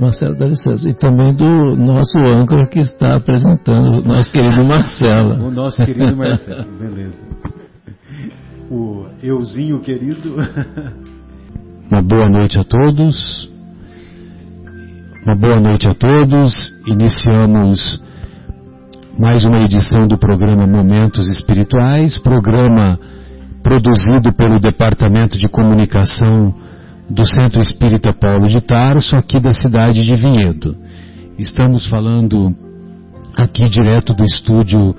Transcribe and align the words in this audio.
Marcelo 0.00 0.36
dá 0.36 0.46
licença. 0.46 0.88
E 0.88 0.94
também 0.94 1.34
do 1.34 1.76
nosso 1.76 2.18
âncora 2.18 2.66
que 2.66 2.78
está 2.78 3.16
apresentando, 3.16 4.02
nosso 4.06 4.32
querido 4.32 4.64
Marcelo. 4.64 5.46
O 5.46 5.50
nosso 5.50 5.84
querido 5.84 6.16
Marcelo, 6.16 6.66
beleza. 6.78 7.30
O 8.70 9.06
euzinho 9.22 9.80
querido. 9.80 10.36
Uma 11.90 12.02
boa 12.02 12.28
noite 12.28 12.58
a 12.58 12.64
todos. 12.64 13.50
Uma 15.24 15.34
boa 15.34 15.60
noite 15.60 15.88
a 15.88 15.94
todos. 15.94 16.72
Iniciamos 16.86 18.09
mais 19.20 19.44
uma 19.44 19.60
edição 19.60 20.08
do 20.08 20.16
programa 20.16 20.66
Momentos 20.66 21.28
Espirituais, 21.28 22.18
programa 22.18 22.98
produzido 23.62 24.32
pelo 24.32 24.58
Departamento 24.58 25.36
de 25.36 25.46
Comunicação 25.46 26.54
do 27.06 27.26
Centro 27.26 27.60
Espírita 27.60 28.14
Paulo 28.14 28.48
de 28.48 28.62
Tarso, 28.62 29.14
aqui 29.14 29.38
da 29.38 29.52
cidade 29.52 30.06
de 30.06 30.16
Vinhedo. 30.16 30.74
Estamos 31.38 31.86
falando 31.90 32.56
aqui 33.36 33.68
direto 33.68 34.14
do 34.14 34.24
estúdio 34.24 34.96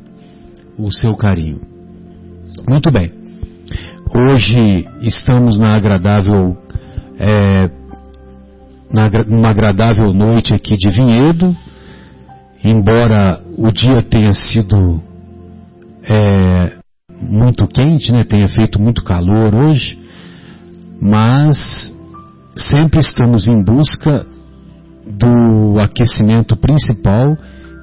o 0.77 0.91
seu 0.91 1.15
carinho. 1.15 1.59
Muito 2.67 2.91
bem. 2.91 3.11
Hoje 4.15 4.87
estamos 5.01 5.59
na 5.59 5.75
agradável, 5.75 6.55
é, 7.19 7.69
na, 8.91 9.09
numa 9.27 9.49
agradável 9.49 10.13
noite 10.13 10.53
aqui 10.53 10.77
de 10.77 10.89
Vinhedo, 10.89 11.55
embora 12.63 13.41
o 13.57 13.71
dia 13.71 14.03
tenha 14.03 14.31
sido 14.31 15.01
é, 16.03 16.73
muito 17.19 17.67
quente, 17.67 18.11
né, 18.11 18.23
tenha 18.23 18.47
feito 18.47 18.79
muito 18.79 19.03
calor 19.03 19.55
hoje, 19.55 19.97
mas 21.01 21.93
sempre 22.55 22.99
estamos 22.99 23.47
em 23.47 23.63
busca 23.63 24.25
do 25.05 25.79
aquecimento 25.79 26.55
principal, 26.55 27.37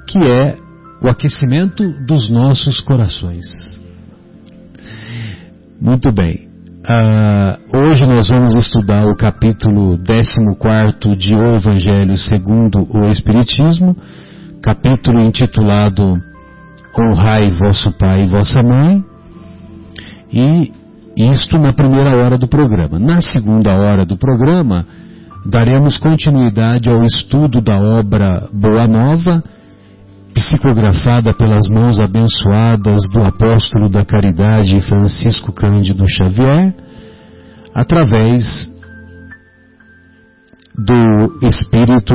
que 0.06 0.18
é 0.18 0.56
o 1.02 1.08
aquecimento 1.08 1.84
dos 2.06 2.30
nossos 2.30 2.80
corações. 2.80 3.46
Muito 5.80 6.12
bem. 6.12 6.48
Uh, 6.80 7.78
hoje 7.78 8.06
nós 8.06 8.28
vamos 8.28 8.54
estudar 8.54 9.06
o 9.06 9.14
capítulo 9.14 9.98
14 9.98 11.16
de 11.16 11.34
O 11.34 11.54
Evangelho 11.54 12.16
segundo 12.16 12.86
o 12.90 13.06
Espiritismo, 13.08 13.96
capítulo 14.62 15.20
intitulado 15.20 16.20
Honrai 16.98 17.50
vosso 17.50 17.92
pai 17.92 18.24
e 18.24 18.26
vossa 18.26 18.62
mãe, 18.62 19.04
e 20.32 20.72
isto 21.28 21.58
na 21.58 21.72
primeira 21.72 22.16
hora 22.16 22.38
do 22.38 22.48
programa. 22.48 22.98
Na 22.98 23.20
segunda 23.20 23.74
hora 23.74 24.04
do 24.06 24.16
programa, 24.16 24.86
daremos 25.44 25.98
continuidade 25.98 26.88
ao 26.88 27.02
estudo 27.02 27.60
da 27.60 27.76
obra 27.78 28.48
Boa 28.52 28.86
Nova 28.86 29.42
psicografada 30.34 31.34
pelas 31.34 31.68
mãos 31.68 32.00
abençoadas 32.00 33.02
do 33.12 33.22
apóstolo 33.22 33.90
da 33.90 34.04
caridade 34.04 34.80
Francisco 34.80 35.52
Cândido 35.52 36.04
Xavier, 36.08 36.74
através 37.74 38.70
do 40.74 41.46
espírito 41.46 42.14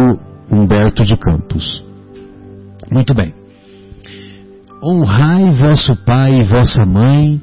Humberto 0.50 1.04
de 1.04 1.18
Campos. 1.18 1.84
Muito 2.92 3.14
bem. 3.14 3.34
Honrai 4.84 5.52
vosso 5.52 5.96
pai 6.06 6.40
e 6.40 6.44
vossa 6.44 6.86
mãe 6.86 7.42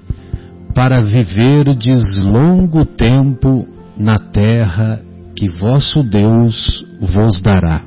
para 0.75 1.01
viverdes 1.01 2.25
longo 2.25 2.85
tempo 2.85 3.67
na 3.97 4.19
terra 4.19 5.01
que 5.37 5.49
vosso 5.49 6.03
Deus 6.03 6.85
vos 7.01 7.43
dará. 7.43 7.83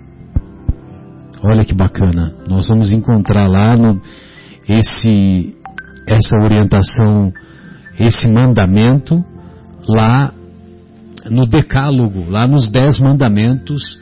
Olha 1.43 1.63
que 1.63 1.73
bacana. 1.73 2.33
Nós 2.47 2.67
vamos 2.67 2.91
encontrar 2.91 3.47
lá 3.47 3.75
no, 3.75 4.01
esse, 4.67 5.55
essa 6.07 6.37
orientação, 6.37 7.31
esse 7.99 8.27
mandamento 8.27 9.23
lá 9.87 10.33
no 11.29 11.47
Decálogo, 11.47 12.29
lá 12.29 12.47
nos 12.47 12.69
Dez 12.69 12.99
Mandamentos 12.99 13.99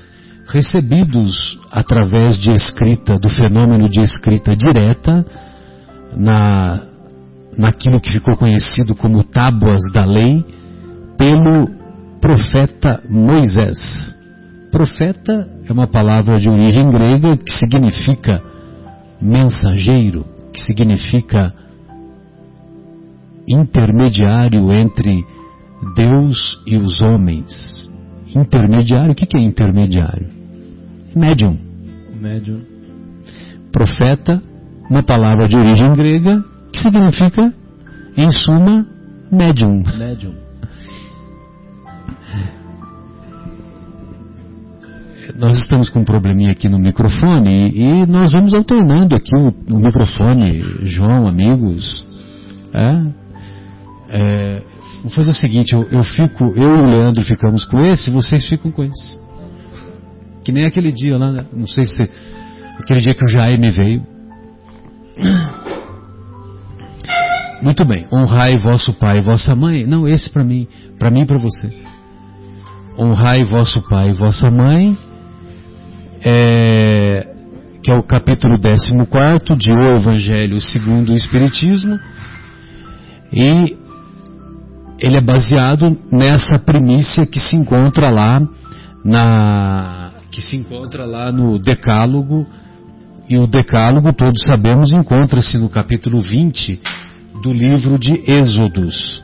recebidos 0.47 1.59
através 1.71 2.37
de 2.37 2.51
escrita, 2.53 3.15
do 3.15 3.29
fenômeno 3.29 3.87
de 3.87 4.01
escrita 4.01 4.55
direta, 4.55 5.25
na, 6.15 6.83
naquilo 7.57 7.99
que 7.99 8.11
ficou 8.11 8.35
conhecido 8.35 8.95
como 8.95 9.23
Tábuas 9.23 9.81
da 9.93 10.05
Lei, 10.05 10.43
pelo 11.17 11.69
profeta 12.19 13.01
Moisés. 13.09 14.17
Profeta 14.71 15.47
é 15.67 15.71
uma 15.71 15.87
palavra 15.87 16.39
de 16.39 16.49
origem 16.49 16.89
grega 16.89 17.37
que 17.37 17.51
significa 17.51 18.41
mensageiro, 19.21 20.25
que 20.51 20.61
significa 20.61 21.53
intermediário 23.47 24.71
entre 24.73 25.25
Deus 25.95 26.61
e 26.65 26.77
os 26.77 27.01
homens. 27.01 27.89
Intermediário, 28.35 29.11
o 29.11 29.15
que 29.15 29.37
é 29.37 29.39
intermediário? 29.39 30.27
Médium. 31.15 31.57
Médium. 32.19 32.61
Profeta, 33.71 34.41
uma 34.89 35.03
palavra 35.03 35.47
de 35.47 35.55
origem 35.55 35.93
grega 35.93 36.43
que 36.73 36.81
significa, 36.81 37.53
em 38.17 38.31
suma, 38.31 38.85
médium. 39.31 39.83
Médium. 39.97 40.33
Nós 45.35 45.57
estamos 45.57 45.89
com 45.89 45.99
um 45.99 46.05
probleminha 46.05 46.51
aqui 46.51 46.67
no 46.67 46.77
microfone 46.77 47.69
e, 47.69 48.05
nós 48.07 48.33
vamos 48.33 48.53
alternando 48.53 49.15
aqui 49.15 49.35
o, 49.35 49.75
o 49.75 49.79
microfone, 49.79 50.59
João, 50.83 51.27
amigos. 51.27 52.05
É? 52.73 53.01
É, 54.09 54.61
vou 55.01 55.11
fazer 55.11 55.29
o 55.29 55.33
seguinte, 55.33 55.73
eu, 55.73 55.87
eu, 55.91 56.03
fico, 56.03 56.43
eu 56.55 56.75
e 56.75 56.81
o 56.81 56.85
Leandro 56.85 57.23
ficamos 57.23 57.65
com 57.65 57.85
esse, 57.85 58.11
vocês 58.11 58.47
ficam 58.47 58.71
com 58.71 58.83
esse. 58.83 59.17
Que 60.43 60.51
nem 60.51 60.65
aquele 60.65 60.91
dia 60.91 61.17
lá, 61.17 61.31
né? 61.31 61.45
não 61.53 61.67
sei 61.67 61.87
se 61.87 62.09
aquele 62.79 62.99
dia 62.99 63.15
que 63.15 63.23
o 63.23 63.27
Jaime 63.27 63.69
veio. 63.69 64.03
Muito 67.63 67.85
bem, 67.85 68.05
honrai 68.11 68.57
vosso 68.57 68.93
pai 68.93 69.19
e 69.19 69.21
vossa 69.21 69.55
mãe. 69.55 69.87
Não, 69.87 70.05
esse 70.05 70.29
para 70.29 70.43
mim, 70.43 70.67
para 70.99 71.09
mim 71.09 71.21
e 71.21 71.25
para 71.25 71.39
você. 71.39 71.73
Honrai 72.99 73.41
vosso 73.45 73.81
pai 73.87 74.09
e 74.09 74.13
vossa 74.13 74.51
mãe, 74.51 74.97
é, 76.21 77.25
que 77.81 77.89
é 77.89 77.95
o 77.95 78.03
capítulo 78.03 78.59
14 78.59 79.57
de 79.57 79.71
O 79.71 79.95
Evangelho 79.95 80.59
segundo 80.59 81.13
o 81.13 81.15
Espiritismo, 81.15 81.97
e 83.31 83.77
ele 84.99 85.15
é 85.15 85.21
baseado 85.21 85.97
nessa 86.11 86.59
primícia 86.59 87.25
que 87.25 87.39
se 87.39 87.55
encontra 87.55 88.09
lá 88.09 88.41
na 89.05 90.11
que 90.29 90.41
se 90.41 90.57
encontra 90.57 91.05
lá 91.05 91.31
no 91.31 91.57
Decálogo 91.59 92.45
e 93.29 93.37
o 93.37 93.47
Decálogo 93.47 94.11
todos 94.11 94.43
sabemos 94.43 94.91
encontra-se 94.91 95.57
no 95.57 95.69
capítulo 95.69 96.21
20 96.21 96.81
do 97.43 97.53
livro 97.53 97.99
de 97.99 98.23
Êxodos. 98.25 99.23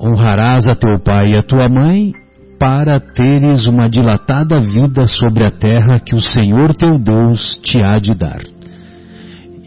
Honrarás 0.00 0.66
a 0.66 0.74
teu 0.74 0.98
pai 0.98 1.32
e 1.32 1.36
a 1.36 1.42
tua 1.42 1.68
mãe 1.68 2.14
para 2.58 2.98
teres 2.98 3.66
uma 3.66 3.90
dilatada 3.90 4.60
vida 4.60 5.06
sobre 5.06 5.44
a 5.44 5.50
terra 5.50 6.00
que 6.00 6.14
o 6.14 6.22
Senhor 6.22 6.74
teu 6.74 6.98
Deus 6.98 7.60
te 7.62 7.82
há 7.82 7.98
de 7.98 8.14
dar. 8.14 8.40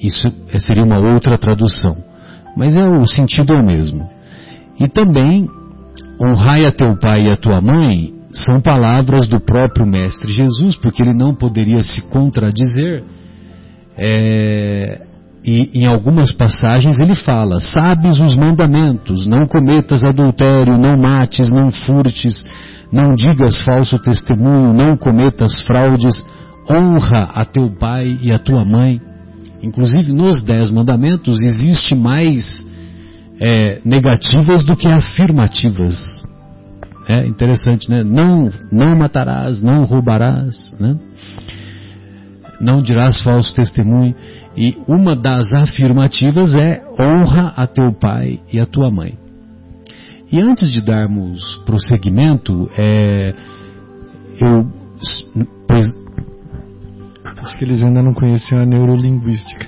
Isso 0.02 0.31
seria 0.57 0.84
uma 0.84 1.00
outra 1.00 1.38
tradução 1.38 2.06
mas 2.56 2.75
é 2.75 2.88
o 2.88 3.06
sentido 3.06 3.54
é 3.54 3.60
o 3.60 3.66
mesmo. 3.66 4.10
E 4.80 4.88
também 4.88 5.50
honrai 6.22 6.66
a 6.66 6.72
teu 6.72 6.98
pai 6.98 7.28
e 7.28 7.31
a 7.31 7.38
tua 7.38 7.60
mãe 7.60 8.13
são 8.31 8.62
palavras 8.62 9.28
do 9.28 9.40
próprio 9.40 9.86
mestre 9.86 10.31
Jesus, 10.31 10.75
porque 10.78 11.02
ele 11.02 11.13
não 11.13 11.36
poderia 11.36 11.84
se 11.84 12.02
contradizer. 12.10 13.04
É, 13.98 15.02
e 15.45 15.69
em 15.75 15.86
algumas 15.86 16.31
passagens 16.31 17.00
ele 17.00 17.13
fala: 17.13 17.59
sabes 17.59 18.19
os 18.19 18.36
mandamentos, 18.36 19.27
não 19.27 19.45
cometas 19.45 20.03
adultério, 20.03 20.75
não 20.75 20.97
mates, 20.97 21.50
não 21.50 21.69
furtes, 21.69 22.44
não 22.92 23.15
digas 23.15 23.62
falso 23.62 24.00
testemunho, 24.00 24.74
não 24.74 24.97
cometas 24.97 25.62
fraudes, 25.62 26.25
honra 26.68 27.30
a 27.36 27.45
teu 27.45 27.69
pai 27.77 28.18
e 28.24 28.31
a 28.31 28.39
tua 28.39 28.65
mãe. 28.65 29.00
Inclusive 29.62 30.12
nos 30.12 30.44
Dez 30.44 30.71
Mandamentos 30.71 31.42
existe 31.42 31.94
mais 31.94 32.63
é, 33.39 33.81
negativas 33.86 34.65
do 34.65 34.75
que 34.75 34.88
afirmativas. 34.88 36.24
É 37.07 37.25
interessante, 37.27 37.88
né? 37.88 38.03
Não, 38.03 38.50
não 38.71 38.95
matarás, 38.95 39.62
não 39.62 39.86
roubarás, 39.86 40.75
né? 40.80 40.97
Não 42.59 42.81
dirás 42.81 43.21
falso 43.21 43.53
testemunho. 43.53 44.15
E 44.57 44.78
uma 44.88 45.16
das 45.16 45.52
afirmativas 45.54 46.56
é 46.56 46.81
honra 47.00 47.54
a 47.56 47.68
teu 47.68 47.92
pai 47.94 48.40
e 48.52 48.60
a 48.60 48.66
tua 48.66 48.90
mãe. 48.90 49.18
E 50.31 50.40
antes 50.40 50.72
de 50.72 50.81
darmos 50.81 51.57
prosseguimento, 51.66 52.69
é, 52.78 53.34
eu 54.40 54.66
pois, 55.68 56.06
Acho 57.46 57.57
que 57.60 57.63
eles 57.66 57.84
ainda 57.84 58.02
não 58.02 58.13
conheciam 58.13 58.62
a 58.62 58.66
neurolinguística. 58.66 59.68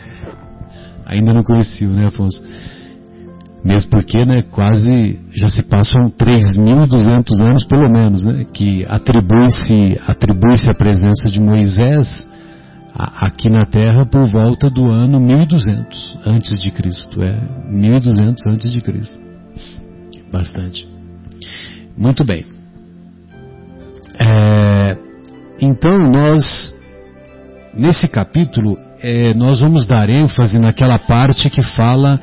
Ainda 1.06 1.31
não 1.31 1.44
conheciam, 1.44 1.92
né, 1.92 2.07
Afonso? 2.07 2.44
Mesmo 3.63 3.92
porque, 3.92 4.25
né, 4.25 4.42
quase 4.42 5.19
já 5.31 5.50
se 5.50 5.62
passam 5.63 6.10
3.200 6.10 7.39
anos, 7.39 7.65
pelo 7.65 7.88
menos, 7.88 8.24
né, 8.24 8.46
que 8.51 8.84
atribui-se 8.88 10.00
atribui-se 10.08 10.70
a 10.70 10.74
presença 10.74 11.29
de 11.29 11.39
Moisés 11.39 12.27
aqui 12.98 13.50
na 13.50 13.66
Terra 13.66 14.06
por 14.06 14.25
volta 14.27 14.70
do 14.70 14.86
ano 14.89 15.20
1200 15.20 16.20
antes 16.25 16.62
de 16.62 16.72
Cristo, 16.72 17.22
é 17.22 17.39
1200 17.70 18.48
antes 18.48 18.72
de 18.72 18.82
Cristo. 18.82 19.20
Bastante. 20.32 20.88
Muito 21.98 22.24
bem. 22.24 22.46
É, 24.20 24.98
então 25.62 25.98
nós 26.10 26.75
Nesse 27.77 28.08
capítulo, 28.08 28.75
é, 29.00 29.36
nós 29.36 29.60
vamos 29.60 29.86
dar 29.86 30.10
ênfase 30.10 30.58
naquela 30.58 30.98
parte 30.98 31.48
que 31.48 31.62
fala 31.62 32.20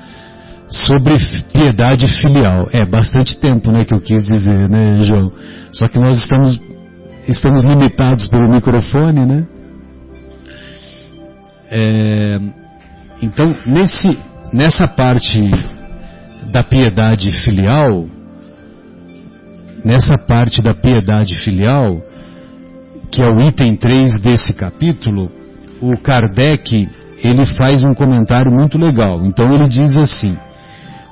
sobre 0.68 1.14
piedade 1.52 2.08
filial. 2.08 2.68
É 2.72 2.84
bastante 2.84 3.38
tempo, 3.38 3.70
né, 3.70 3.84
que 3.84 3.94
eu 3.94 4.00
quis 4.00 4.24
dizer, 4.24 4.68
né, 4.68 5.00
João? 5.04 5.30
Só 5.70 5.86
que 5.86 5.96
nós 5.96 6.18
estamos 6.18 6.60
estamos 7.28 7.64
limitados 7.64 8.26
pelo 8.26 8.50
microfone, 8.50 9.24
né? 9.24 9.42
É, 11.76 12.38
então, 13.20 13.52
nesse, 13.66 14.16
nessa 14.52 14.86
parte 14.86 15.50
da 16.52 16.62
piedade 16.62 17.28
filial, 17.42 18.06
nessa 19.84 20.16
parte 20.16 20.62
da 20.62 20.72
piedade 20.72 21.34
filial, 21.40 22.00
que 23.10 23.24
é 23.24 23.26
o 23.26 23.40
item 23.40 23.74
3 23.74 24.20
desse 24.20 24.54
capítulo, 24.54 25.28
o 25.80 25.98
Kardec 25.98 26.88
ele 27.24 27.44
faz 27.56 27.82
um 27.82 27.92
comentário 27.92 28.52
muito 28.52 28.78
legal. 28.78 29.26
Então 29.26 29.52
ele 29.52 29.68
diz 29.68 29.96
assim: 29.96 30.36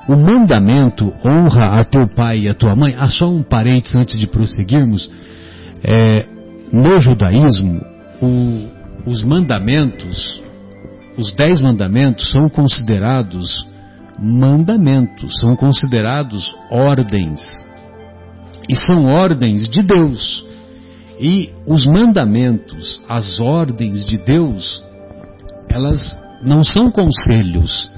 o 0.07 0.15
mandamento 0.15 1.13
honra 1.25 1.79
a 1.79 1.83
teu 1.83 2.07
pai 2.07 2.39
e 2.39 2.49
a 2.49 2.53
tua 2.53 2.73
mãe. 2.73 2.95
Ah, 2.97 3.09
só 3.09 3.29
um 3.29 3.43
parênteses 3.43 3.97
antes 3.97 4.17
de 4.17 4.27
prosseguirmos. 4.27 5.11
É, 5.83 6.25
no 6.71 6.99
judaísmo, 7.01 7.81
o, 8.21 8.69
os 9.05 9.23
mandamentos, 9.23 10.41
os 11.17 11.33
dez 11.33 11.61
mandamentos 11.61 12.31
são 12.31 12.49
considerados 12.49 13.67
mandamentos, 14.19 15.39
são 15.39 15.55
considerados 15.55 16.55
ordens. 16.69 17.41
E 18.69 18.75
são 18.75 19.05
ordens 19.05 19.67
de 19.69 19.83
Deus. 19.83 20.45
E 21.19 21.51
os 21.67 21.85
mandamentos, 21.85 23.01
as 23.07 23.39
ordens 23.39 24.05
de 24.05 24.17
Deus, 24.17 24.83
elas 25.69 26.17
não 26.41 26.63
são 26.63 26.89
conselhos, 26.91 27.91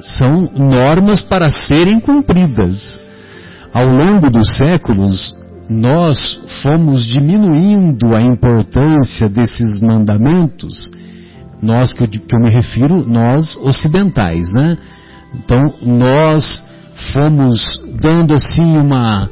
são 0.00 0.42
normas 0.54 1.22
para 1.22 1.50
serem 1.50 2.00
cumpridas. 2.00 2.98
Ao 3.72 3.86
longo 3.86 4.30
dos 4.30 4.56
séculos, 4.56 5.36
nós 5.68 6.40
fomos 6.62 7.04
diminuindo 7.04 8.14
a 8.14 8.22
importância 8.22 9.28
desses 9.28 9.80
mandamentos, 9.80 10.90
nós 11.62 11.92
que 11.92 12.04
eu, 12.04 12.08
que 12.08 12.34
eu 12.34 12.40
me 12.40 12.50
refiro, 12.50 13.04
nós 13.06 13.56
ocidentais, 13.56 14.50
né? 14.52 14.76
Então 15.34 15.74
nós 15.82 16.64
fomos 17.12 17.80
dando 18.00 18.34
assim 18.34 18.76
uma 18.76 19.28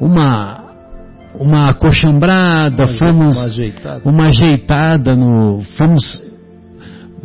uma 0.00 0.64
uma 1.38 1.70
acochambrada, 1.70 2.84
uma, 2.84 2.98
fomos 2.98 3.36
uma 3.36 3.46
ajeitada. 3.46 4.00
uma 4.04 4.26
ajeitada 4.26 5.14
no 5.14 5.62
fomos 5.76 6.22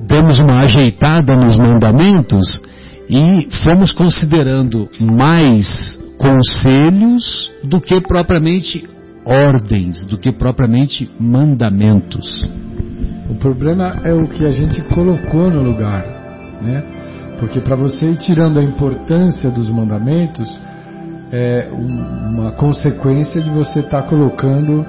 demos 0.08 0.40
uma 0.40 0.60
ajeitada 0.62 1.36
nos 1.36 1.56
mandamentos 1.56 2.62
e 3.10 3.48
fomos 3.63 3.94
considerando 3.94 4.90
mais 5.00 6.00
conselhos 6.18 7.51
do 7.63 7.80
que 7.82 8.00
propriamente 8.01 8.88
ordens, 9.25 10.06
do 10.08 10.18
que 10.18 10.32
propriamente 10.32 11.10
mandamentos. 11.20 12.50
O 13.31 13.35
problema 13.35 14.01
é 14.03 14.13
o 14.13 14.27
que 14.27 14.45
a 14.45 14.51
gente 14.51 14.81
colocou 14.93 15.50
no 15.50 15.63
lugar, 15.63 16.05
né? 16.61 16.83
Porque 17.39 17.61
para 17.61 17.77
você 17.77 18.07
ir 18.07 18.17
tirando 18.17 18.59
a 18.59 18.63
importância 18.63 19.50
dos 19.50 19.69
mandamentos, 19.69 20.50
é 21.31 21.69
uma 21.71 22.51
consequência 22.51 23.41
de 23.41 23.50
você 23.50 23.79
estar 23.79 24.01
tá 24.01 24.07
colocando 24.09 24.85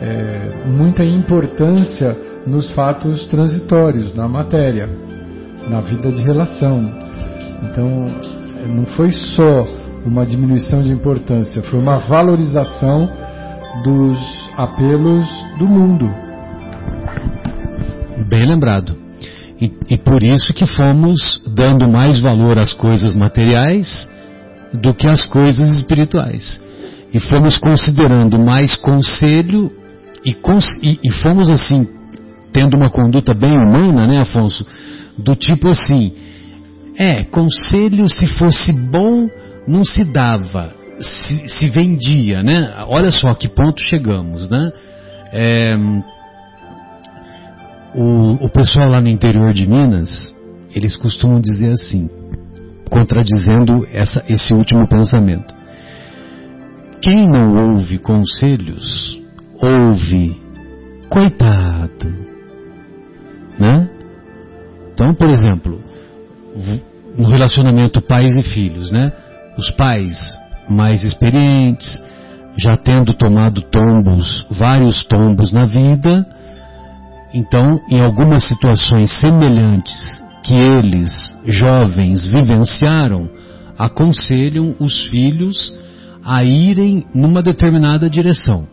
é, 0.00 0.66
muita 0.66 1.04
importância 1.04 2.16
nos 2.44 2.72
fatos 2.72 3.26
transitórios, 3.26 4.12
na 4.12 4.28
matéria, 4.28 4.88
na 5.70 5.80
vida 5.80 6.10
de 6.10 6.20
relação. 6.20 6.90
Então, 7.62 8.10
não 8.74 8.86
foi 8.86 9.12
só 9.12 9.64
uma 10.04 10.26
diminuição 10.26 10.82
de 10.82 10.90
importância, 10.90 11.62
foi 11.62 11.78
uma 11.78 11.98
valorização 11.98 13.08
dos 13.84 14.18
apelos 14.56 15.28
do 15.60 15.66
mundo. 15.68 16.24
Bem 18.28 18.46
lembrado. 18.46 18.96
E, 19.60 19.72
e, 19.88 19.98
por 19.98 20.22
isso 20.22 20.52
que 20.52 20.66
fomos 20.66 21.42
dando 21.46 21.88
mais 21.88 22.20
valor 22.20 22.58
às 22.58 22.72
coisas 22.72 23.14
materiais 23.14 24.08
do 24.72 24.92
que 24.92 25.06
às 25.08 25.24
coisas 25.26 25.68
espirituais. 25.76 26.60
E 27.12 27.20
fomos 27.20 27.56
considerando 27.58 28.38
mais 28.38 28.76
conselho 28.76 29.70
e, 30.24 30.36
e, 30.82 31.00
e 31.04 31.10
fomos 31.22 31.48
assim, 31.48 31.86
tendo 32.52 32.76
uma 32.76 32.90
conduta 32.90 33.32
bem 33.32 33.52
humana, 33.52 34.06
né, 34.06 34.18
Afonso? 34.20 34.66
Do 35.16 35.36
tipo 35.36 35.68
assim, 35.68 36.12
é, 36.96 37.24
conselho 37.24 38.08
se 38.08 38.26
fosse 38.26 38.72
bom 38.72 39.28
não 39.66 39.84
se 39.84 40.04
dava, 40.04 40.72
se, 41.00 41.48
se 41.48 41.68
vendia, 41.68 42.42
né? 42.42 42.84
Olha 42.88 43.10
só 43.10 43.28
a 43.28 43.34
que 43.34 43.48
ponto 43.48 43.80
chegamos, 43.80 44.50
né? 44.50 44.72
É, 45.32 45.76
o, 47.94 48.44
o 48.44 48.48
pessoal 48.48 48.90
lá 48.90 49.00
no 49.00 49.08
interior 49.08 49.52
de 49.52 49.66
Minas, 49.66 50.34
eles 50.74 50.96
costumam 50.96 51.40
dizer 51.40 51.70
assim, 51.70 52.10
contradizendo 52.90 53.86
essa, 53.92 54.24
esse 54.28 54.52
último 54.52 54.86
pensamento. 54.88 55.54
Quem 57.00 57.28
não 57.28 57.74
ouve 57.74 57.98
conselhos, 57.98 59.20
ouve 59.60 60.40
coitado. 61.08 62.14
Né? 63.58 63.88
Então, 64.92 65.14
por 65.14 65.28
exemplo, 65.28 65.80
no 67.16 67.28
relacionamento 67.28 68.00
pais 68.00 68.34
e 68.36 68.42
filhos, 68.42 68.90
né? 68.90 69.12
os 69.56 69.70
pais 69.72 70.18
mais 70.68 71.04
experientes, 71.04 72.02
já 72.56 72.76
tendo 72.76 73.12
tomado 73.14 73.62
tombos, 73.62 74.46
vários 74.50 75.04
tombos 75.04 75.52
na 75.52 75.64
vida, 75.64 76.26
então, 77.34 77.80
em 77.90 78.00
algumas 78.00 78.44
situações 78.44 79.10
semelhantes 79.20 80.22
que 80.44 80.54
eles, 80.54 81.10
jovens, 81.44 82.24
vivenciaram, 82.28 83.28
aconselham 83.76 84.76
os 84.78 85.06
filhos 85.08 85.76
a 86.24 86.44
irem 86.44 87.04
numa 87.12 87.42
determinada 87.42 88.08
direção. 88.08 88.68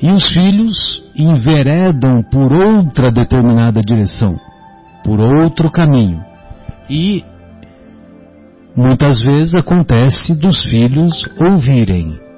E 0.00 0.10
os 0.10 0.24
filhos 0.32 1.04
enveredam 1.14 2.22
por 2.22 2.50
outra 2.50 3.12
determinada 3.12 3.82
direção, 3.82 4.40
por 5.04 5.20
outro 5.20 5.70
caminho. 5.70 6.24
E 6.88 7.22
muitas 8.74 9.20
vezes 9.20 9.54
acontece 9.54 10.34
dos 10.34 10.64
filhos 10.64 11.28
ouvirem. 11.38 12.29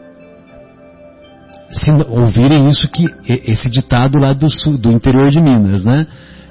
Se, 1.72 1.90
ouvirem 2.08 2.68
isso 2.68 2.90
que 2.90 3.06
esse 3.26 3.70
ditado 3.70 4.18
lá 4.18 4.32
do 4.32 4.48
sul, 4.48 4.76
do 4.78 4.92
interior 4.92 5.30
de 5.30 5.40
Minas, 5.40 5.84
né? 5.84 6.06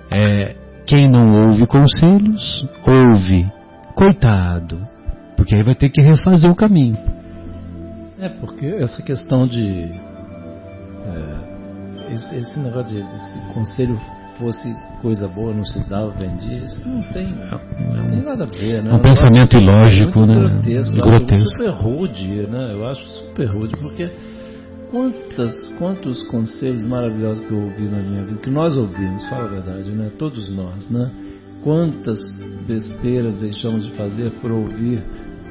É, 0.09 0.55
quem 0.85 1.09
não 1.09 1.47
ouve 1.47 1.65
conselhos, 1.67 2.67
ouve. 2.85 3.49
Coitado. 3.95 4.79
Porque 5.37 5.55
aí 5.55 5.63
vai 5.63 5.75
ter 5.75 5.89
que 5.89 6.01
refazer 6.01 6.49
o 6.49 6.55
caminho. 6.55 6.97
É, 8.19 8.29
porque 8.29 8.65
essa 8.65 9.01
questão 9.01 9.47
de. 9.47 9.89
É, 11.07 12.13
esse, 12.13 12.35
esse, 12.35 12.59
negócio 12.59 12.89
de, 12.89 13.01
de 13.01 13.53
conselho 13.53 13.99
fosse 14.37 14.75
coisa 15.01 15.27
boa, 15.27 15.53
não 15.53 15.65
se 15.65 15.79
dava, 15.89 16.11
vendia, 16.11 16.57
isso 16.57 16.87
não 16.87 17.01
tem, 17.03 17.33
não 17.33 18.07
tem 18.07 18.21
nada 18.21 18.43
a 18.43 18.47
ver, 18.47 18.83
né? 18.83 18.93
Um 18.93 18.99
pensamento 18.99 19.57
ilógico, 19.57 20.25
né? 20.25 20.35
Grotesco, 20.35 20.95
grotesco. 20.95 21.45
super 21.45 21.69
rude, 21.71 22.47
né? 22.47 22.69
Eu 22.73 22.87
acho 22.87 23.03
super 23.03 23.45
rude, 23.45 23.75
porque 23.77 24.11
quantas, 24.91 25.69
quantos 25.79 26.23
conselhos 26.27 26.83
maravilhosos 26.83 27.43
que 27.45 27.51
eu 27.51 27.61
ouvi 27.63 27.85
na 27.85 27.99
minha 27.99 28.23
vida, 28.23 28.39
que 28.39 28.49
nós 28.49 28.75
ouvimos, 28.75 29.27
fala 29.29 29.45
a 29.45 29.47
verdade, 29.47 29.89
né? 29.91 30.11
Todos 30.19 30.49
nós, 30.53 30.89
né? 30.89 31.09
Quantas 31.63 32.19
besteiras 32.67 33.35
deixamos 33.35 33.85
de 33.85 33.91
fazer 33.93 34.31
por 34.41 34.51
ouvir, 34.51 35.01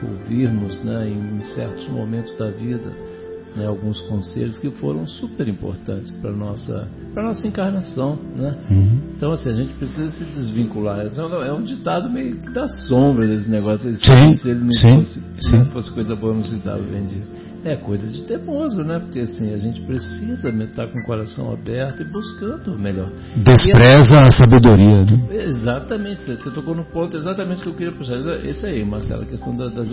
ouvirmos, 0.02 0.84
né? 0.84 1.08
Em 1.08 1.40
certos 1.40 1.88
momentos 1.88 2.36
da 2.36 2.50
vida 2.50 3.10
né, 3.56 3.66
alguns 3.66 4.00
conselhos 4.02 4.58
que 4.58 4.70
foram 4.70 5.06
super 5.06 5.48
importantes 5.48 6.10
para 6.12 6.30
nossa 6.30 6.88
para 7.12 7.24
nossa 7.24 7.46
encarnação, 7.46 8.16
né? 8.36 8.56
Uhum. 8.70 9.00
Então 9.16 9.32
assim 9.32 9.50
a 9.50 9.54
gente 9.54 9.72
precisa 9.74 10.10
se 10.12 10.24
desvincular. 10.24 11.00
É 11.00 11.52
um 11.52 11.62
ditado 11.62 12.08
meio 12.08 12.36
da 12.52 12.68
sombra 12.68 13.26
desse 13.26 13.48
negócio. 13.48 13.92
Sim, 13.96 14.36
se 14.36 14.48
ele 14.48 14.60
não 14.60 14.72
sim, 14.72 15.00
fosse, 15.00 15.20
sim. 15.40 15.58
Não 15.58 15.66
fosse 15.66 15.90
coisa 15.90 16.14
boa 16.14 16.34
não 16.34 16.44
se 16.44 16.56
dava 16.56 16.80
vendido. 16.82 17.39
É 17.64 17.76
coisa 17.76 18.06
de 18.08 18.22
teimoso, 18.22 18.82
né? 18.82 18.98
Porque 18.98 19.20
assim, 19.20 19.52
a 19.52 19.58
gente 19.58 19.80
precisa 19.82 20.48
estar 20.48 20.86
com 20.88 20.98
o 20.98 21.04
coração 21.04 21.52
aberto 21.52 22.02
e 22.02 22.04
buscando 22.04 22.72
o 22.72 22.78
melhor. 22.78 23.10
Despreza 23.36 24.18
a, 24.18 24.28
a 24.28 24.32
sabedoria, 24.32 25.04
né? 25.04 25.18
Exatamente, 25.30 26.22
você, 26.22 26.50
tocou 26.50 26.74
no 26.74 26.84
ponto 26.84 27.16
exatamente 27.16 27.60
que 27.60 27.68
eu 27.68 27.74
queria 27.74 27.92
puxar. 27.92 28.16
Esse 28.44 28.66
aí, 28.66 28.84
Marcelo, 28.84 29.22
a 29.22 29.26
questão, 29.26 29.54
da, 29.54 29.68
das, 29.68 29.88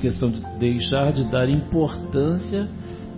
questão 0.00 0.30
de 0.30 0.40
deixar 0.58 1.12
de 1.12 1.30
dar 1.30 1.48
importância 1.48 2.68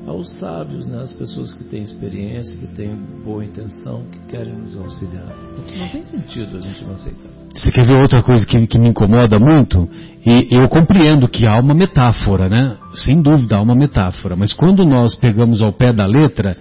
aos 0.09 0.31
sábios, 0.39 0.87
né, 0.87 1.03
às 1.03 1.13
pessoas 1.13 1.53
que 1.55 1.65
têm 1.65 1.83
experiência, 1.83 2.57
que 2.57 2.67
têm 2.75 2.97
boa 3.25 3.45
intenção, 3.45 4.05
que 4.11 4.19
querem 4.31 4.55
nos 4.55 4.77
auxiliar. 4.77 5.35
Porque 5.55 5.79
não 5.79 5.89
tem 5.89 6.05
sentido 6.05 6.57
a 6.57 6.61
gente 6.61 6.85
não 6.85 6.95
aceitar. 6.95 7.29
Você 7.55 7.71
quer 7.71 7.85
ver 7.85 8.01
outra 8.01 8.23
coisa 8.23 8.47
que, 8.47 8.67
que 8.67 8.79
me 8.79 8.89
incomoda 8.89 9.39
muito? 9.39 9.89
E 10.27 10.57
eu 10.57 10.69
compreendo 10.69 11.29
que 11.29 11.47
há 11.47 11.59
uma 11.59 11.75
metáfora, 11.75 12.49
né? 12.49 12.77
Sem 12.95 13.21
dúvida 13.21 13.57
há 13.57 13.63
uma 13.63 13.75
metáfora. 13.75 14.37
Mas 14.37 14.53
quando 14.53 14.85
nós 14.85 15.15
pegamos 15.15 15.61
ao 15.61 15.73
pé 15.73 15.93
da 15.93 16.07
letra, 16.07 16.57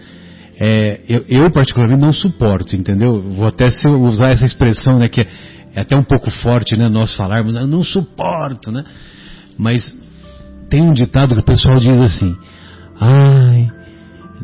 é, 0.60 1.02
eu, 1.08 1.24
eu, 1.28 1.52
particularmente 1.52 2.02
não 2.02 2.12
suporto, 2.12 2.76
entendeu? 2.76 3.22
Vou 3.22 3.48
até 3.48 3.68
usar 3.88 4.30
essa 4.30 4.46
expressão, 4.46 4.98
né? 4.98 5.08
Que 5.08 5.22
é, 5.22 5.28
é 5.76 5.82
até 5.82 5.96
um 5.96 6.04
pouco 6.04 6.32
forte, 6.32 6.76
né? 6.76 6.90
Nós 6.90 7.16
falarmos, 7.16 7.56
eu 7.56 7.68
não 7.68 7.84
suporto, 7.84 8.72
né? 8.72 8.84
Mas 9.58 9.96
tem 10.70 10.82
um 10.82 10.94
ditado 10.94 11.36
que 11.36 11.42
o 11.42 11.46
pessoal 11.46 11.78
diz 11.78 12.00
assim: 12.02 12.36
Ai, 13.00 13.70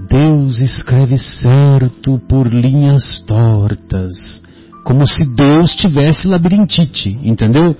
Deus 0.10 0.60
escreve 0.62 1.18
certo 1.18 2.20
por 2.28 2.48
linhas 2.48 3.22
tortas, 3.26 4.44
como 4.84 5.08
se 5.08 5.26
Deus 5.36 5.76
tivesse 5.76 6.28
labirintite, 6.28 7.20
entendeu? 7.24 7.76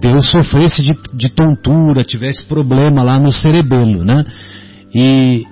Deus 0.00 0.30
sofresse 0.30 0.82
de, 0.82 0.94
de 1.14 1.28
tontura, 1.30 2.04
tivesse 2.04 2.44
problema 2.46 3.02
lá 3.02 3.18
no 3.18 3.32
cerebelo, 3.32 4.04
né? 4.04 4.24
E 4.94 5.46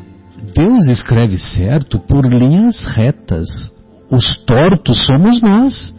Deus 0.55 0.87
escreve 0.89 1.39
certo 1.39 1.99
por 1.99 2.25
linhas 2.25 2.85
retas. 2.85 3.49
Os 4.11 4.37
tortos 4.45 5.05
somos 5.07 5.41
nós 5.41 5.95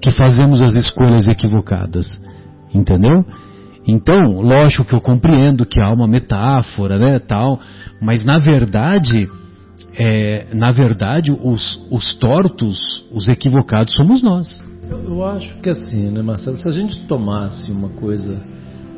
que 0.00 0.10
fazemos 0.10 0.62
as 0.62 0.74
escolhas 0.74 1.28
equivocadas, 1.28 2.20
entendeu? 2.74 3.24
Então, 3.86 4.40
lógico 4.40 4.84
que 4.84 4.94
eu 4.94 5.00
compreendo 5.00 5.64
que 5.64 5.80
há 5.80 5.92
uma 5.92 6.08
metáfora, 6.08 6.98
né, 6.98 7.18
tal, 7.18 7.60
mas 8.00 8.24
na 8.24 8.38
verdade, 8.38 9.28
é, 9.96 10.46
na 10.52 10.72
verdade, 10.72 11.30
os, 11.30 11.86
os 11.90 12.14
tortos, 12.14 13.04
os 13.12 13.28
equivocados 13.28 13.94
somos 13.94 14.22
nós. 14.22 14.62
Eu, 14.90 15.24
acho 15.24 15.54
que 15.60 15.70
assim, 15.70 16.10
né, 16.10 16.22
Marcelo, 16.22 16.56
se 16.56 16.68
a 16.68 16.72
gente 16.72 17.06
tomasse 17.06 17.70
uma 17.70 17.88
coisa 17.90 18.40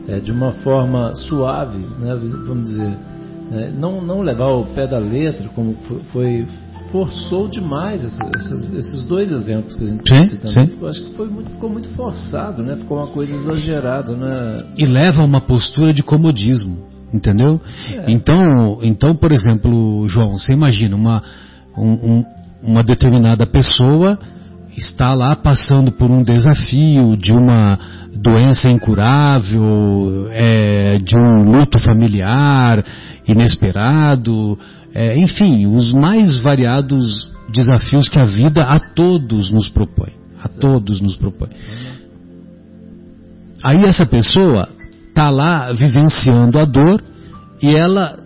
é, 0.06 0.18
de 0.20 0.32
uma 0.32 0.52
forma 0.52 1.14
suave, 1.14 1.78
né, 1.78 2.14
vamos 2.46 2.68
dizer, 2.70 2.96
Né? 3.50 3.72
Não, 3.74 4.02
não 4.02 4.20
levar 4.20 4.48
o 4.48 4.66
pé 4.66 4.86
da 4.86 4.98
letra, 4.98 5.48
como 5.54 5.74
foi, 6.12 6.46
forçou 6.90 7.48
demais 7.48 8.02
esses, 8.04 8.72
esses 8.72 9.02
dois 9.04 9.30
exemplos 9.30 9.76
que 9.76 9.84
a 9.84 9.88
gente 9.88 10.08
sim, 10.08 10.22
citando. 10.24 10.48
sim. 10.48 10.78
Eu 10.80 10.88
acho 10.88 11.04
que 11.04 11.14
foi 11.14 11.28
muito, 11.28 11.50
ficou 11.50 11.70
muito 11.70 11.88
forçado, 11.90 12.62
né? 12.62 12.76
ficou 12.76 12.98
uma 12.98 13.08
coisa 13.08 13.34
exagerada. 13.34 14.16
Né? 14.16 14.56
E 14.76 14.86
leva 14.86 15.22
a 15.22 15.24
uma 15.24 15.40
postura 15.40 15.92
de 15.92 16.02
comodismo, 16.02 16.78
entendeu? 17.12 17.60
É. 17.90 18.10
Então, 18.10 18.78
então, 18.82 19.14
por 19.14 19.32
exemplo, 19.32 20.08
João, 20.08 20.38
você 20.38 20.52
imagina 20.52 20.96
uma, 20.96 21.22
um, 21.76 21.92
um, 21.92 22.24
uma 22.62 22.82
determinada 22.82 23.46
pessoa 23.46 24.18
está 24.78 25.12
lá 25.12 25.34
passando 25.34 25.90
por 25.90 26.08
um 26.08 26.22
desafio 26.22 27.16
de 27.16 27.32
uma 27.32 27.78
doença 28.14 28.70
incurável, 28.70 30.28
é, 30.30 30.98
de 30.98 31.16
um 31.16 31.50
luto 31.50 31.78
familiar 31.80 32.84
inesperado, 33.26 34.58
é, 34.94 35.16
enfim, 35.18 35.66
os 35.66 35.92
mais 35.92 36.38
variados 36.38 37.32
desafios 37.50 38.08
que 38.08 38.18
a 38.18 38.24
vida 38.24 38.62
a 38.62 38.78
todos 38.78 39.50
nos 39.50 39.68
propõe. 39.68 40.12
A 40.42 40.48
todos 40.48 41.00
nos 41.00 41.16
propõe. 41.16 41.50
Aí 43.62 43.84
essa 43.84 44.06
pessoa 44.06 44.68
está 45.08 45.30
lá 45.30 45.72
vivenciando 45.72 46.58
a 46.58 46.64
dor 46.64 47.02
e 47.60 47.74
ela, 47.74 48.18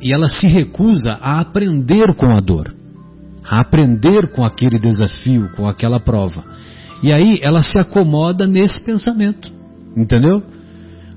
e 0.00 0.12
ela 0.12 0.28
se 0.28 0.46
recusa 0.46 1.12
a 1.20 1.40
aprender 1.40 2.14
com 2.14 2.30
a 2.30 2.40
dor 2.40 2.78
a 3.48 3.60
aprender 3.60 4.28
com 4.28 4.44
aquele 4.44 4.78
desafio, 4.78 5.48
com 5.56 5.66
aquela 5.66 5.98
prova. 5.98 6.44
E 7.02 7.10
aí 7.10 7.40
ela 7.42 7.62
se 7.62 7.78
acomoda 7.78 8.46
nesse 8.46 8.84
pensamento, 8.84 9.50
entendeu? 9.96 10.42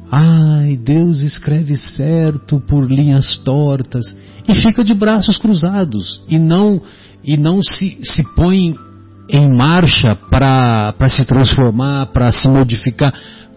Ai, 0.09 0.77
Deus 0.77 1.21
escreve 1.21 1.75
certo 1.75 2.61
por 2.61 2.89
linhas 2.89 3.37
tortas 3.37 4.05
e 4.47 4.55
fica 4.55 4.83
de 4.83 4.93
braços 4.93 5.37
cruzados 5.37 6.23
e 6.27 6.37
não 6.37 6.81
e 7.23 7.37
não 7.37 7.61
se, 7.61 7.99
se 8.03 8.23
põe 8.35 8.75
em 9.29 9.55
marcha 9.55 10.15
para 10.15 11.09
se 11.09 11.23
transformar, 11.23 12.07
para 12.07 12.31
se 12.31 12.47
modificar 12.47 13.13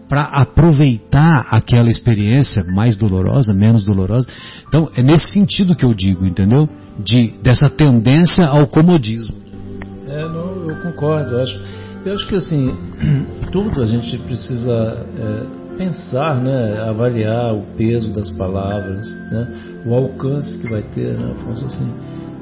para 0.07 0.21
aproveitar 0.21 1.47
aquela 1.49 1.89
experiência 1.89 2.63
mais 2.63 2.95
dolorosa, 2.95 3.53
menos 3.53 3.83
dolorosa. 3.83 4.27
Então, 4.67 4.89
é 4.95 5.01
nesse 5.01 5.31
sentido 5.31 5.75
que 5.75 5.83
eu 5.83 5.93
digo, 5.93 6.25
entendeu? 6.25 6.69
De, 6.99 7.33
dessa 7.41 7.69
tendência 7.69 8.45
ao 8.45 8.67
comodismo. 8.67 9.35
É, 10.07 10.21
não, 10.27 10.69
eu 10.69 10.75
concordo. 10.81 11.33
Eu 11.33 11.43
acho, 11.43 11.61
eu 12.05 12.13
acho 12.13 12.27
que 12.27 12.35
assim, 12.35 12.75
tudo 13.51 13.81
a 13.81 13.85
gente 13.85 14.17
precisa 14.19 15.05
é, 15.17 15.64
pensar, 15.77 16.41
né? 16.41 16.81
avaliar 16.89 17.53
o 17.53 17.61
peso 17.77 18.13
das 18.13 18.29
palavras, 18.31 19.05
né? 19.31 19.81
o 19.85 19.93
alcance 19.93 20.57
que 20.59 20.69
vai 20.69 20.81
ter, 20.81 21.17
né, 21.17 21.31
Afonso? 21.31 21.65
Assim, 21.65 21.93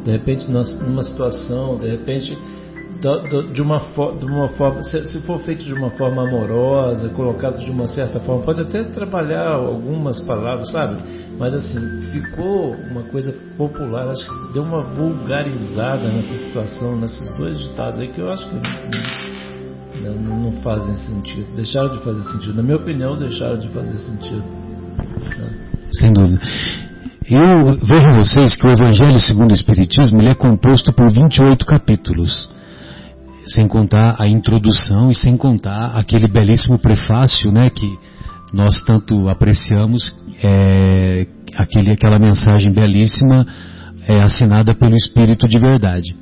de 0.04 0.12
repente, 0.12 0.50
numa 0.50 1.04
situação, 1.04 1.78
de 1.78 1.90
repente 1.90 2.38
de 3.54 3.62
uma, 3.62 3.80
de 4.18 4.26
uma 4.26 4.48
forma, 4.50 4.82
se, 4.84 5.22
for 5.26 5.42
feito 5.42 5.64
de 5.64 5.74
uma 5.74 5.90
forma 5.92 6.26
amorosa, 6.26 7.10
colocado 7.10 7.60
de 7.60 7.70
uma 7.70 7.88
certa 7.88 8.20
forma, 8.22 8.44
pode 8.44 8.62
até 8.62 8.82
trabalhar 8.84 9.50
algumas 9.50 10.22
palavras, 10.22 10.72
sabe? 10.72 11.02
Mas 11.38 11.54
assim, 11.54 11.80
ficou 12.14 12.72
uma 12.72 13.04
coisa 13.04 13.36
popular, 13.58 14.08
acho 14.08 14.26
que 14.26 14.54
deu 14.54 14.64
uma 14.64 14.84
vulgarizada 14.84 16.08
nessa 16.08 16.46
situação, 16.46 16.96
nesses 16.96 17.36
dois 17.36 17.60
ditados 17.60 18.00
aí 18.00 18.08
que 18.08 18.22
eu 18.22 18.32
acho 18.32 18.48
que 18.50 18.56
não, 20.12 20.52
não, 20.52 20.52
fazem 20.62 20.96
sentido. 20.98 21.56
Deixaram 21.56 21.90
de 21.90 22.04
fazer 22.04 22.24
sentido. 22.32 22.56
Na 22.56 22.64
minha 22.64 22.78
opinião, 22.78 23.18
deixaram 23.18 23.58
de 23.58 23.68
fazer 23.70 23.98
sentido. 24.00 24.44
Né? 25.38 25.50
Sem 25.92 26.14
dúvida. 26.14 26.40
Eu 27.30 27.78
vejo 27.78 28.10
vocês 28.12 28.56
que 28.56 28.68
o 28.68 28.70
Evangelho 28.70 29.20
segundo 29.20 29.52
o 29.52 29.56
Espiritismo 29.56 30.20
ele 30.20 30.30
é 30.30 30.36
composto 30.36 30.92
por 30.92 31.12
28 31.12 31.66
capítulos 31.66 32.50
sem 33.46 33.68
contar 33.68 34.16
a 34.20 34.28
introdução 34.28 35.12
e 35.12 35.16
sem 35.16 35.36
contar 35.36 35.98
aquele 35.98 36.28
belíssimo 36.28 36.80
prefácio, 36.80 37.52
né, 37.52 37.70
que 37.70 37.98
nós 38.54 38.82
tanto 38.84 39.28
apreciamos, 39.28 40.16
é, 40.42 41.26
aquele, 41.56 41.92
aquela 41.92 42.20
mensagem 42.20 42.72
belíssima 42.72 43.46
é, 44.08 44.22
assinada 44.22 44.74
pelo 44.74 44.96
Espírito 44.96 45.48
de 45.48 45.60
Verdade. 45.60 46.16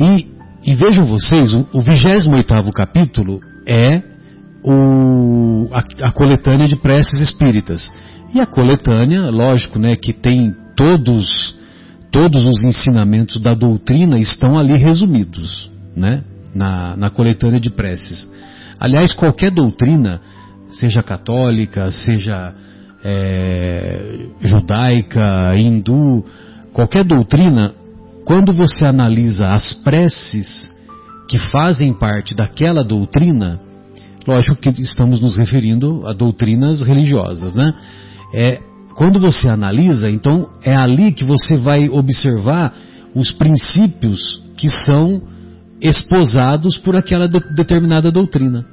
E, 0.00 0.26
e 0.66 0.74
vejam 0.74 1.06
vocês, 1.06 1.54
o, 1.54 1.66
o 1.72 1.80
28 1.80 2.72
capítulo 2.72 3.40
é 3.66 4.02
o, 4.64 5.68
a, 5.72 6.08
a 6.08 6.12
coletânea 6.12 6.66
de 6.66 6.76
preces 6.76 7.20
espíritas. 7.20 7.88
E 8.34 8.40
a 8.40 8.46
coletânea, 8.46 9.30
lógico, 9.30 9.78
né, 9.78 9.96
que 9.96 10.12
tem 10.12 10.54
todos 10.76 11.54
todos 12.10 12.46
os 12.46 12.64
ensinamentos 12.64 13.40
da 13.40 13.52
doutrina 13.52 14.18
estão 14.18 14.58
ali 14.58 14.74
resumidos, 14.76 15.70
né? 15.94 16.22
na, 16.56 16.96
na 16.96 17.10
coletânea 17.10 17.60
de 17.60 17.70
preces. 17.70 18.28
Aliás, 18.80 19.12
qualquer 19.12 19.50
doutrina, 19.50 20.20
seja 20.70 21.02
católica, 21.02 21.90
seja 21.90 22.54
é, 23.04 24.26
judaica, 24.40 25.54
hindu, 25.56 26.24
qualquer 26.72 27.04
doutrina, 27.04 27.74
quando 28.26 28.52
você 28.52 28.84
analisa 28.84 29.50
as 29.50 29.72
preces 29.72 30.68
que 31.28 31.38
fazem 31.38 31.94
parte 31.94 32.34
daquela 32.34 32.82
doutrina, 32.82 33.60
lógico 34.26 34.56
que 34.56 34.68
estamos 34.82 35.20
nos 35.20 35.36
referindo 35.36 36.04
a 36.04 36.12
doutrinas 36.12 36.82
religiosas, 36.82 37.54
né? 37.54 37.72
É, 38.34 38.60
quando 38.96 39.20
você 39.20 39.48
analisa, 39.48 40.10
então 40.10 40.50
é 40.60 40.74
ali 40.74 41.12
que 41.12 41.22
você 41.22 41.56
vai 41.56 41.88
observar 41.88 42.74
os 43.14 43.30
princípios 43.30 44.42
que 44.56 44.68
são 44.68 45.22
esposados 45.80 46.78
por 46.78 46.96
aquela 46.96 47.28
de, 47.28 47.38
determinada 47.54 48.10
doutrina. 48.10 48.66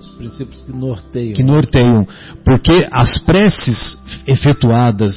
Os 0.00 0.08
princípios 0.16 0.62
que 0.62 0.72
norteiam. 0.72 1.32
Que 1.32 1.42
norteiam. 1.44 2.08
Porque 2.44 2.88
as 2.90 3.18
preces 3.18 3.96
efetuadas 4.26 5.16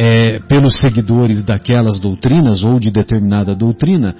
é, 0.00 0.38
pelos 0.38 0.80
seguidores 0.80 1.42
daquelas 1.42 1.98
doutrinas 1.98 2.62
ou 2.62 2.78
de 2.78 2.92
determinada 2.92 3.52
doutrina, 3.52 4.14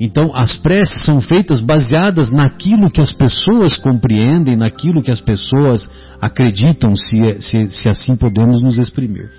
então 0.00 0.34
as 0.34 0.56
preces 0.56 1.04
são 1.04 1.20
feitas 1.20 1.60
baseadas 1.60 2.32
naquilo 2.32 2.90
que 2.90 3.00
as 3.00 3.12
pessoas 3.12 3.76
compreendem, 3.76 4.56
naquilo 4.56 5.00
que 5.00 5.10
as 5.10 5.20
pessoas 5.20 5.88
acreditam, 6.20 6.96
se, 6.96 7.40
se, 7.40 7.68
se 7.68 7.88
assim 7.88 8.16
podemos 8.16 8.60
nos 8.60 8.76
exprimir. 8.76 9.30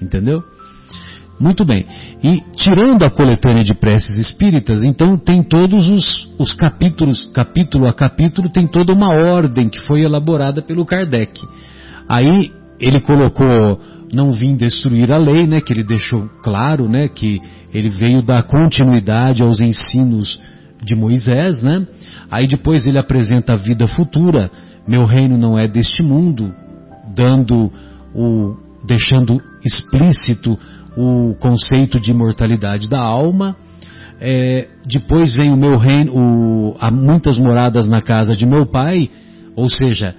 Entendeu? 0.00 0.42
Muito 1.38 1.62
bem. 1.62 1.84
E 2.22 2.40
tirando 2.56 3.02
a 3.02 3.10
coletânea 3.10 3.64
de 3.64 3.74
preces 3.74 4.16
espíritas, 4.16 4.82
então 4.82 5.18
tem 5.18 5.42
todos 5.42 5.90
os, 5.90 6.30
os 6.38 6.54
capítulos, 6.54 7.30
capítulo 7.34 7.86
a 7.86 7.92
capítulo, 7.92 8.48
tem 8.48 8.66
toda 8.66 8.94
uma 8.94 9.14
ordem 9.14 9.68
que 9.68 9.80
foi 9.80 10.02
elaborada 10.04 10.62
pelo 10.62 10.86
Kardec. 10.86 11.38
Aí 12.08 12.50
ele 12.80 13.00
colocou 13.00 13.78
não 14.12 14.32
vim 14.32 14.56
destruir 14.56 15.12
a 15.12 15.18
lei, 15.18 15.46
né, 15.46 15.60
que 15.60 15.72
ele 15.72 15.84
deixou 15.84 16.28
claro, 16.42 16.88
né, 16.88 17.08
que 17.08 17.40
ele 17.72 17.88
veio 17.88 18.22
dar 18.22 18.42
continuidade 18.44 19.42
aos 19.42 19.60
ensinos 19.60 20.40
de 20.82 20.94
Moisés, 20.94 21.62
né? 21.62 21.86
Aí 22.30 22.46
depois 22.46 22.86
ele 22.86 22.98
apresenta 22.98 23.54
a 23.54 23.56
vida 23.56 23.88
futura, 23.88 24.50
meu 24.86 25.04
reino 25.04 25.38
não 25.38 25.58
é 25.58 25.66
deste 25.66 26.02
mundo, 26.02 26.54
dando 27.14 27.70
o 28.14 28.56
deixando 28.86 29.40
explícito 29.64 30.58
o 30.96 31.34
conceito 31.40 31.98
de 31.98 32.10
imortalidade 32.10 32.88
da 32.88 33.00
alma. 33.00 33.56
É, 34.20 34.68
depois 34.86 35.34
vem 35.34 35.50
o 35.50 35.56
meu 35.56 35.76
reino, 35.76 36.12
o, 36.14 36.76
há 36.78 36.90
muitas 36.90 37.38
moradas 37.38 37.88
na 37.88 38.00
casa 38.00 38.36
de 38.36 38.46
meu 38.46 38.66
pai, 38.66 39.10
ou 39.56 39.68
seja, 39.68 40.14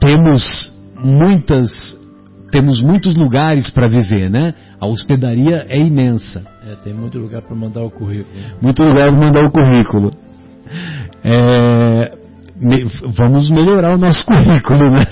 temos 0.00 0.72
muitas, 0.96 1.70
temos 2.54 2.80
muitos 2.80 3.16
lugares 3.16 3.68
para 3.68 3.88
viver, 3.88 4.30
né? 4.30 4.54
A 4.80 4.86
hospedaria 4.86 5.66
é 5.68 5.76
imensa. 5.76 6.40
É, 6.64 6.76
tem 6.76 6.94
muito 6.94 7.18
lugar 7.18 7.42
para 7.42 7.56
mandar 7.56 7.82
o 7.82 7.90
currículo. 7.90 8.32
Muito 8.62 8.80
lugar 8.84 9.10
para 9.10 9.18
mandar 9.18 9.44
o 9.44 9.50
currículo. 9.50 10.12
É, 11.24 12.16
me, 12.54 12.84
vamos 13.08 13.50
melhorar 13.50 13.96
o 13.96 13.98
nosso 13.98 14.24
currículo, 14.30 14.84
né? 14.88 15.04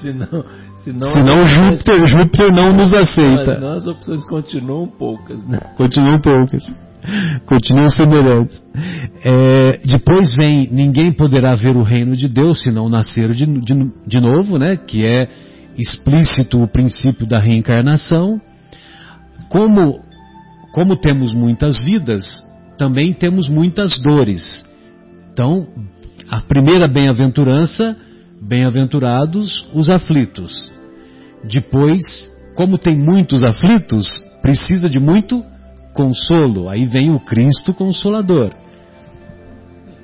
Senão, 0.00 0.44
Senão, 0.82 1.08
Senão 1.10 1.46
Júpiter, 1.46 2.06
Júpiter 2.06 2.50
não 2.50 2.72
nos 2.72 2.94
aceita. 2.94 3.58
Mas 3.60 3.76
as 3.76 3.86
opções 3.86 4.24
continuam 4.26 4.88
poucas, 4.88 5.46
né? 5.46 5.60
Continuam 5.76 6.18
poucas. 6.18 6.66
Continuam 7.46 7.88
semelhantes. 7.90 8.62
É, 9.24 9.78
depois 9.84 10.34
vem, 10.34 10.68
ninguém 10.70 11.12
poderá 11.12 11.54
ver 11.54 11.76
o 11.76 11.82
reino 11.82 12.16
de 12.16 12.28
Deus 12.28 12.62
se 12.62 12.70
não 12.70 12.88
nascer 12.88 13.32
de, 13.32 13.46
de, 13.46 13.90
de 14.06 14.20
novo, 14.20 14.58
né? 14.58 14.76
Que 14.76 15.06
é 15.06 15.28
explícito 15.76 16.62
o 16.62 16.68
princípio 16.68 17.26
da 17.26 17.38
reencarnação. 17.38 18.40
Como, 19.48 20.00
como 20.72 20.96
temos 20.96 21.32
muitas 21.32 21.82
vidas, 21.82 22.24
também 22.78 23.12
temos 23.12 23.48
muitas 23.48 23.98
dores. 24.00 24.64
Então, 25.32 25.66
a 26.28 26.40
primeira 26.40 26.88
bem-aventurança 26.88 27.96
bem-aventurados 28.40 29.66
os 29.72 29.88
aflitos. 29.88 30.72
Depois, 31.44 32.02
como 32.56 32.76
tem 32.76 32.96
muitos 32.96 33.44
aflitos, 33.44 34.06
precisa 34.40 34.90
de 34.90 34.98
muito 34.98 35.44
consolo. 35.92 36.68
Aí 36.68 36.86
vem 36.86 37.10
o 37.10 37.20
Cristo 37.20 37.72
Consolador. 37.74 38.52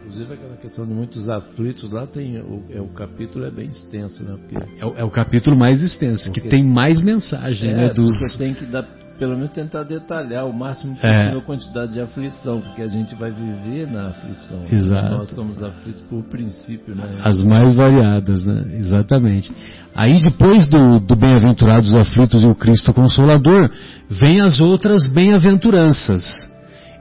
Inclusive 0.00 0.34
aquela 0.34 0.56
questão 0.56 0.86
de 0.86 0.92
muitos 0.92 1.28
aflitos 1.28 1.90
lá 1.90 2.06
tem 2.06 2.38
o, 2.38 2.64
é, 2.70 2.80
o 2.80 2.88
capítulo 2.88 3.44
é 3.44 3.50
bem 3.50 3.66
extenso, 3.66 4.22
né? 4.24 4.36
Porque, 4.36 4.80
é, 4.80 4.86
o, 4.86 4.96
é 4.96 5.04
o 5.04 5.10
capítulo 5.10 5.56
mais 5.56 5.82
extenso, 5.82 6.32
que 6.32 6.40
tem 6.40 6.64
mais 6.64 7.00
mensagem, 7.02 7.70
é, 7.70 7.76
né? 7.76 7.92
Dos... 7.92 8.18
Você 8.18 8.38
tem 8.38 8.54
que 8.54 8.64
dar 8.64 8.88
pelo 9.18 9.34
menos 9.34 9.50
tentar 9.50 9.82
detalhar 9.82 10.46
o 10.46 10.52
máximo 10.52 10.96
é. 11.02 11.08
possível 11.08 11.38
é. 11.38 11.42
a 11.42 11.44
quantidade 11.44 11.92
de 11.92 12.00
aflição, 12.00 12.60
porque 12.60 12.82
a 12.82 12.86
gente 12.86 13.14
vai 13.16 13.30
viver 13.30 13.90
na 13.90 14.08
aflição. 14.08 14.64
Exato. 14.70 15.10
Nós 15.10 15.30
somos 15.30 15.62
aflitos 15.62 16.06
por 16.06 16.22
princípio, 16.24 16.94
né? 16.94 17.18
As 17.24 17.44
mais 17.44 17.74
variadas, 17.74 18.46
né? 18.46 18.76
Exatamente. 18.78 19.52
Aí 19.94 20.22
depois 20.22 20.68
do, 20.68 21.00
do 21.00 21.16
bem-aventurados 21.16 21.94
aflitos 21.96 22.42
e 22.42 22.46
o 22.46 22.54
Cristo 22.54 22.94
Consolador, 22.94 23.68
vem 24.08 24.40
as 24.40 24.60
outras 24.60 25.08
bem-aventuranças. 25.08 26.48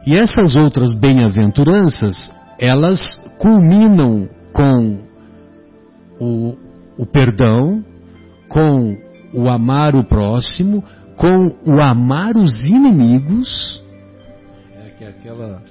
E 0.08 0.16
essas 0.16 0.56
outras 0.56 0.94
bem-aventuranças, 0.94 2.34
elas 2.60 3.00
culminam 3.38 4.28
com 4.52 5.00
o, 6.20 6.56
o 6.98 7.06
perdão, 7.06 7.84
com 8.50 8.98
o 9.34 9.50
amar 9.50 9.96
o 9.96 10.04
próximo, 10.04 10.84
com 11.18 11.56
o 11.66 11.82
amar 11.82 12.38
os 12.38 12.56
inimigos. 12.64 13.84
É 14.86 14.90
que 14.92 15.04
aquela 15.04 15.62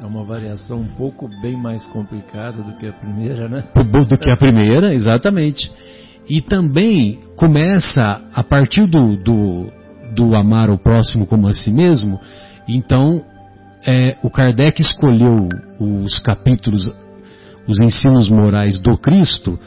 é 0.00 0.06
uma 0.06 0.24
variação 0.24 0.80
um 0.80 0.88
pouco 0.96 1.28
bem 1.42 1.56
mais 1.56 1.84
complicada 1.86 2.62
do 2.62 2.72
que 2.76 2.86
a 2.86 2.92
primeira, 2.92 3.48
né? 3.48 3.64
Do 3.74 4.18
que 4.18 4.30
a 4.30 4.36
primeira, 4.36 4.94
exatamente. 4.94 5.70
E 6.28 6.40
também 6.40 7.18
começa 7.36 8.20
a 8.32 8.42
partir 8.42 8.86
do, 8.86 9.16
do, 9.16 9.72
do 10.14 10.34
amar 10.34 10.70
o 10.70 10.78
próximo 10.78 11.26
como 11.26 11.48
a 11.48 11.54
si 11.54 11.70
mesmo. 11.70 12.20
Então, 12.68 13.24
é, 13.84 14.16
o 14.22 14.30
Kardec 14.30 14.80
escolheu 14.80 15.48
os 15.78 16.18
capítulos, 16.18 16.92
os 17.66 17.80
ensinos 17.80 18.28
morais 18.28 18.78
do 18.80 18.98
Cristo, 18.98 19.58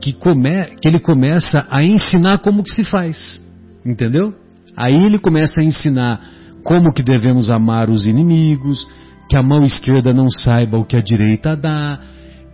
que, 0.00 0.12
come, 0.12 0.66
que 0.80 0.88
ele 0.88 0.98
começa 0.98 1.66
a 1.70 1.82
ensinar 1.82 2.38
como 2.38 2.62
que 2.62 2.70
se 2.70 2.84
faz. 2.84 3.42
Entendeu? 3.84 4.34
Aí 4.78 4.94
ele 4.94 5.18
começa 5.18 5.60
a 5.60 5.64
ensinar 5.64 6.20
como 6.62 6.94
que 6.94 7.02
devemos 7.02 7.50
amar 7.50 7.90
os 7.90 8.06
inimigos, 8.06 8.88
que 9.28 9.36
a 9.36 9.42
mão 9.42 9.64
esquerda 9.64 10.12
não 10.12 10.30
saiba 10.30 10.78
o 10.78 10.84
que 10.84 10.96
a 10.96 11.02
direita 11.02 11.56
dá, 11.56 11.98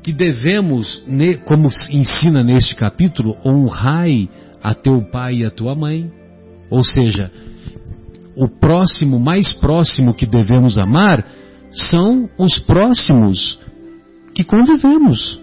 que 0.03 0.11
devemos, 0.11 1.05
como 1.45 1.69
ensina 1.91 2.43
neste 2.43 2.75
capítulo, 2.75 3.37
honrai 3.45 4.31
a 4.63 4.75
teu 4.75 5.03
pai 5.11 5.37
e 5.37 5.45
a 5.45 5.51
tua 5.51 5.75
mãe. 5.75 6.11
Ou 6.71 6.83
seja, 6.83 7.31
o 8.35 8.49
próximo, 8.49 9.21
mais 9.21 9.53
próximo 9.53 10.15
que 10.15 10.25
devemos 10.25 10.79
amar, 10.79 11.27
são 11.71 12.31
os 12.39 12.59
próximos 12.59 13.59
que 14.35 14.45
convivemos. 14.45 15.39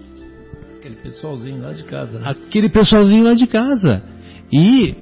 Aquele 0.79 0.95
pessoalzinho 0.95 1.61
lá 1.61 1.73
de 1.73 1.83
casa. 1.83 2.19
Né? 2.19 2.25
Aquele 2.27 2.69
pessoalzinho 2.69 3.23
lá 3.23 3.35
de 3.35 3.45
casa. 3.45 4.01
E 4.51 4.95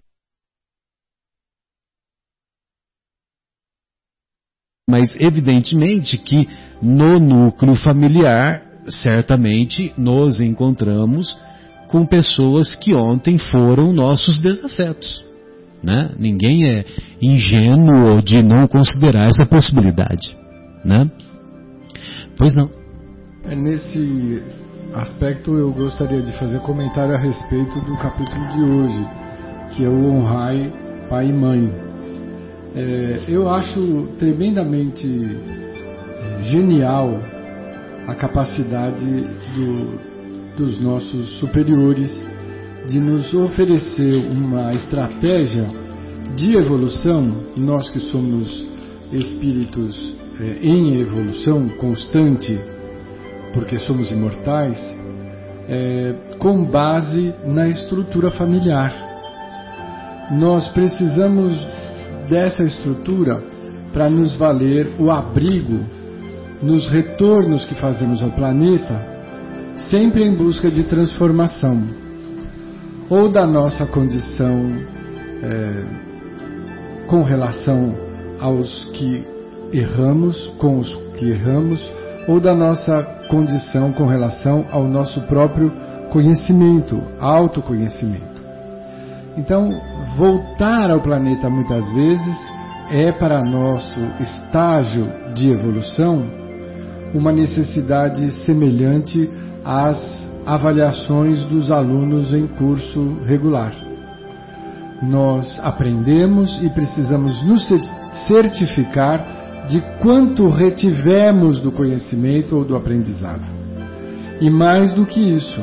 Mas 4.89 5.15
evidentemente 5.19 6.17
que 6.17 6.47
no 6.81 7.19
núcleo 7.19 7.75
familiar, 7.75 8.63
certamente 8.87 9.93
nos 9.95 10.41
encontramos 10.41 11.37
com 11.89 12.07
pessoas 12.07 12.73
que 12.73 12.95
ontem 12.95 13.37
foram 13.37 13.93
nossos 13.93 14.39
desafetos. 14.41 15.23
Né? 15.83 16.09
Ninguém 16.17 16.67
é 16.67 16.85
ingênuo 17.21 18.19
de 18.23 18.41
não 18.41 18.67
considerar 18.67 19.27
essa 19.27 19.45
possibilidade. 19.45 20.35
Né? 20.83 21.09
Pois 22.35 22.55
não. 22.55 22.71
É 23.45 23.55
nesse 23.55 24.41
aspecto 24.95 25.55
eu 25.55 25.71
gostaria 25.71 26.21
de 26.21 26.31
fazer 26.39 26.59
comentário 26.61 27.13
a 27.13 27.19
respeito 27.19 27.79
do 27.81 27.95
capítulo 27.97 28.47
de 28.53 28.61
hoje, 28.63 29.07
que 29.75 29.85
é 29.85 29.87
o 29.87 30.11
honrai 30.13 30.73
pai 31.07 31.27
e 31.27 31.33
mãe. 31.33 31.88
É, 32.75 33.21
eu 33.27 33.49
acho 33.49 34.09
tremendamente 34.19 35.07
genial 36.41 37.19
a 38.07 38.15
capacidade 38.15 39.05
do, 39.55 40.55
dos 40.57 40.79
nossos 40.81 41.39
superiores 41.39 42.11
de 42.87 42.99
nos 42.99 43.33
oferecer 43.33 44.15
uma 44.31 44.73
estratégia 44.73 45.67
de 46.35 46.57
evolução, 46.57 47.43
nós 47.57 47.89
que 47.89 47.99
somos 47.99 48.67
espíritos 49.11 50.15
é, 50.39 50.59
em 50.61 50.99
evolução 50.99 51.67
constante, 51.69 52.59
porque 53.53 53.79
somos 53.79 54.11
imortais, 54.11 54.77
é, 55.67 56.15
com 56.39 56.63
base 56.65 57.33
na 57.45 57.67
estrutura 57.67 58.31
familiar. 58.31 58.93
Nós 60.31 60.67
precisamos 60.69 61.55
dessa 62.29 62.63
estrutura 62.63 63.41
para 63.91 64.09
nos 64.09 64.35
valer 64.37 64.91
o 64.99 65.09
abrigo 65.09 65.79
nos 66.61 66.89
retornos 66.89 67.65
que 67.65 67.75
fazemos 67.75 68.21
ao 68.21 68.31
planeta, 68.31 69.01
sempre 69.89 70.23
em 70.23 70.35
busca 70.35 70.69
de 70.69 70.83
transformação, 70.83 71.81
ou 73.09 73.29
da 73.29 73.47
nossa 73.47 73.85
condição 73.85 74.69
é, 75.41 75.83
com 77.07 77.23
relação 77.23 77.95
aos 78.39 78.85
que 78.93 79.23
erramos, 79.71 80.47
com 80.59 80.79
os 80.79 80.93
que 81.17 81.29
erramos, 81.29 81.81
ou 82.27 82.39
da 82.39 82.53
nossa 82.53 83.01
condição 83.29 83.91
com 83.93 84.05
relação 84.05 84.65
ao 84.71 84.83
nosso 84.83 85.21
próprio 85.21 85.71
conhecimento, 86.11 87.01
autoconhecimento. 87.19 88.39
Então, 89.37 89.69
voltar 90.17 90.91
ao 90.91 91.01
planeta 91.01 91.49
muitas 91.49 91.91
vezes 91.93 92.37
é 92.91 93.11
para 93.11 93.43
nosso 93.43 93.99
estágio 94.19 95.07
de 95.33 95.51
evolução 95.51 96.25
uma 97.13 97.31
necessidade 97.31 98.31
semelhante 98.45 99.29
às 99.63 100.27
avaliações 100.45 101.43
dos 101.45 101.71
alunos 101.71 102.33
em 102.33 102.47
curso 102.47 103.17
regular. 103.25 103.73
Nós 105.01 105.59
aprendemos 105.63 106.61
e 106.63 106.69
precisamos 106.69 107.41
nos 107.43 107.67
certificar 108.27 109.65
de 109.69 109.81
quanto 110.01 110.49
retivemos 110.49 111.61
do 111.61 111.71
conhecimento 111.71 112.55
ou 112.55 112.65
do 112.65 112.75
aprendizado. 112.75 113.43
E 114.41 114.49
mais 114.49 114.91
do 114.93 115.05
que 115.05 115.19
isso, 115.19 115.61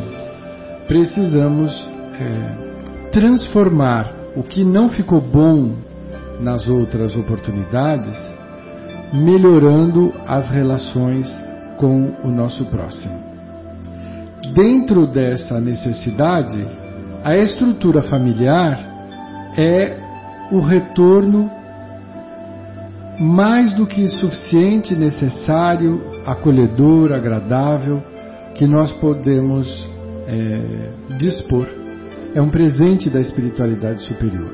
precisamos 0.87 1.72
é, 2.18 3.11
transformar 3.11 4.15
o 4.37 4.42
que 4.42 4.62
não 4.62 4.88
ficou 4.90 5.20
bom 5.20 5.72
nas 6.40 6.68
outras 6.68 7.16
oportunidades, 7.16 8.14
melhorando 9.12 10.12
as 10.27 10.51
relações 10.51 11.27
com 11.79 12.12
o 12.22 12.29
nosso 12.29 12.66
próximo. 12.66 13.18
Dentro 14.55 15.07
dessa 15.07 15.59
necessidade, 15.59 16.66
a 17.25 17.37
estrutura 17.37 18.03
familiar 18.03 18.79
é 19.57 19.96
o 20.53 20.61
retorno 20.61 21.51
mais 23.18 23.72
do 23.72 23.87
que 23.87 24.07
suficiente, 24.07 24.94
necessário, 24.94 26.03
acolhedor, 26.27 27.12
agradável, 27.12 28.03
que 28.55 28.66
nós 28.66 28.92
podemos 28.92 29.88
é, 30.29 31.16
dispor 31.16 31.86
é 32.37 32.42
um 32.42 32.51
presente 32.51 33.09
da 33.09 33.18
espiritualidade 33.18 34.03
superior. 34.03 34.53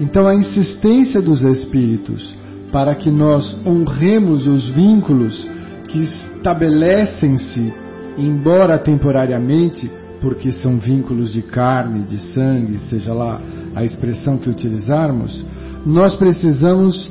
Então, 0.00 0.26
a 0.26 0.34
insistência 0.34 1.20
dos 1.20 1.42
espíritos 1.42 2.34
para 2.72 2.94
que 2.94 3.10
nós 3.10 3.60
honremos 3.66 4.46
os 4.46 4.70
vínculos 4.70 5.46
que 5.88 5.98
estabelecem-se, 5.98 7.70
embora 8.16 8.78
temporariamente, 8.78 9.90
porque 10.22 10.50
são 10.50 10.78
vínculos 10.78 11.34
de 11.34 11.42
carne, 11.42 12.02
de 12.02 12.18
sangue, 12.32 12.78
seja 12.88 13.12
lá 13.12 13.42
a 13.74 13.84
expressão 13.84 14.38
que 14.38 14.48
utilizarmos, 14.48 15.44
nós 15.84 16.14
precisamos 16.14 17.10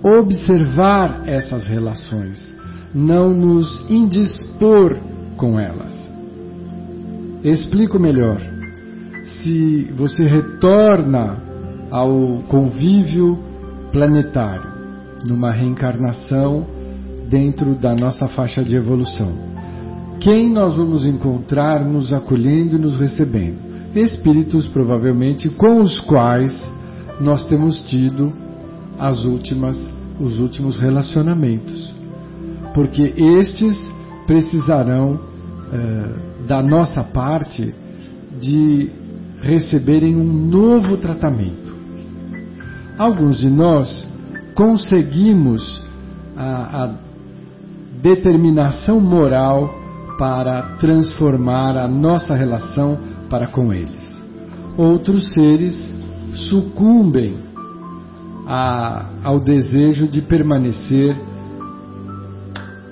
observar 0.00 1.24
essas 1.26 1.66
relações, 1.66 2.56
não 2.94 3.34
nos 3.34 3.84
indispor 3.90 4.96
com 5.36 5.58
elas. 5.58 5.92
Explico 7.42 7.98
melhor 7.98 8.55
se 9.26 9.90
você 9.96 10.24
retorna 10.24 11.36
ao 11.90 12.42
convívio 12.48 13.38
planetário, 13.92 14.70
numa 15.26 15.52
reencarnação 15.52 16.66
dentro 17.28 17.74
da 17.74 17.94
nossa 17.94 18.28
faixa 18.28 18.62
de 18.62 18.76
evolução. 18.76 19.32
quem 20.20 20.52
nós 20.52 20.76
vamos 20.76 21.04
encontrar 21.06 21.84
nos 21.84 22.12
acolhendo 22.12 22.76
e 22.76 22.78
nos 22.78 22.98
recebendo? 22.98 23.58
Espíritos, 23.94 24.66
provavelmente, 24.68 25.48
com 25.50 25.80
os 25.80 25.98
quais 26.00 26.52
nós 27.20 27.46
temos 27.46 27.80
tido 27.82 28.32
as 28.98 29.24
últimas, 29.24 29.76
os 30.20 30.38
últimos 30.38 30.78
relacionamentos. 30.78 31.94
Porque 32.74 33.14
estes 33.16 33.76
precisarão, 34.26 35.18
eh, 35.72 36.46
da 36.46 36.62
nossa 36.62 37.02
parte, 37.02 37.74
de 38.40 38.90
receberem 39.42 40.16
um 40.16 40.24
novo 40.24 40.96
tratamento. 40.96 41.74
Alguns 42.98 43.38
de 43.38 43.50
nós 43.50 44.08
conseguimos 44.54 45.82
a, 46.36 46.84
a 46.84 46.94
determinação 48.00 49.00
moral 49.00 49.74
para 50.18 50.76
transformar 50.78 51.76
a 51.76 51.86
nossa 51.86 52.34
relação 52.34 52.98
para 53.28 53.46
com 53.46 53.72
eles. 53.72 54.06
Outros 54.76 55.32
seres 55.34 55.74
sucumbem 56.48 57.36
a, 58.46 59.06
ao 59.22 59.40
desejo 59.40 60.06
de 60.06 60.22
permanecer 60.22 61.16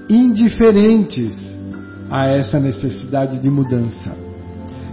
indiferentes 0.09 1.39
a 2.11 2.27
essa 2.27 2.59
necessidade 2.59 3.41
de 3.41 3.49
mudança. 3.49 4.17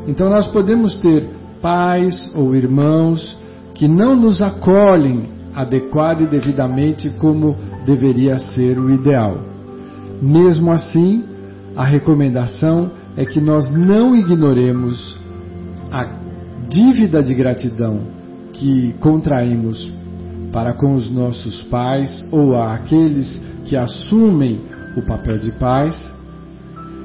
Então 0.07 0.29
nós 0.29 0.47
podemos 0.47 0.95
ter 0.97 1.40
pais 1.61 2.31
ou 2.35 2.55
irmãos 2.55 3.37
que 3.73 3.87
não 3.87 4.15
nos 4.15 4.41
acolhem 4.41 5.29
adequada 5.55 6.23
e 6.23 6.27
devidamente 6.27 7.09
como 7.11 7.55
deveria 7.85 8.39
ser 8.39 8.77
o 8.77 8.89
ideal. 8.89 9.37
Mesmo 10.21 10.71
assim, 10.71 11.23
a 11.75 11.83
recomendação 11.83 12.91
é 13.17 13.25
que 13.25 13.41
nós 13.41 13.71
não 13.71 14.15
ignoremos 14.15 15.19
a 15.91 16.07
dívida 16.69 17.21
de 17.21 17.33
gratidão 17.33 18.01
que 18.53 18.93
contraímos 18.99 19.93
para 20.51 20.73
com 20.73 20.93
os 20.93 21.09
nossos 21.11 21.63
pais 21.63 22.27
ou 22.31 22.55
aqueles 22.55 23.41
que 23.65 23.75
assumem 23.75 24.61
o 24.95 25.01
papel 25.01 25.39
de 25.39 25.51
pais 25.53 25.95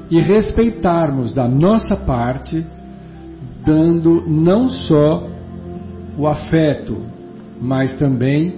e 0.09 0.21
respeitarmos 0.21 1.33
da 1.33 1.47
nossa 1.47 1.95
parte, 1.95 2.65
dando 3.67 4.23
não 4.25 4.69
só 4.69 5.27
o 6.17 6.25
afeto, 6.25 6.97
mas 7.61 7.99
também 7.99 8.55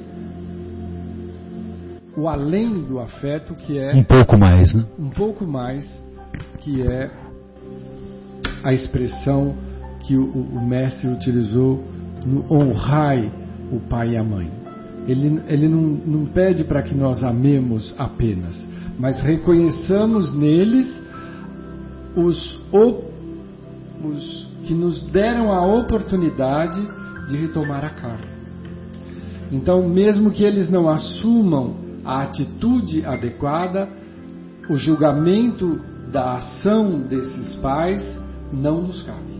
o 2.15 2.29
além 2.29 2.83
do 2.83 2.99
afeto, 2.99 3.55
que 3.55 3.79
é. 3.79 3.95
Um 3.95 4.03
pouco 4.03 4.37
mais, 4.37 4.75
né? 4.75 4.85
Um 4.99 5.09
pouco 5.09 5.47
mais, 5.47 5.83
que 6.59 6.83
é 6.83 7.09
a 8.63 8.71
expressão 8.71 9.55
que 10.01 10.15
o, 10.15 10.25
o 10.25 10.67
mestre 10.67 11.07
utilizou 11.09 11.83
no 12.25 12.45
honrai 12.53 13.31
o 13.71 13.79
pai 13.79 14.11
e 14.11 14.17
a 14.17 14.23
mãe. 14.23 14.51
Ele, 15.07 15.41
ele 15.47 15.67
não, 15.67 15.81
não 15.81 16.25
pede 16.27 16.63
para 16.63 16.83
que 16.83 16.93
nós 16.93 17.23
amemos 17.23 17.95
apenas, 17.97 18.55
mas 18.99 19.19
reconheçamos 19.23 20.35
neles 20.37 20.93
os, 22.15 22.59
os 24.03 24.48
que 24.69 24.73
nos 24.75 25.01
deram 25.11 25.51
a 25.51 25.65
oportunidade 25.65 26.79
de 27.27 27.37
retomar 27.37 27.83
a 27.83 27.89
carne. 27.89 28.27
Então, 29.51 29.89
mesmo 29.89 30.29
que 30.29 30.43
eles 30.43 30.69
não 30.69 30.87
assumam 30.87 31.73
a 32.05 32.21
atitude 32.21 33.03
adequada, 33.03 33.89
o 34.69 34.75
julgamento 34.75 35.81
da 36.11 36.33
ação 36.33 36.99
desses 36.99 37.55
pais 37.55 38.03
não 38.53 38.83
nos 38.83 39.01
cabe. 39.01 39.39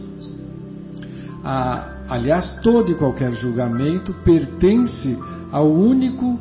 Aliás, 2.09 2.59
todo 2.63 2.89
e 2.89 2.95
qualquer 2.95 3.31
julgamento 3.33 4.11
pertence 4.25 5.15
ao 5.51 5.71
único 5.71 6.39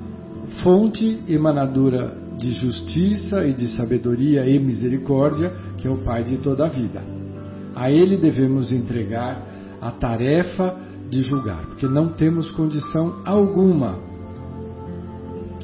fonte 0.63 1.25
emanadora 1.29 2.17
de 2.39 2.53
justiça 2.53 3.47
e 3.47 3.53
de 3.53 3.69
sabedoria 3.69 4.49
e 4.49 4.59
misericórdia, 4.59 5.53
que 5.77 5.87
é 5.87 5.91
o 5.91 5.99
Pai 5.99 6.25
de 6.25 6.39
toda 6.39 6.65
a 6.65 6.69
vida. 6.71 7.18
A 7.79 7.93
Ele 7.93 8.17
devemos 8.17 8.73
entregar 8.73 9.41
a 9.81 9.93
tarefa 9.93 10.77
de 11.09 11.23
julgar, 11.23 11.65
porque 11.67 11.87
não 11.87 12.09
temos 12.09 12.51
condição 12.51 13.23
alguma. 13.25 13.97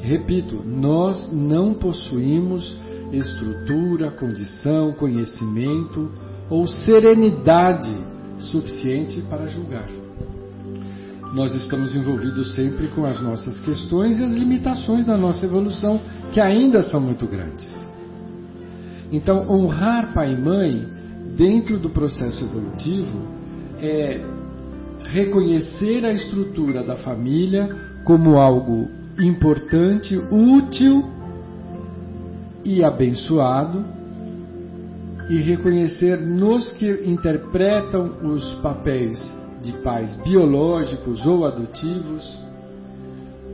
Repito, 0.01 0.63
nós 0.65 1.29
não 1.33 1.73
possuímos 1.73 2.77
estrutura, 3.11 4.11
condição, 4.11 4.93
conhecimento 4.93 6.09
ou 6.49 6.65
serenidade 6.65 7.93
suficiente 8.39 9.21
para 9.23 9.45
julgar. 9.47 9.89
Nós 11.33 11.53
estamos 11.53 11.93
envolvidos 11.93 12.55
sempre 12.55 12.87
com 12.87 13.03
as 13.03 13.21
nossas 13.21 13.59
questões 13.59 14.21
e 14.21 14.23
as 14.23 14.31
limitações 14.31 15.05
da 15.05 15.17
nossa 15.17 15.45
evolução, 15.45 15.99
que 16.31 16.39
ainda 16.39 16.81
são 16.83 17.01
muito 17.01 17.27
grandes. 17.27 17.67
Então, 19.11 19.51
honrar 19.51 20.13
pai 20.13 20.31
e 20.31 20.37
mãe 20.37 20.94
dentro 21.37 21.77
do 21.77 21.89
processo 21.89 22.43
evolutivo 22.43 23.19
é 23.79 24.23
reconhecer 25.11 26.05
a 26.05 26.11
estrutura 26.11 26.83
da 26.83 26.95
família 26.97 27.69
como 28.03 28.37
algo 28.37 28.87
importante, 29.19 30.17
útil 30.31 31.03
e 32.63 32.83
abençoado, 32.83 33.83
e 35.29 35.37
reconhecer 35.37 36.19
nos 36.21 36.71
que 36.73 37.03
interpretam 37.05 38.17
os 38.23 38.47
papéis 38.61 39.19
de 39.61 39.73
pais 39.81 40.15
biológicos 40.23 41.25
ou 41.25 41.45
adotivos 41.45 42.45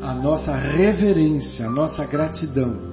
a 0.01 0.13
nossa 0.13 0.55
reverência, 0.55 1.67
a 1.67 1.69
nossa 1.69 2.05
gratidão, 2.05 2.90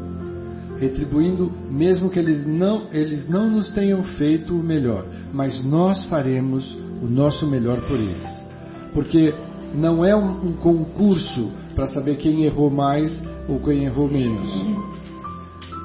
retribuindo 0.80 1.50
mesmo 1.70 2.08
que 2.10 2.18
eles 2.18 2.46
não 2.46 2.88
eles 2.92 3.28
não 3.28 3.50
nos 3.50 3.70
tenham 3.70 4.02
feito 4.02 4.54
o 4.54 4.62
melhor, 4.62 5.04
mas 5.32 5.64
nós 5.64 6.04
faremos 6.06 6.76
o 7.02 7.06
nosso 7.06 7.46
melhor 7.46 7.80
por 7.86 7.98
eles. 7.98 8.44
Porque 8.92 9.34
não 9.74 10.04
é 10.04 10.16
um, 10.16 10.48
um 10.48 10.52
concurso 10.54 11.50
para 11.74 11.86
saber 11.86 12.16
quem 12.16 12.44
errou 12.44 12.70
mais 12.70 13.22
ou 13.48 13.60
quem 13.60 13.84
errou 13.84 14.08
menos. 14.08 14.52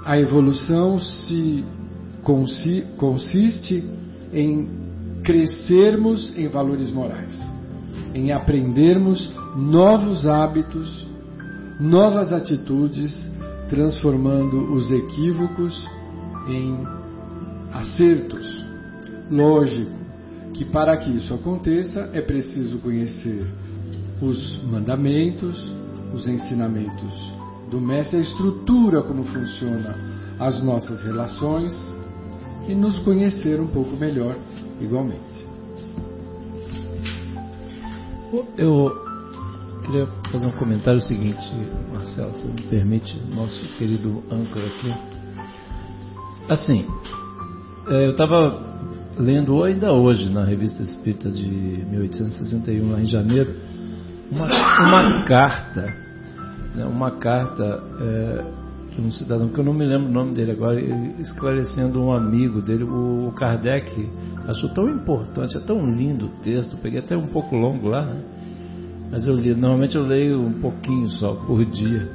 A 0.06 0.18
evolução 0.18 1.00
se 1.00 1.64
consi, 2.24 2.86
consiste 2.98 3.84
em 4.32 4.68
crescermos 5.24 6.38
em 6.38 6.48
valores 6.50 6.92
morais, 6.92 7.38
em 8.14 8.32
aprendermos 8.32 9.34
novos 9.56 10.28
hábitos, 10.28 11.08
novas 11.80 12.34
atitudes, 12.34 13.32
transformando 13.74 14.72
os 14.76 14.92
equívocos 14.92 15.90
em 16.48 16.78
acertos. 17.72 18.64
Lógico, 19.32 19.92
que 20.54 20.64
para 20.64 20.96
que 20.98 21.10
isso 21.10 21.34
aconteça 21.34 22.12
é 22.14 22.22
preciso 22.22 22.78
conhecer 22.78 23.44
os 24.22 24.64
mandamentos, 24.66 25.74
os 26.14 26.28
ensinamentos 26.28 27.34
do 27.72 27.82
Mestre, 27.82 28.20
a 28.20 28.22
estrutura 28.22 29.02
como 29.02 29.24
funciona 29.24 29.98
as 30.40 30.64
nossas 30.64 31.04
relações 31.04 31.74
e 32.68 32.76
nos 32.76 33.00
conhecer 33.00 33.60
um 33.60 33.68
pouco 33.68 33.98
melhor 33.98 34.36
igualmente. 34.80 35.48
Eu 38.56 39.13
queria 39.84 40.08
fazer 40.32 40.48
um 40.48 40.52
comentário 40.52 41.00
seguinte, 41.02 41.52
Marcelo, 41.92 42.34
se 42.36 42.48
me 42.48 42.62
permite, 42.64 43.20
nosso 43.36 43.68
querido 43.78 44.24
âncora 44.32 44.66
aqui. 44.66 44.94
Assim, 46.50 46.86
é, 47.88 48.08
eu 48.08 48.12
estava 48.12 48.74
lendo 49.18 49.64
ainda 49.64 49.92
hoje 49.92 50.30
na 50.30 50.44
Revista 50.44 50.82
Espírita 50.82 51.30
de 51.30 51.48
1861, 51.48 52.92
lá 52.92 53.02
em 53.02 53.06
janeiro, 53.06 53.54
uma, 54.32 54.46
uma 54.46 55.24
carta, 55.26 55.82
né, 56.76 56.86
uma 56.86 57.12
carta 57.12 57.84
é, 58.02 58.46
de 58.96 59.02
um 59.02 59.12
cidadão 59.12 59.50
que 59.50 59.60
eu 59.60 59.64
não 59.64 59.74
me 59.74 59.86
lembro 59.86 60.08
o 60.08 60.12
nome 60.12 60.34
dele 60.34 60.52
agora, 60.52 60.80
esclarecendo 61.20 62.02
um 62.02 62.12
amigo 62.12 62.62
dele, 62.62 62.84
o 62.84 63.32
Kardec 63.36 64.10
achou 64.48 64.70
tão 64.70 64.90
importante, 64.90 65.58
é 65.58 65.62
tão 65.62 65.86
lindo 65.92 66.26
o 66.28 66.30
texto, 66.42 66.78
peguei 66.78 67.00
até 67.00 67.16
um 67.18 67.28
pouco 67.28 67.56
longo 67.56 67.88
lá, 67.88 68.06
né? 68.06 68.22
Mas 69.14 69.28
eu 69.28 69.36
li, 69.36 69.54
normalmente 69.54 69.96
eu 69.96 70.02
leio 70.02 70.42
um 70.42 70.54
pouquinho 70.54 71.08
só 71.08 71.36
por 71.36 71.64
dia. 71.66 72.10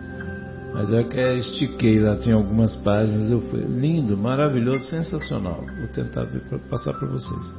Mas 0.74 0.92
é 0.92 1.04
que 1.04 1.20
estiquei 1.38 2.00
lá, 2.00 2.16
tinha 2.16 2.34
algumas 2.34 2.74
páginas, 2.78 3.30
eu 3.30 3.40
fui 3.42 3.60
lindo, 3.60 4.16
maravilhoso, 4.16 4.82
sensacional. 4.86 5.64
Vou 5.78 5.86
tentar 5.94 6.24
ver, 6.24 6.40
passar 6.68 6.92
para 6.94 7.06
vocês. 7.06 7.54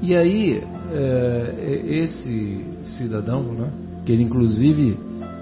E 0.00 0.14
aí, 0.14 0.62
é, 0.92 1.82
esse 2.04 2.64
cidadão, 2.96 3.42
né, 3.42 3.68
que 4.04 4.12
ele 4.12 4.22
inclusive 4.22 4.96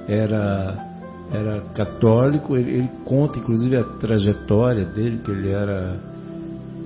era, 0.09 0.97
era 1.31 1.61
católico, 1.75 2.57
ele, 2.57 2.71
ele, 2.71 2.91
conta 3.05 3.39
inclusive 3.39 3.77
a 3.77 3.85
trajetória 3.85 4.87
dele, 4.87 5.19
que 5.19 5.31
ele 5.31 5.51
era 5.51 6.01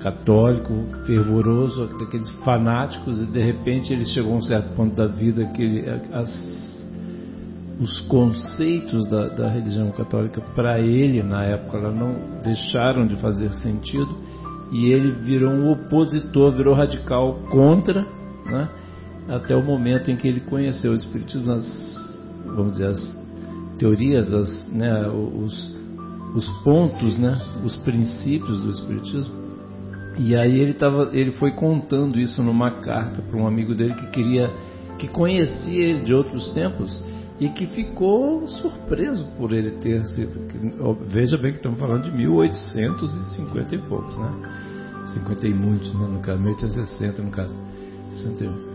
católico, 0.02 0.72
fervoroso, 1.06 1.87
daqueles 1.98 2.28
fanáticos, 2.44 3.20
e 3.22 3.26
de 3.26 3.40
repente 3.40 3.92
ele 3.92 4.04
chegou 4.04 4.34
a 4.34 4.37
um 4.37 4.42
certo 4.42 4.74
ponto 4.74 4.94
da 4.94 5.06
vida 5.06 5.44
que 5.46 5.62
ele, 5.62 5.88
as, 6.12 6.87
os 7.80 8.00
conceitos 8.02 9.08
da, 9.08 9.28
da 9.28 9.48
religião 9.48 9.90
católica 9.92 10.40
para 10.54 10.80
ele 10.80 11.22
na 11.22 11.44
época 11.44 11.90
não 11.90 12.42
deixaram 12.42 13.06
de 13.06 13.16
fazer 13.16 13.52
sentido 13.54 14.16
e 14.72 14.92
ele 14.92 15.12
virou 15.12 15.50
um 15.50 15.70
opositor, 15.70 16.54
virou 16.54 16.74
radical 16.74 17.34
contra, 17.50 18.06
né? 18.46 18.68
até 19.28 19.54
o 19.54 19.62
momento 19.62 20.11
em 20.11 20.16
que 20.16 20.26
ele 20.26 20.40
conheceu 20.40 20.92
o 20.92 20.94
Espiritismo, 20.94 21.46
nas, 21.46 21.64
vamos 22.46 22.72
dizer, 22.72 22.88
as 22.88 23.18
teorias, 23.78 24.32
as, 24.32 24.66
né, 24.68 25.08
os, 25.08 25.76
os 26.34 26.48
pontos, 26.62 27.18
né, 27.18 27.38
os 27.64 27.76
princípios 27.76 28.61
do 28.62 28.70
Espiritismo. 28.70 29.38
E 30.18 30.35
aí 30.35 30.59
ele, 30.59 30.74
tava, 30.74 31.11
ele 31.12 31.33
foi 31.33 31.52
contando 31.52 32.18
isso 32.18 32.42
numa 32.42 32.70
carta 32.70 33.22
para 33.22 33.40
um 33.40 33.46
amigo 33.46 33.74
dele 33.74 33.94
que 33.94 34.07
queria, 34.09 34.50
que 34.98 35.07
conhecia 35.07 35.85
ele 35.85 36.02
de 36.02 36.12
outros 36.12 36.50
tempos 36.50 37.04
e 37.38 37.48
que 37.48 37.66
ficou 37.68 38.44
surpreso 38.46 39.26
por 39.37 39.52
ele 39.52 39.70
ter 39.72 40.04
sido. 40.09 40.48
Veja 41.07 41.38
bem 41.38 41.52
que 41.52 41.59
estamos 41.59 41.78
falando 41.78 42.02
de 42.02 42.11
1850 42.11 43.74
e 43.76 43.78
poucos, 43.88 44.18
né? 44.18 44.33
50 45.14 45.46
e 45.46 45.54
muitos, 45.54 45.94
né? 45.94 46.09
No 46.09 46.18
caso, 46.18 46.40
1860 46.40 47.22
no 47.22 47.31
caso. 47.31 47.54
61. 48.11 48.68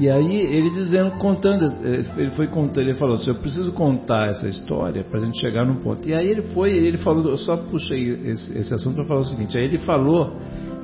E 0.00 0.08
aí 0.08 0.36
ele 0.36 0.70
dizendo, 0.70 1.10
contando, 1.18 1.66
ele 1.84 2.30
foi 2.30 2.46
contando, 2.46 2.84
ele 2.84 2.94
falou 2.94 3.16
assim, 3.16 3.30
eu 3.30 3.34
preciso 3.34 3.72
contar 3.72 4.28
essa 4.28 4.48
história 4.48 5.02
para 5.02 5.18
a 5.18 5.24
gente 5.24 5.40
chegar 5.40 5.66
num 5.66 5.76
ponto. 5.76 6.08
E 6.08 6.14
aí 6.14 6.28
ele 6.28 6.42
foi, 6.54 6.70
ele 6.70 6.98
falou, 6.98 7.28
eu 7.28 7.36
só 7.36 7.56
puxei 7.56 8.30
esse, 8.30 8.56
esse 8.56 8.72
assunto 8.72 8.94
para 8.94 9.06
falar 9.06 9.20
o 9.20 9.24
seguinte, 9.24 9.58
aí 9.58 9.64
ele 9.64 9.78
falou 9.78 10.36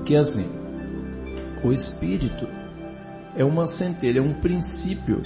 que 0.05 0.17
assim, 0.17 0.47
o 1.63 1.73
espírito 1.73 2.47
é 3.37 3.45
uma 3.45 3.67
centelha, 3.67 4.19
é 4.19 4.23
um 4.23 4.35
princípio, 4.35 5.21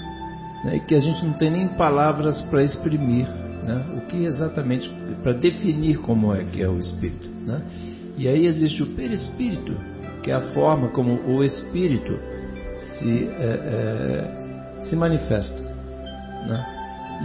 né, 0.65 0.79
que 0.87 0.95
a 0.95 1.01
gente 1.01 1.25
não 1.25 1.33
tem 1.35 1.51
nem 1.51 1.69
palavras 1.69 2.41
para 2.51 2.63
exprimir, 2.63 3.27
né, 3.65 3.85
o 3.97 4.07
que 4.07 4.25
exatamente, 4.25 4.89
para 5.23 5.33
definir 5.33 5.99
como 5.99 6.35
é 6.35 6.45
que 6.45 6.63
é 6.63 6.69
o 6.69 6.79
espírito. 6.79 7.29
Né. 7.45 7.61
E 8.17 8.29
aí 8.29 8.47
existe 8.47 8.83
o 8.83 8.87
perispírito, 8.95 9.77
que 10.23 10.31
é 10.31 10.35
a 10.35 10.43
forma 10.53 10.89
como 10.89 11.15
o 11.27 11.45
espírito 11.45 12.19
se, 12.99 13.29
é, 13.39 14.81
é, 14.81 14.85
se 14.85 14.97
manifesta. 14.97 15.61
Né? 16.47 16.79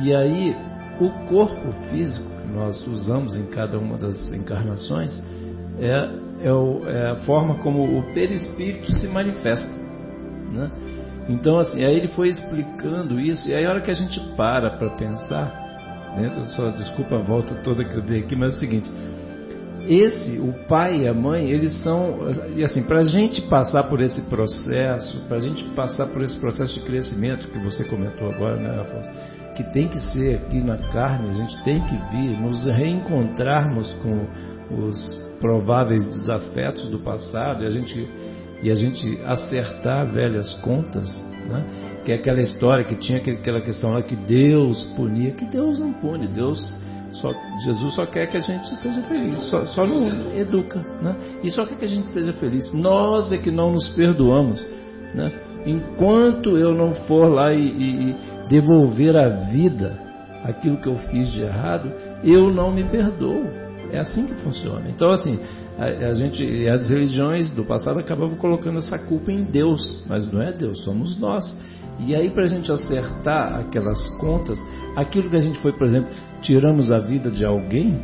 E 0.03 0.15
aí, 0.15 0.55
o 0.99 1.09
corpo 1.27 1.71
físico 1.89 2.25
que 2.41 2.53
nós 2.53 2.85
usamos 2.87 3.35
em 3.35 3.45
cada 3.47 3.77
uma 3.77 3.97
das 3.97 4.19
encarnações 4.31 5.23
é, 5.79 6.09
é, 6.43 6.91
é 6.91 7.09
a 7.11 7.15
forma 7.25 7.55
como 7.55 7.97
o 7.97 8.13
perispírito 8.13 8.91
se 8.91 9.07
manifesta. 9.07 9.71
Né? 10.51 10.69
Então, 11.29 11.57
assim, 11.57 11.83
aí 11.83 11.95
ele 11.95 12.09
foi 12.09 12.29
explicando 12.29 13.19
isso, 13.19 13.47
e 13.47 13.53
aí 13.53 13.65
a 13.65 13.69
hora 13.69 13.81
que 13.81 13.91
a 13.91 13.95
gente 13.95 14.19
para 14.35 14.71
para 14.71 14.89
pensar, 14.91 15.45
né, 16.17 16.29
só 16.55 16.69
desculpa 16.69 17.15
a 17.15 17.21
volta 17.21 17.55
toda 17.63 17.83
que 17.83 17.95
eu 17.95 18.01
dei 18.01 18.19
aqui, 18.19 18.35
mas 18.35 18.53
é 18.53 18.57
o 18.57 18.59
seguinte, 18.59 18.91
esse, 19.87 20.37
o 20.39 20.53
pai 20.67 21.01
e 21.01 21.07
a 21.07 21.13
mãe, 21.13 21.49
eles 21.49 21.81
são, 21.81 22.19
e 22.55 22.63
assim, 22.63 22.83
para 22.83 22.99
a 22.99 23.03
gente 23.03 23.41
passar 23.43 23.83
por 23.83 24.01
esse 24.01 24.21
processo, 24.29 25.25
para 25.27 25.37
a 25.37 25.39
gente 25.39 25.63
passar 25.75 26.07
por 26.07 26.21
esse 26.23 26.39
processo 26.39 26.73
de 26.73 26.85
crescimento 26.85 27.47
que 27.47 27.59
você 27.59 27.83
comentou 27.85 28.29
agora, 28.29 28.57
né, 28.57 28.81
Afonso? 28.81 29.11
Que 29.55 29.63
tem 29.71 29.87
que 29.87 29.99
ser 30.13 30.35
aqui 30.35 30.61
na 30.61 30.77
carne, 30.77 31.29
a 31.29 31.33
gente 31.33 31.63
tem 31.63 31.81
que 31.81 31.95
vir, 32.11 32.39
nos 32.39 32.65
reencontrarmos 32.65 33.93
com 34.01 34.25
os 34.71 35.23
prováveis 35.39 36.05
desafetos 36.07 36.89
do 36.89 36.99
passado 36.99 37.63
e 37.63 37.67
a 37.67 37.69
gente, 37.69 38.07
e 38.61 38.71
a 38.71 38.75
gente 38.75 39.19
acertar 39.25 40.11
velhas 40.11 40.53
contas, 40.61 41.09
né? 41.49 41.65
Que 42.05 42.11
é 42.11 42.15
aquela 42.15 42.41
história 42.41 42.83
que 42.83 42.95
tinha 42.95 43.19
aquela 43.19 43.61
questão 43.61 43.91
lá 43.91 44.01
que 44.01 44.15
Deus 44.15 44.83
punia, 44.95 45.31
que 45.31 45.45
Deus 45.45 45.79
não 45.79 45.93
pune, 45.93 46.27
Deus 46.27 46.59
só, 47.11 47.31
Jesus 47.63 47.93
só 47.93 48.05
quer 48.05 48.27
que 48.27 48.37
a 48.37 48.39
gente 48.39 48.67
seja 48.77 49.01
feliz, 49.03 49.49
só, 49.49 49.65
só 49.65 49.85
nos 49.85 50.07
educa, 50.35 50.79
né? 51.01 51.15
E 51.43 51.49
só 51.51 51.65
quer 51.65 51.77
que 51.77 51.85
a 51.85 51.89
gente 51.89 52.09
seja 52.09 52.33
feliz. 52.33 52.73
Nós 52.73 53.31
é 53.31 53.37
que 53.37 53.51
não 53.51 53.71
nos 53.71 53.89
perdoamos, 53.89 54.65
né? 55.13 55.31
Enquanto 55.65 56.57
eu 56.57 56.73
não 56.73 56.95
for 56.95 57.29
lá 57.29 57.53
e, 57.53 57.67
e, 57.67 58.09
e 58.09 58.15
devolver 58.49 59.15
à 59.15 59.29
vida 59.29 59.97
aquilo 60.43 60.77
que 60.77 60.87
eu 60.87 60.97
fiz 61.09 61.31
de 61.31 61.41
errado, 61.41 61.91
eu 62.23 62.51
não 62.51 62.71
me 62.71 62.83
perdoo. 62.83 63.62
É 63.93 63.99
assim 63.99 64.25
que 64.25 64.33
funciona. 64.41 64.89
Então, 64.89 65.11
assim, 65.11 65.39
a, 65.77 65.85
a, 65.85 66.13
gente, 66.13 66.67
as 66.67 66.89
religiões 66.89 67.51
do 67.51 67.63
passado 67.63 67.99
acabavam 67.99 68.35
colocando 68.37 68.79
essa 68.79 68.97
culpa 68.97 69.31
em 69.31 69.43
Deus, 69.43 70.03
mas 70.07 70.31
não 70.31 70.41
é 70.41 70.51
Deus, 70.51 70.83
somos 70.83 71.19
nós. 71.19 71.45
E 71.99 72.15
aí, 72.15 72.31
para 72.31 72.43
a 72.43 72.47
gente 72.47 72.71
acertar 72.71 73.59
aquelas 73.59 74.09
contas, 74.17 74.57
aquilo 74.95 75.29
que 75.29 75.35
a 75.35 75.41
gente 75.41 75.59
foi, 75.59 75.71
por 75.73 75.85
exemplo, 75.85 76.09
tiramos 76.41 76.91
a 76.91 76.99
vida 76.99 77.29
de 77.29 77.45
alguém, 77.45 77.99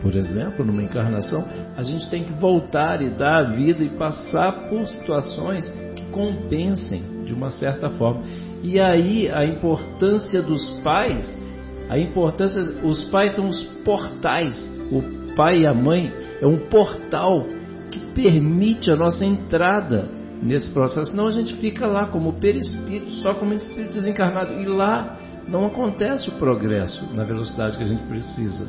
por 0.00 0.14
exemplo, 0.14 0.64
numa 0.64 0.82
encarnação, 0.82 1.44
a 1.76 1.82
gente 1.82 2.08
tem 2.08 2.24
que 2.24 2.32
voltar 2.32 3.02
e 3.02 3.10
dar 3.10 3.46
a 3.46 3.50
vida 3.50 3.82
e 3.84 3.90
passar 3.90 4.68
por 4.70 4.86
situações 4.86 5.68
que 5.94 6.04
compensem 6.06 7.02
de 7.24 7.34
uma 7.34 7.50
certa 7.50 7.90
forma. 7.90 8.22
E 8.62 8.80
aí 8.80 9.30
a 9.30 9.44
importância 9.44 10.40
dos 10.40 10.70
pais, 10.82 11.38
a 11.88 11.98
importância, 11.98 12.62
os 12.82 13.04
pais 13.04 13.34
são 13.34 13.48
os 13.48 13.62
portais. 13.84 14.77
O 14.90 15.34
pai 15.34 15.60
e 15.60 15.66
a 15.66 15.74
mãe 15.74 16.12
é 16.40 16.46
um 16.46 16.58
portal 16.68 17.46
que 17.90 17.98
permite 18.14 18.90
a 18.90 18.96
nossa 18.96 19.24
entrada 19.24 20.08
nesse 20.42 20.70
processo. 20.72 21.10
Senão 21.10 21.26
a 21.26 21.32
gente 21.32 21.56
fica 21.56 21.86
lá 21.86 22.06
como 22.06 22.34
perispírito, 22.34 23.10
só 23.18 23.34
como 23.34 23.54
espírito 23.54 23.92
desencarnado. 23.92 24.54
E 24.54 24.64
lá 24.66 25.18
não 25.48 25.66
acontece 25.66 26.28
o 26.28 26.32
progresso 26.32 27.06
na 27.14 27.24
velocidade 27.24 27.76
que 27.76 27.84
a 27.84 27.86
gente 27.86 28.02
precisa. 28.04 28.64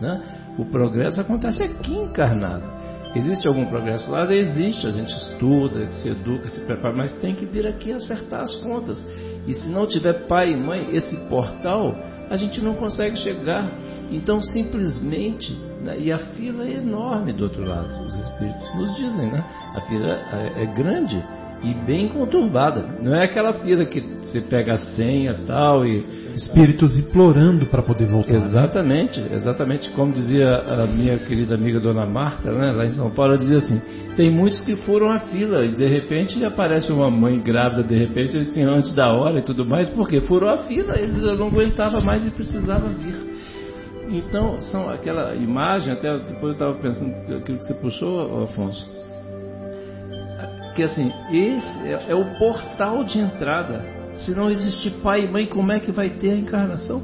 Né? 0.00 0.20
O 0.58 0.64
progresso 0.64 1.20
acontece 1.20 1.62
aqui 1.62 1.94
encarnado. 1.94 2.82
Existe 3.14 3.46
algum 3.46 3.66
progresso 3.66 4.10
lá? 4.10 4.24
Existe, 4.32 4.86
a 4.86 4.90
gente 4.90 5.12
estuda, 5.14 5.86
se 5.86 6.08
educa, 6.08 6.46
se 6.46 6.60
prepara, 6.64 6.94
mas 6.94 7.12
tem 7.14 7.34
que 7.34 7.44
vir 7.44 7.66
aqui 7.66 7.92
acertar 7.92 8.40
as 8.40 8.56
contas. 8.56 9.06
E 9.46 9.52
se 9.52 9.68
não 9.68 9.86
tiver 9.86 10.26
pai 10.26 10.52
e 10.52 10.56
mãe, 10.56 10.96
esse 10.96 11.14
portal, 11.28 11.94
a 12.30 12.36
gente 12.36 12.62
não 12.62 12.74
consegue 12.74 13.16
chegar. 13.18 13.70
Então, 14.16 14.40
simplesmente, 14.40 15.52
né, 15.82 15.98
e 15.98 16.12
a 16.12 16.18
fila 16.18 16.64
é 16.64 16.74
enorme 16.74 17.32
do 17.32 17.44
outro 17.44 17.64
lado, 17.64 17.88
os 18.06 18.14
espíritos 18.14 18.74
nos 18.76 18.96
dizem, 18.96 19.30
né? 19.30 19.44
A 19.74 19.80
fila 19.82 20.08
é, 20.08 20.62
é 20.62 20.66
grande 20.66 21.22
e 21.64 21.74
bem 21.86 22.08
conturbada. 22.08 22.84
Não 23.00 23.14
é 23.14 23.24
aquela 23.24 23.52
fila 23.52 23.84
que 23.84 24.00
você 24.00 24.40
pega 24.40 24.74
a 24.74 24.78
senha 24.78 25.36
tal 25.46 25.86
e 25.86 26.04
espíritos 26.34 26.98
implorando 26.98 27.66
para 27.66 27.82
poder 27.82 28.06
voltar. 28.06 28.34
Exatamente, 28.34 29.20
exatamente 29.30 29.90
como 29.90 30.12
dizia 30.12 30.56
a 30.56 30.86
minha 30.86 31.18
querida 31.18 31.54
amiga 31.54 31.78
Dona 31.78 32.06
Marta, 32.06 32.52
né, 32.52 32.72
lá 32.72 32.84
em 32.84 32.90
São 32.90 33.10
Paulo, 33.10 33.32
ela 33.32 33.38
dizia 33.38 33.58
assim: 33.58 33.80
tem 34.16 34.30
muitos 34.30 34.60
que 34.62 34.76
foram 34.76 35.10
à 35.10 35.20
fila 35.20 35.64
e 35.64 35.74
de 35.74 35.86
repente 35.86 36.44
aparece 36.44 36.90
uma 36.90 37.10
mãe 37.10 37.40
grávida 37.40 37.82
de 37.84 37.96
repente 37.96 38.36
assim, 38.36 38.62
antes 38.62 38.94
da 38.94 39.12
hora 39.12 39.38
e 39.38 39.42
tudo 39.42 39.64
mais, 39.64 39.88
porque 39.90 40.20
furou 40.20 40.50
a 40.50 40.58
fila, 40.58 40.98
eles 40.98 41.22
não 41.22 41.46
aguentava 41.46 42.00
mais 42.00 42.26
e 42.26 42.30
precisava 42.30 42.88
vir. 42.88 43.31
Então, 44.12 44.60
são 44.60 44.88
aquela 44.88 45.34
imagem, 45.34 45.92
até 45.92 46.16
depois 46.18 46.42
eu 46.42 46.52
estava 46.52 46.74
pensando 46.74 47.10
aquilo 47.34 47.58
que 47.58 47.64
você 47.64 47.74
puxou, 47.74 48.44
Afonso 48.44 49.02
que 50.74 50.82
assim, 50.82 51.12
esse 51.30 51.88
é, 51.88 52.10
é 52.10 52.14
o 52.14 52.24
portal 52.38 53.04
de 53.04 53.18
entrada. 53.18 53.84
Se 54.16 54.34
não 54.34 54.50
existir 54.50 54.90
pai 55.02 55.24
e 55.24 55.30
mãe, 55.30 55.46
como 55.46 55.72
é 55.72 55.80
que 55.80 55.92
vai 55.92 56.10
ter 56.10 56.32
a 56.32 56.36
encarnação? 56.36 57.02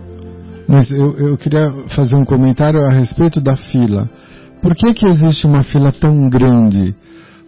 Mas 0.67 0.91
eu, 0.91 1.17
eu 1.17 1.39
queria 1.39 1.73
fazer 1.95 2.17
um 2.17 2.25
comentário 2.25 2.81
a 2.85 2.91
respeito 2.91 3.41
da 3.41 3.57
fila. 3.57 4.09
Por 4.61 4.75
que, 4.75 4.93
que 4.93 5.07
existe 5.07 5.47
uma 5.47 5.63
fila 5.63 5.93
tão 5.93 6.29
grande? 6.29 6.95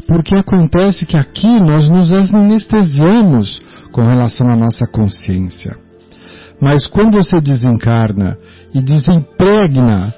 Porque 0.06 0.34
acontece 0.34 1.04
que 1.04 1.16
aqui 1.16 1.60
nós 1.60 1.86
nos 1.88 2.10
anestesiamos 2.34 3.60
com 3.92 4.02
relação 4.02 4.50
à 4.50 4.56
nossa 4.56 4.86
consciência. 4.86 5.76
Mas 6.60 6.86
quando 6.86 7.16
você 7.16 7.40
desencarna 7.40 8.36
e 8.74 8.82
desempregna 8.82 10.14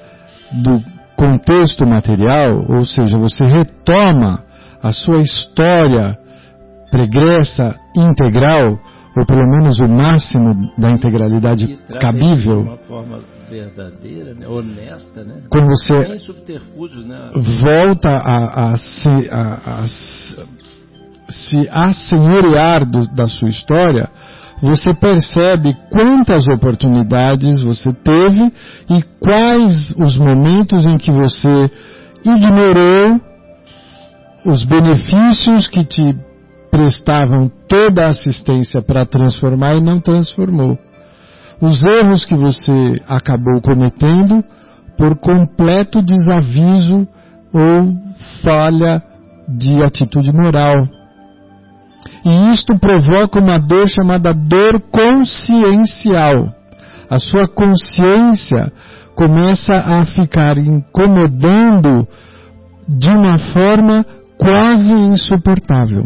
do 0.51 0.83
contexto 1.15 1.85
material, 1.85 2.65
ou 2.69 2.85
seja, 2.85 3.17
você 3.17 3.45
retoma 3.45 4.43
a 4.81 4.91
sua 4.91 5.21
história 5.21 6.17
pregressa, 6.91 7.75
integral, 7.95 8.77
ou 9.15 9.25
pelo 9.25 9.49
menos 9.49 9.79
o 9.79 9.87
máximo 9.87 10.71
da 10.77 10.91
integralidade 10.91 11.79
cabível. 11.99 12.63
De 12.63 12.69
uma 12.69 12.77
forma 12.77 13.19
verdadeira, 13.49 14.33
né? 14.33 14.47
honesta, 14.47 15.23
né? 15.23 15.43
Quando 15.49 15.67
você 15.67 16.07
né? 17.05 17.31
volta 17.61 18.09
a, 18.09 18.73
a, 18.73 18.77
se, 18.77 19.29
a, 19.31 19.81
a, 19.83 19.87
se 21.29 21.69
assenhorear 21.69 22.85
do, 22.85 23.07
da 23.07 23.27
sua 23.27 23.49
história, 23.49 24.09
você 24.61 24.93
percebe 24.93 25.75
quantas 25.89 26.47
oportunidades 26.47 27.61
você 27.61 27.91
teve 27.93 28.51
e 28.89 29.01
quais 29.19 29.93
os 29.97 30.17
momentos 30.17 30.85
em 30.85 30.97
que 30.97 31.11
você 31.11 31.69
ignorou 32.23 33.19
os 34.45 34.63
benefícios 34.63 35.67
que 35.67 35.83
te 35.83 36.15
prestavam 36.69 37.51
toda 37.67 38.05
a 38.05 38.09
assistência 38.09 38.81
para 38.81 39.05
transformar 39.05 39.75
e 39.75 39.81
não 39.81 39.99
transformou. 39.99 40.77
Os 41.61 41.85
erros 41.85 42.25
que 42.25 42.35
você 42.35 43.01
acabou 43.07 43.61
cometendo 43.61 44.43
por 44.97 45.15
completo 45.17 46.01
desaviso 46.01 47.07
ou 47.53 47.95
falha 48.43 49.01
de 49.47 49.83
atitude 49.83 50.31
moral. 50.33 50.87
E 52.25 52.51
isto 52.51 52.77
provoca 52.77 53.39
uma 53.39 53.59
dor 53.59 53.87
chamada 53.87 54.33
dor 54.33 54.81
consciencial. 54.91 56.53
A 57.09 57.19
sua 57.19 57.47
consciência 57.47 58.71
começa 59.15 59.73
a 59.73 60.05
ficar 60.05 60.57
incomodando 60.57 62.07
de 62.87 63.09
uma 63.09 63.37
forma 63.37 64.05
quase 64.37 64.91
insuportável. 64.91 66.05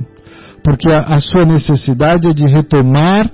Porque 0.64 0.90
a, 0.92 1.00
a 1.00 1.20
sua 1.22 1.46
necessidade 1.46 2.28
é 2.28 2.34
de 2.34 2.46
retomar 2.46 3.30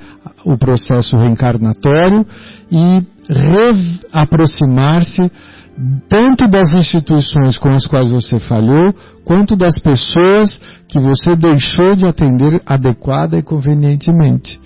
o 0.46 0.58
processo 0.58 1.18
reencarnatório 1.18 2.26
e 2.72 3.04
aproximar-se 4.12 5.32
tanto 6.08 6.48
das 6.48 6.74
instituições 6.74 7.58
com 7.58 7.70
as 7.70 7.86
quais 7.88 8.12
você 8.12 8.40
falhou, 8.40 8.94
quanto 9.26 9.56
das 9.56 9.80
pessoas 9.80 10.60
que 10.88 11.00
você 11.00 11.36
deixou 11.36 11.96
de 11.96 12.06
atender 12.06 12.62
adequada 12.66 13.38
e 13.38 13.44
convenientemente. 13.44 14.60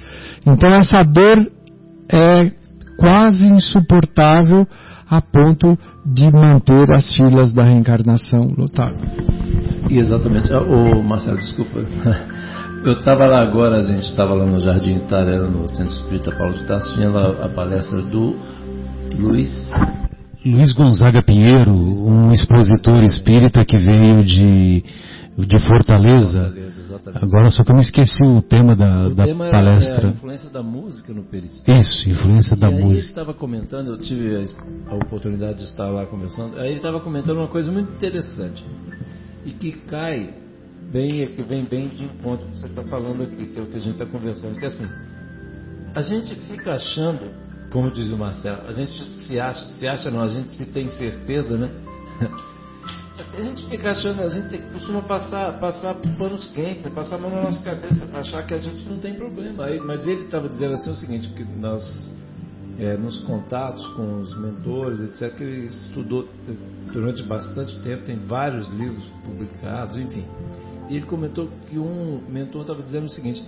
Então 0.46 0.70
essa 0.74 1.04
dor 1.04 1.50
é 2.10 2.50
quase 2.98 3.48
insuportável 3.48 4.68
a 5.10 5.22
ponto 5.22 5.78
de 6.06 6.30
manter 6.32 6.92
as 6.94 7.16
filas 7.16 7.54
da 7.54 7.64
reencarnação 7.64 8.54
lotadas. 8.58 9.10
Exatamente. 9.90 10.52
O 10.52 11.02
Marcelo, 11.02 11.38
desculpa. 11.38 11.80
Eu 12.84 12.94
estava 12.94 13.26
lá 13.26 13.42
agora, 13.42 13.78
a 13.78 13.84
gente 13.84 14.04
estava 14.04 14.34
lá 14.34 14.46
no 14.46 14.60
Jardim 14.60 14.98
Itaré, 14.98 15.40
no 15.40 15.68
Centro 15.76 15.94
Espírita 15.94 16.32
Paulo 16.32 16.54
de 16.54 16.64
Tarso, 16.66 16.96
tinha 16.96 17.10
lá 17.10 17.30
a 17.44 17.50
palestra 17.50 18.02
do 18.02 18.36
Luiz 19.18 19.70
Luiz 20.48 20.72
Gonzaga 20.72 21.22
Pinheiro, 21.22 21.72
um 21.72 22.32
expositor 22.32 23.04
espírita 23.04 23.66
que 23.66 23.76
veio 23.76 24.24
de, 24.24 24.84
de 25.38 25.60
Fortaleza. 25.68 26.54
Agora 27.16 27.52
só 27.52 27.66
que 27.66 27.72
eu 27.72 27.76
me 27.76 27.82
esqueci 27.82 28.24
o 28.24 28.42
tema 28.42 28.74
da, 28.74 29.08
o 29.08 29.14
da 29.14 29.26
tema 29.26 29.50
palestra. 29.50 30.08
É 30.08 30.10
a 30.10 30.14
influência 30.14 30.50
da 30.50 30.64
música 30.64 31.14
no 31.14 31.24
perispírito. 31.24 31.82
Isso, 31.82 32.10
influência 32.10 32.56
e 32.56 32.58
da 32.58 32.72
música. 32.72 32.92
Ele 32.92 33.00
estava 33.00 33.34
comentando, 33.34 33.88
eu 33.90 34.00
tive 34.00 34.48
a 34.90 34.96
oportunidade 34.96 35.58
de 35.58 35.66
estar 35.66 35.90
lá 35.90 36.06
conversando, 36.06 36.58
aí 36.60 36.70
ele 36.70 36.78
estava 36.78 37.02
comentando 37.02 37.40
uma 37.40 37.50
coisa 37.50 37.70
muito 37.70 37.92
interessante 37.92 38.64
e 39.46 39.52
que 39.52 39.74
cai 39.74 40.34
bem, 40.92 41.28
que 41.28 41.42
vem 41.42 41.66
bem 41.66 41.90
de 41.90 42.06
encontro 42.06 42.46
com 42.46 42.52
o 42.52 42.54
que 42.54 42.60
você 42.60 42.68
está 42.68 42.84
falando 42.84 43.24
aqui, 43.24 43.48
que 43.48 43.60
é 43.60 43.64
o 43.64 43.66
que 43.66 43.76
a 43.76 43.82
gente 43.82 44.02
está 44.02 44.06
conversando, 44.06 44.58
que 44.58 44.64
é 44.64 44.68
assim, 44.70 44.88
a 45.94 46.02
gente 46.02 46.36
fica 46.48 46.74
achando 46.74 47.47
como 47.72 47.92
diz 47.92 48.12
o 48.12 48.18
Marcelo, 48.18 48.68
a 48.68 48.72
gente 48.72 48.94
se 49.22 49.40
acha, 49.40 49.68
se 49.78 49.88
acha 49.88 50.10
não, 50.10 50.22
a 50.22 50.30
gente 50.30 50.50
se 50.50 50.66
tem 50.68 50.90
certeza, 50.92 51.58
né? 51.58 51.70
A 53.38 53.42
gente 53.42 53.68
fica 53.68 53.92
achando, 53.92 54.22
a 54.22 54.30
gente 54.30 54.58
costuma 54.74 55.02
passar, 55.02 55.60
passar 55.60 55.96
panos 56.18 56.52
quentes, 56.54 56.92
passar 56.94 57.16
a 57.16 57.18
mão 57.20 57.30
na 57.30 57.44
nossa 57.44 57.64
cabeça 57.64 58.06
para 58.08 58.20
achar 58.22 58.46
que 58.46 58.54
a 58.54 58.58
gente 58.58 58.88
não 58.90 58.98
tem 58.98 59.14
problema. 59.16 59.66
Aí, 59.66 59.80
mas 59.80 60.08
ele 60.08 60.24
estava 60.24 60.48
dizendo 60.50 60.76
assim 60.76 60.92
o 60.92 60.96
seguinte, 60.96 61.30
que 61.30 61.44
nós, 61.44 61.82
é, 62.80 62.96
nos 62.98 63.20
contatos 63.22 63.86
com 63.90 64.22
os 64.22 64.36
mentores, 64.40 65.02
etc., 65.02 65.36
que 65.36 65.44
ele 65.44 65.66
estudou 65.68 66.28
durante 66.92 67.22
bastante 67.24 67.78
tempo, 67.82 68.06
tem 68.06 68.18
vários 68.18 68.68
livros 68.70 69.04
publicados, 69.24 69.98
enfim. 69.98 70.26
E 70.90 70.96
ele 70.96 71.06
comentou 71.06 71.50
que 71.70 71.78
um 71.78 72.22
mentor 72.28 72.62
estava 72.62 72.82
dizendo 72.82 73.06
o 73.06 73.10
seguinte, 73.10 73.44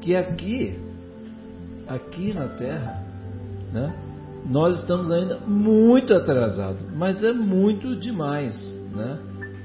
que 0.00 0.14
aqui, 0.14 0.78
aqui 1.86 2.32
na 2.32 2.48
Terra, 2.48 3.03
né? 3.74 3.92
Nós 4.48 4.78
estamos 4.80 5.10
ainda 5.10 5.38
muito 5.46 6.14
atrasados, 6.14 6.82
mas 6.94 7.22
é 7.22 7.32
muito 7.32 7.96
demais. 7.96 8.54
Né? 8.94 9.18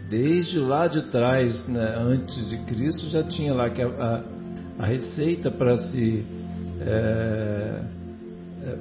Desde 0.09 0.57
lá 0.57 0.87
de 0.87 1.03
trás, 1.03 1.67
né, 1.67 1.95
antes 1.97 2.49
de 2.49 2.57
Cristo, 2.65 3.07
já 3.07 3.23
tinha 3.23 3.53
lá 3.53 3.69
que 3.69 3.81
a, 3.81 3.87
a, 3.87 4.23
a 4.79 4.85
receita 4.85 5.51
para 5.51 5.77
se 5.77 6.25
é, 6.81 7.81
é, 8.63 8.77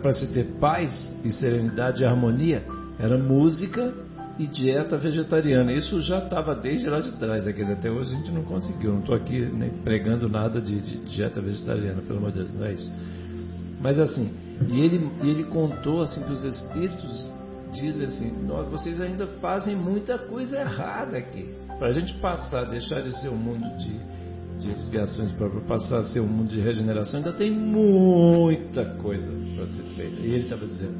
para 0.00 0.12
se 0.12 0.26
ter 0.32 0.46
paz 0.60 0.92
e 1.24 1.30
serenidade 1.30 2.02
e 2.02 2.06
harmonia 2.06 2.62
era 2.98 3.18
música 3.18 3.92
e 4.38 4.46
dieta 4.46 4.96
vegetariana. 4.96 5.72
Isso 5.72 6.00
já 6.02 6.18
estava 6.18 6.54
desde 6.54 6.88
lá 6.88 7.00
de 7.00 7.12
trás, 7.18 7.44
dizer, 7.44 7.72
até 7.72 7.90
hoje 7.90 8.14
a 8.14 8.18
gente 8.18 8.30
não 8.30 8.42
conseguiu. 8.42 8.92
Não 8.92 9.00
estou 9.00 9.14
aqui 9.14 9.40
né, 9.40 9.70
pregando 9.82 10.28
nada 10.28 10.60
de, 10.60 10.80
de, 10.80 10.98
dieta 11.06 11.40
vegetariana, 11.40 12.02
pelo 12.02 12.18
amor 12.18 12.32
de 12.32 12.38
Deus, 12.38 12.54
não 12.54 12.66
é 12.66 12.72
isso. 12.72 12.92
Mas 13.80 13.98
assim, 13.98 14.30
e 14.68 14.80
ele, 14.80 15.10
ele 15.22 15.44
contou 15.44 16.00
assim 16.02 16.22
que 16.24 16.32
os 16.32 16.44
espíritos 16.44 17.32
dizem 17.72 18.06
assim, 18.06 18.32
vocês 18.70 19.00
ainda 19.00 19.26
fazem 19.40 19.74
muita 19.74 20.16
coisa 20.16 20.58
errada 20.58 21.18
aqui. 21.18 21.52
Para 21.78 21.88
a 21.88 21.92
gente 21.92 22.14
passar, 22.14 22.64
deixar 22.64 23.02
de 23.02 23.12
ser 23.20 23.28
um 23.28 23.36
mundo 23.36 23.66
de, 23.78 24.62
de 24.62 24.70
expiações 24.70 25.32
para 25.32 25.48
passar 25.62 25.98
a 25.98 26.04
ser 26.04 26.20
um 26.20 26.28
mundo 26.28 26.50
de 26.50 26.60
regeneração, 26.60 27.18
ainda 27.18 27.32
tem 27.32 27.50
muita 27.50 28.84
coisa 28.96 29.32
para 29.56 29.66
ser 29.66 29.82
feita. 29.96 30.20
E 30.20 30.26
ele 30.26 30.44
estava 30.44 30.66
dizendo. 30.66 30.94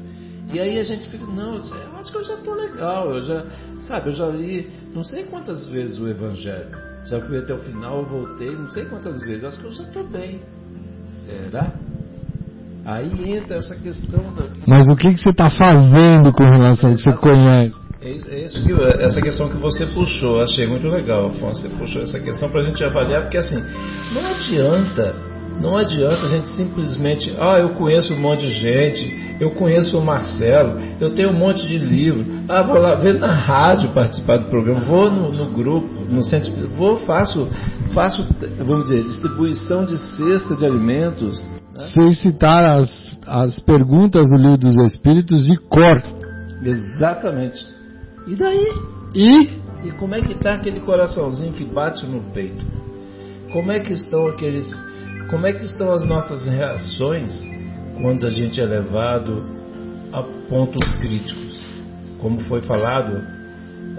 E 0.53 0.59
aí 0.59 0.77
a 0.77 0.83
gente 0.83 1.09
fica, 1.09 1.25
não, 1.25 1.55
eu 1.55 1.95
acho 1.97 2.11
que 2.11 2.17
eu 2.17 2.23
já 2.23 2.35
estou 2.35 2.53
legal, 2.53 3.15
eu 3.15 3.21
já, 3.21 3.45
sabe, 3.87 4.09
eu 4.09 4.13
já 4.13 4.27
li 4.27 4.69
não 4.93 5.03
sei 5.03 5.23
quantas 5.25 5.65
vezes 5.67 5.97
o 5.97 6.07
Evangelho. 6.07 6.77
Já 7.05 7.21
fui 7.21 7.37
até 7.37 7.53
o 7.53 7.59
final, 7.59 8.05
voltei, 8.05 8.51
não 8.51 8.69
sei 8.69 8.85
quantas 8.85 9.19
vezes, 9.21 9.43
acho 9.43 9.59
que 9.59 9.65
eu 9.65 9.73
já 9.73 9.83
estou 9.83 10.03
bem. 10.07 10.41
Será? 11.25 11.73
Aí 12.85 13.35
entra 13.35 13.57
essa 13.57 13.75
questão 13.75 14.31
da. 14.35 14.43
Mas 14.67 14.87
o 14.87 14.95
que, 14.95 15.11
que 15.11 15.19
você 15.19 15.29
está 15.29 15.49
fazendo 15.49 16.31
com 16.31 16.43
relação 16.43 16.91
ao 16.91 16.95
que 16.95 17.01
você 17.01 17.13
conhece? 17.13 17.73
É 17.99 18.45
isso 18.45 18.63
que, 18.63 18.71
essa 19.03 19.19
questão 19.19 19.49
que 19.49 19.57
você 19.57 19.87
puxou, 19.87 20.39
achei 20.39 20.67
muito 20.67 20.87
legal, 20.87 21.25
Afonso. 21.25 21.61
Você 21.61 21.69
puxou 21.69 22.03
essa 22.03 22.19
questão 22.19 22.51
para 22.51 22.61
a 22.61 22.63
gente 22.63 22.83
avaliar, 22.83 23.23
porque 23.23 23.37
assim, 23.37 23.59
não 24.13 24.23
adianta, 24.27 25.15
não 25.59 25.75
adianta 25.75 26.27
a 26.27 26.29
gente 26.29 26.47
simplesmente, 26.49 27.35
ah, 27.39 27.57
eu 27.57 27.69
conheço 27.69 28.13
um 28.13 28.19
monte 28.19 28.41
de 28.41 28.53
gente, 28.53 29.35
eu 29.39 29.49
conheço 29.55 29.97
o 29.97 30.05
Marcelo, 30.05 30.79
eu 31.01 31.09
tenho 31.15 31.31
um 31.31 31.39
monte 31.39 31.65
de 31.67 31.79
livro, 31.79 32.23
ah, 32.47 32.61
vou 32.61 32.77
lá 32.77 32.93
ver 32.93 33.15
na 33.17 33.33
rádio 33.33 33.89
participar 33.89 34.37
do 34.37 34.49
programa, 34.51 34.81
vou 34.81 35.09
no, 35.09 35.31
no 35.31 35.45
grupo, 35.47 35.87
no 36.07 36.23
centro, 36.23 36.51
vou, 36.77 36.99
faço, 36.99 37.49
faço, 37.95 38.23
vamos 38.59 38.89
dizer, 38.89 39.03
distribuição 39.03 39.83
de 39.83 39.97
cesta 39.97 40.55
de 40.55 40.63
alimentos 40.63 41.43
sem 41.93 42.11
citar 42.11 42.63
as, 42.63 43.19
as 43.27 43.59
perguntas 43.59 44.29
do 44.29 44.37
livro 44.37 44.57
dos 44.57 44.77
Espíritos 44.93 45.45
de 45.45 45.57
cor. 45.57 46.01
Exatamente. 46.63 47.65
E 48.27 48.35
daí? 48.35 48.71
E? 49.13 49.65
E 49.87 49.91
como 49.99 50.15
é 50.15 50.21
que 50.21 50.33
está 50.33 50.55
aquele 50.55 50.79
coraçãozinho 50.79 51.53
que 51.53 51.63
bate 51.63 52.05
no 52.05 52.21
peito? 52.31 52.65
Como 53.51 53.71
é 53.71 53.79
que 53.79 53.93
estão 53.93 54.27
aqueles. 54.27 54.65
Como 55.29 55.45
é 55.45 55.53
que 55.53 55.63
estão 55.63 55.91
as 55.91 56.05
nossas 56.05 56.45
reações 56.45 57.31
quando 58.01 58.25
a 58.25 58.29
gente 58.29 58.59
é 58.59 58.65
levado 58.65 59.45
a 60.11 60.23
pontos 60.49 60.93
críticos? 60.95 61.65
Como 62.19 62.39
foi 62.41 62.61
falado 62.61 63.21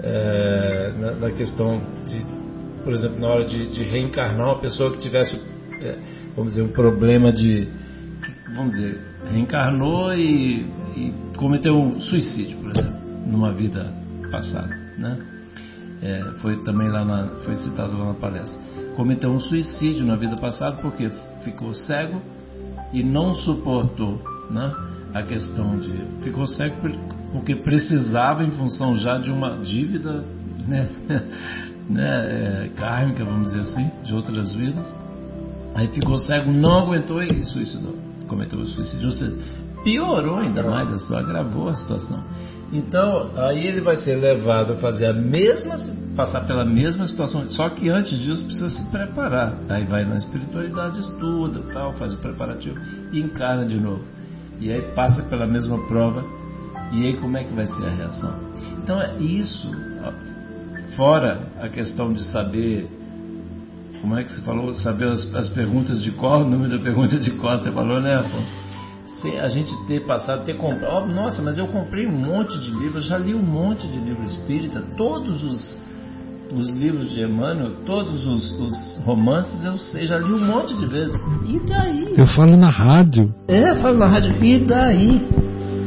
é, 0.03 0.93
na, 0.99 1.11
na, 1.13 1.31
questão 1.31 1.81
de, 2.05 2.25
por 2.83 2.93
exemplo, 2.93 3.19
na 3.19 3.27
hora 3.27 3.45
de, 3.45 3.67
de 3.71 3.83
reencarnar 3.83 4.47
uma 4.47 4.59
pessoa 4.59 4.91
que 4.91 4.97
tivesse. 4.99 5.39
É, 5.81 5.97
vamos 6.35 6.53
dizer, 6.53 6.63
um 6.63 6.71
problema 6.71 7.31
de, 7.31 7.67
vamos 8.55 8.73
dizer, 8.73 8.99
reencarnou 9.31 10.13
e, 10.13 10.61
e 10.95 11.13
cometeu 11.35 11.75
um 11.75 11.99
suicídio, 11.99 12.57
por 12.57 12.71
exemplo, 12.71 12.99
numa 13.25 13.53
vida 13.53 13.93
passada, 14.31 14.75
né? 14.97 15.17
É, 16.01 16.23
foi 16.41 16.57
também 16.63 16.89
lá 16.89 17.03
na, 17.03 17.27
foi 17.43 17.55
citado 17.55 17.97
lá 17.97 18.05
na 18.07 18.13
palestra. 18.13 18.59
Cometeu 18.95 19.31
um 19.31 19.39
suicídio 19.39 20.05
na 20.05 20.15
vida 20.15 20.35
passada 20.35 20.77
porque 20.77 21.09
ficou 21.43 21.73
cego 21.73 22.21
e 22.93 23.03
não 23.03 23.33
suportou, 23.33 24.21
né? 24.49 24.73
A 25.13 25.23
questão 25.23 25.79
de 25.79 25.91
ficou 26.23 26.45
cego 26.47 26.75
porque 27.31 27.55
precisava 27.55 28.43
em 28.43 28.51
função 28.51 28.95
já 28.95 29.17
de 29.17 29.31
uma 29.31 29.57
dívida, 29.57 30.23
né? 30.67 30.89
né? 31.89 32.65
É, 32.65 32.69
kármica, 32.75 33.25
vamos 33.25 33.51
dizer 33.51 33.61
assim, 33.61 33.91
de 34.03 34.13
outras 34.13 34.53
vidas 34.53 35.06
Aí 35.77 35.87
ficou 35.89 36.17
cego, 36.17 36.51
não 36.51 36.79
aguentou 36.79 37.21
e 37.21 37.43
suicidou. 37.43 37.95
Cometeu 38.27 38.59
o 38.59 38.65
suicídio. 38.65 39.11
Piorou 39.83 40.39
ainda 40.39 40.63
mais 40.63 40.91
a 40.91 40.97
situação, 40.97 41.17
agravou 41.17 41.69
a 41.69 41.75
situação. 41.75 42.23
Então, 42.73 43.29
aí 43.37 43.67
ele 43.67 43.79
vai 43.79 43.95
ser 43.97 44.15
levado 44.15 44.73
a 44.73 44.75
fazer 44.77 45.05
a 45.05 45.13
mesma, 45.13 45.77
passar 46.15 46.47
pela 46.47 46.65
mesma 46.65 47.05
situação, 47.05 47.47
só 47.49 47.69
que 47.69 47.89
antes 47.89 48.17
disso 48.19 48.43
precisa 48.43 48.71
se 48.71 48.83
preparar. 48.89 49.55
Aí 49.69 49.85
vai 49.85 50.03
na 50.03 50.17
espiritualidade, 50.17 50.99
estuda, 50.99 51.61
tal, 51.71 51.93
faz 51.93 52.11
o 52.11 52.17
preparativo 52.17 52.77
e 53.13 53.21
encarna 53.21 53.65
de 53.67 53.79
novo. 53.79 54.03
E 54.59 54.71
aí 54.73 54.81
passa 54.95 55.21
pela 55.21 55.45
mesma 55.45 55.77
prova. 55.87 56.25
E 56.91 57.05
aí 57.05 57.17
como 57.17 57.37
é 57.37 57.43
que 57.43 57.53
vai 57.53 57.67
ser 57.67 57.85
a 57.85 57.89
reação? 57.89 58.33
Então, 58.81 58.99
é 58.99 59.19
isso 59.19 59.69
fora 60.95 61.39
a 61.61 61.69
questão 61.69 62.11
de 62.11 62.23
saber, 62.23 62.89
como 64.01 64.17
é 64.17 64.23
que 64.23 64.31
você 64.31 64.41
falou, 64.41 64.73
saber 64.73 65.07
as, 65.07 65.33
as 65.35 65.49
perguntas 65.49 66.01
de 66.01 66.11
cor, 66.11 66.41
o 66.41 66.49
número 66.49 66.77
da 66.77 66.83
pergunta 66.83 67.19
de 67.19 67.31
cor, 67.31 67.57
você 67.57 67.71
falou, 67.71 68.01
né, 68.01 68.15
Afonso? 68.15 68.55
Se 69.21 69.35
a 69.37 69.49
gente 69.49 69.73
ter 69.87 70.05
passado, 70.05 70.45
ter 70.45 70.57
comprado, 70.57 71.03
oh, 71.03 71.07
nossa, 71.07 71.41
mas 71.41 71.57
eu 71.57 71.67
comprei 71.67 72.05
um 72.05 72.11
monte 72.11 72.57
de 72.59 72.69
livros, 72.71 73.05
já 73.05 73.17
li 73.17 73.33
um 73.33 73.41
monte 73.41 73.87
de 73.87 73.97
livro 73.97 74.23
espírita, 74.23 74.83
todos 74.95 75.43
os 75.43 75.87
os 76.53 76.69
livros 76.71 77.11
de 77.11 77.21
Emmanuel, 77.21 77.71
todos 77.85 78.25
os, 78.25 78.51
os, 78.59 79.03
romances, 79.03 79.63
eu 79.65 79.77
sei, 79.77 80.07
já 80.07 80.17
li 80.17 80.31
um 80.31 80.45
monte 80.45 80.75
de 80.77 80.85
vezes. 80.85 81.13
E 81.45 81.59
daí? 81.67 82.13
Eu 82.17 82.27
falo 82.27 82.55
na 82.55 82.69
rádio. 82.69 83.33
É, 83.47 83.71
eu 83.71 83.75
falo 83.77 83.97
na 83.97 84.07
rádio. 84.07 84.35
E 84.43 84.59
daí? 84.59 85.27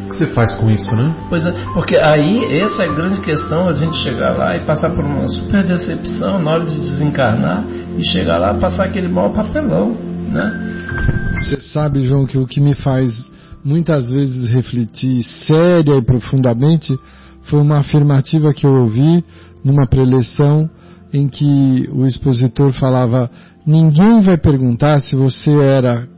O 0.04 0.10
que 0.10 0.16
você 0.16 0.26
faz 0.34 0.54
com 0.56 0.70
isso, 0.70 0.94
né? 0.96 1.14
Pois 1.28 1.46
é, 1.46 1.52
porque 1.72 1.96
aí 1.96 2.60
essa 2.60 2.82
é 2.82 2.88
a 2.88 2.92
grande 2.92 3.20
questão, 3.20 3.68
a 3.68 3.72
gente 3.72 3.96
chegar 3.98 4.36
lá 4.36 4.56
e 4.56 4.66
passar 4.66 4.90
por 4.90 5.04
uma 5.04 5.26
super 5.28 5.64
decepção 5.64 6.42
na 6.42 6.50
hora 6.50 6.64
de 6.64 6.78
desencarnar 6.78 7.64
e 8.00 8.04
chegar 8.04 8.38
lá 8.38 8.54
passar 8.54 8.86
aquele 8.86 9.08
mau 9.08 9.30
papelão, 9.30 9.94
né? 10.30 11.36
Você 11.38 11.60
sabe, 11.60 12.00
João, 12.00 12.26
que 12.26 12.38
o 12.38 12.46
que 12.46 12.60
me 12.60 12.74
faz 12.74 13.28
muitas 13.62 14.10
vezes 14.10 14.50
refletir 14.50 15.22
séria 15.46 15.96
e 15.96 16.02
profundamente 16.02 16.98
foi 17.42 17.60
uma 17.60 17.78
afirmativa 17.78 18.54
que 18.54 18.66
eu 18.66 18.72
ouvi 18.72 19.22
numa 19.62 19.86
preleção 19.86 20.68
em 21.12 21.28
que 21.28 21.88
o 21.92 22.06
expositor 22.06 22.72
falava: 22.72 23.30
ninguém 23.66 24.22
vai 24.22 24.38
perguntar 24.38 25.00
se 25.00 25.14
você 25.14 25.52
era 25.52 26.08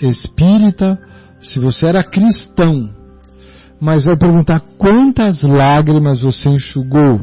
espírita, 0.00 0.98
se 1.40 1.58
você 1.58 1.86
era 1.86 2.04
cristão, 2.04 2.90
mas 3.80 4.04
vai 4.04 4.16
perguntar 4.16 4.60
quantas 4.78 5.40
lágrimas 5.42 6.22
você 6.22 6.48
enxugou. 6.48 7.20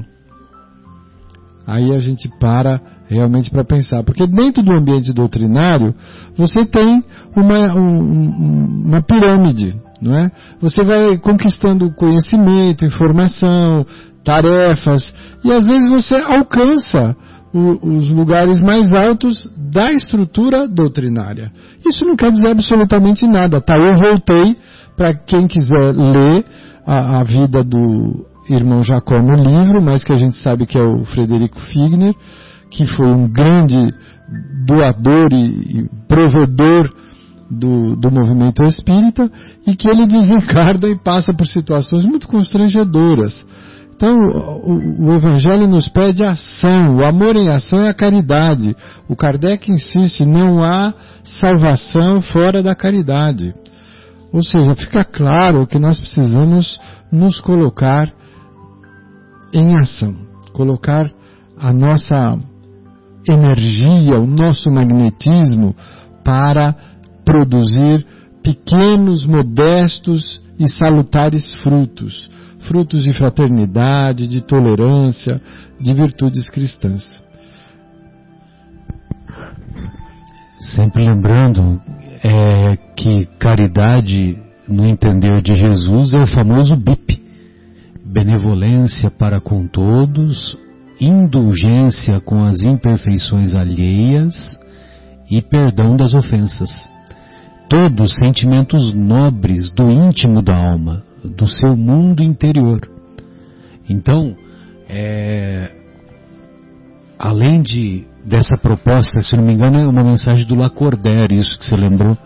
Aí 1.65 1.93
a 1.95 1.99
gente 1.99 2.29
para 2.39 2.94
realmente 3.07 3.49
para 3.49 3.63
pensar, 3.63 4.03
porque 4.03 4.25
dentro 4.25 4.63
do 4.63 4.73
ambiente 4.73 5.13
doutrinário 5.13 5.93
você 6.37 6.65
tem 6.65 7.03
uma, 7.35 7.75
um, 7.75 8.83
uma 8.85 9.01
pirâmide, 9.01 9.75
não 10.01 10.17
é? 10.17 10.31
Você 10.61 10.83
vai 10.83 11.17
conquistando 11.17 11.91
conhecimento, 11.91 12.85
informação, 12.85 13.85
tarefas, 14.23 15.13
e 15.43 15.51
às 15.51 15.67
vezes 15.67 15.89
você 15.89 16.15
alcança 16.15 17.15
o, 17.53 17.95
os 17.95 18.09
lugares 18.09 18.61
mais 18.61 18.91
altos 18.91 19.49
da 19.71 19.91
estrutura 19.91 20.67
doutrinária. 20.67 21.51
Isso 21.85 22.03
não 22.03 22.15
quer 22.15 22.31
dizer 22.31 22.49
absolutamente 22.49 23.25
nada, 23.25 23.61
tá? 23.61 23.75
Eu 23.77 23.95
voltei 23.95 24.57
para 24.97 25.13
quem 25.13 25.47
quiser 25.47 25.93
ler 25.93 26.45
a, 26.85 27.19
a, 27.19 27.23
vida 27.23 27.63
do 27.63 28.25
irmão 28.49 28.83
Jacó 28.83 29.21
no 29.21 29.35
livro, 29.35 29.81
mas 29.81 30.03
que 30.03 30.11
a 30.11 30.17
gente 30.17 30.37
sabe 30.37 30.65
que 30.65 30.77
é 30.77 30.83
o 30.83 31.05
Frederico 31.05 31.59
Figner, 31.59 32.13
que 32.75 32.85
foi 32.85 33.07
um 33.07 33.27
grande 33.27 33.93
doador 34.65 35.31
e, 35.31 35.79
e 35.79 35.89
provedor 36.07 36.91
do, 37.49 37.95
do 37.95 38.11
movimento 38.11 38.63
espírita 38.63 39.29
e 39.65 39.75
que 39.75 39.87
ele 39.87 40.07
desencarna 40.07 40.87
e 40.87 40.97
passa 40.97 41.33
por 41.33 41.45
situações 41.47 42.05
muito 42.05 42.27
constrangedoras. 42.27 43.45
Então, 43.95 44.13
o, 44.17 45.05
o, 45.05 45.13
Evangelho 45.13 45.67
nos 45.67 45.87
pede 45.87 46.23
ação, 46.23 46.97
o 46.97 47.05
amor 47.05 47.37
em 47.37 47.49
ação 47.49 47.81
é 47.81 47.89
a 47.89 47.93
caridade. 47.93 48.75
O 49.07 49.15
Kardec 49.15 49.71
insiste, 49.71 50.25
não 50.25 50.61
há 50.61 50.93
salvação 51.23 52.21
fora 52.21 52.61
da 52.61 52.75
caridade. 52.75 53.53
Ou 54.33 54.43
seja, 54.43 54.75
fica 54.75 55.05
claro 55.05 55.65
que 55.65 55.79
nós 55.79 55.97
precisamos 55.97 56.77
nos 57.09 57.39
colocar 57.39 58.11
em 59.53 59.77
ação, 59.77 60.13
colocar 60.51 61.09
a 61.57 61.71
nossa 61.71 62.37
energia, 63.27 64.19
o 64.19 64.27
nosso 64.27 64.69
magnetismo 64.71 65.75
para 66.23 66.75
produzir 67.23 68.05
pequenos, 68.43 69.25
modestos 69.25 70.41
e 70.59 70.67
salutares 70.69 71.53
frutos 71.61 72.29
frutos 72.67 73.03
de 73.03 73.13
fraternidade, 73.13 74.27
de 74.27 74.41
tolerância, 74.41 75.41
de 75.79 75.93
virtudes 75.93 76.49
cristãs. 76.49 77.03
Sempre 80.59 81.05
lembrando 81.05 81.81
é, 82.23 82.77
que 82.95 83.27
caridade, 83.37 84.37
no 84.67 84.85
entender 84.85 85.41
de 85.41 85.53
Jesus, 85.53 86.13
é 86.13 86.23
o 86.23 86.27
famoso 86.27 86.75
BIP 86.75 87.23
benevolência 88.03 89.11
para 89.11 89.41
com 89.41 89.67
todos, 89.67 90.57
indulgência 90.99 92.19
com 92.21 92.43
as 92.43 92.63
imperfeições 92.63 93.55
alheias 93.55 94.57
e 95.29 95.41
perdão 95.41 95.95
das 95.95 96.13
ofensas. 96.13 96.69
Todos 97.69 98.15
sentimentos 98.15 98.93
nobres 98.93 99.71
do 99.71 99.91
íntimo 99.91 100.41
da 100.41 100.55
alma, 100.55 101.03
do 101.23 101.47
seu 101.47 101.75
mundo 101.75 102.21
interior. 102.21 102.79
Então, 103.89 104.35
é, 104.87 105.71
além 107.17 107.61
de 107.61 108.05
dessa 108.23 108.57
proposta, 108.57 109.21
se 109.21 109.35
não 109.37 109.43
me 109.43 109.53
engano, 109.53 109.77
é 109.77 109.87
uma 109.87 110.03
mensagem 110.03 110.47
do 110.47 110.55
Lacordaire, 110.55 111.35
isso 111.35 111.57
que 111.59 111.65
você 111.65 111.75
lembrou, 111.75 112.17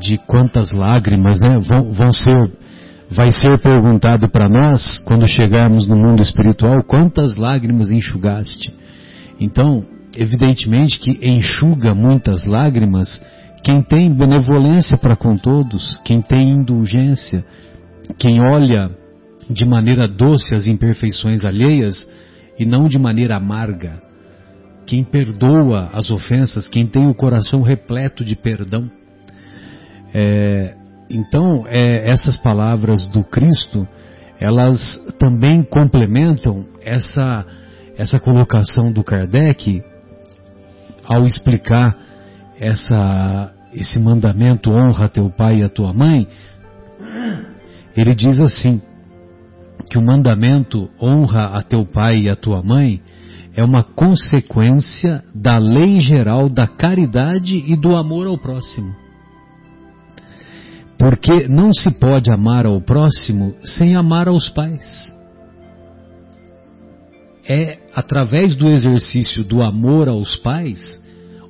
de 0.00 0.16
quantas 0.18 0.70
lágrimas 0.72 1.40
né, 1.40 1.58
vão, 1.58 1.90
vão 1.90 2.12
ser, 2.12 2.50
vai 3.14 3.30
ser 3.30 3.58
perguntado 3.60 4.28
para 4.28 4.48
nós, 4.48 4.98
quando 5.04 5.26
chegarmos 5.28 5.86
no 5.86 5.96
mundo 5.96 6.22
espiritual, 6.22 6.82
quantas 6.84 7.36
lágrimas 7.36 7.90
enxugaste. 7.90 8.72
Então, 9.38 9.84
evidentemente 10.16 10.98
que 10.98 11.18
enxuga 11.22 11.94
muitas 11.94 12.44
lágrimas 12.44 13.22
quem 13.62 13.80
tem 13.80 14.12
benevolência 14.12 14.98
para 14.98 15.14
com 15.14 15.36
todos, 15.36 16.00
quem 16.04 16.20
tem 16.20 16.50
indulgência, 16.50 17.44
quem 18.18 18.40
olha 18.40 18.90
de 19.48 19.64
maneira 19.64 20.08
doce 20.08 20.54
as 20.54 20.66
imperfeições 20.66 21.44
alheias 21.44 22.08
e 22.58 22.64
não 22.64 22.86
de 22.86 22.98
maneira 22.98 23.36
amarga, 23.36 24.02
quem 24.84 25.04
perdoa 25.04 25.90
as 25.92 26.10
ofensas, 26.10 26.66
quem 26.66 26.86
tem 26.86 27.06
o 27.06 27.14
coração 27.14 27.62
repleto 27.62 28.24
de 28.24 28.34
perdão. 28.34 28.90
É, 30.12 30.74
então, 31.12 31.66
é, 31.68 32.10
essas 32.10 32.38
palavras 32.38 33.06
do 33.06 33.22
Cristo, 33.22 33.86
elas 34.40 34.98
também 35.18 35.62
complementam 35.62 36.64
essa, 36.80 37.44
essa 37.96 38.18
colocação 38.18 38.90
do 38.90 39.04
Kardec 39.04 39.82
ao 41.04 41.26
explicar 41.26 41.96
essa, 42.58 43.52
esse 43.74 44.00
mandamento 44.00 44.70
honra 44.70 45.08
teu 45.08 45.28
pai 45.28 45.58
e 45.58 45.62
a 45.62 45.68
tua 45.68 45.92
mãe, 45.92 46.26
ele 47.94 48.14
diz 48.14 48.40
assim: 48.40 48.80
que 49.90 49.98
o 49.98 50.02
mandamento 50.02 50.88
honra 50.98 51.58
a 51.58 51.62
teu 51.62 51.84
pai 51.84 52.20
e 52.20 52.28
a 52.30 52.36
tua 52.36 52.62
mãe 52.62 53.02
é 53.54 53.62
uma 53.62 53.82
consequência 53.82 55.22
da 55.34 55.58
lei 55.58 56.00
geral 56.00 56.48
da 56.48 56.66
caridade 56.66 57.62
e 57.66 57.76
do 57.76 57.94
amor 57.94 58.26
ao 58.26 58.38
próximo. 58.38 59.01
Porque 61.02 61.48
não 61.48 61.72
se 61.72 61.90
pode 61.90 62.30
amar 62.30 62.64
ao 62.64 62.80
próximo 62.80 63.56
sem 63.64 63.96
amar 63.96 64.28
aos 64.28 64.48
pais. 64.48 65.12
É 67.44 67.78
através 67.92 68.54
do 68.54 68.68
exercício 68.68 69.42
do 69.42 69.64
amor 69.64 70.08
aos 70.08 70.36
pais, 70.36 71.00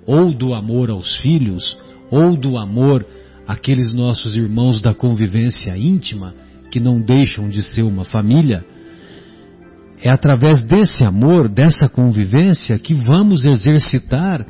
ou 0.07 0.32
do 0.32 0.55
amor 0.55 0.88
aos 0.88 1.18
filhos, 1.18 1.76
ou 2.11 2.34
do 2.34 2.57
amor 2.57 3.05
aqueles 3.46 3.92
nossos 3.92 4.34
irmãos 4.34 4.80
da 4.80 4.94
convivência 4.94 5.76
íntima, 5.76 6.32
que 6.70 6.80
não 6.80 6.98
deixam 6.98 7.50
de 7.50 7.61
ser 7.61 7.82
uma 7.82 8.07
família, 8.07 8.64
é 10.00 10.09
através 10.09 10.62
desse 10.62 11.05
amor, 11.05 11.50
dessa 11.50 11.90
convivência, 11.90 12.78
que 12.78 12.94
vamos 12.94 13.44
exercitar, 13.44 14.46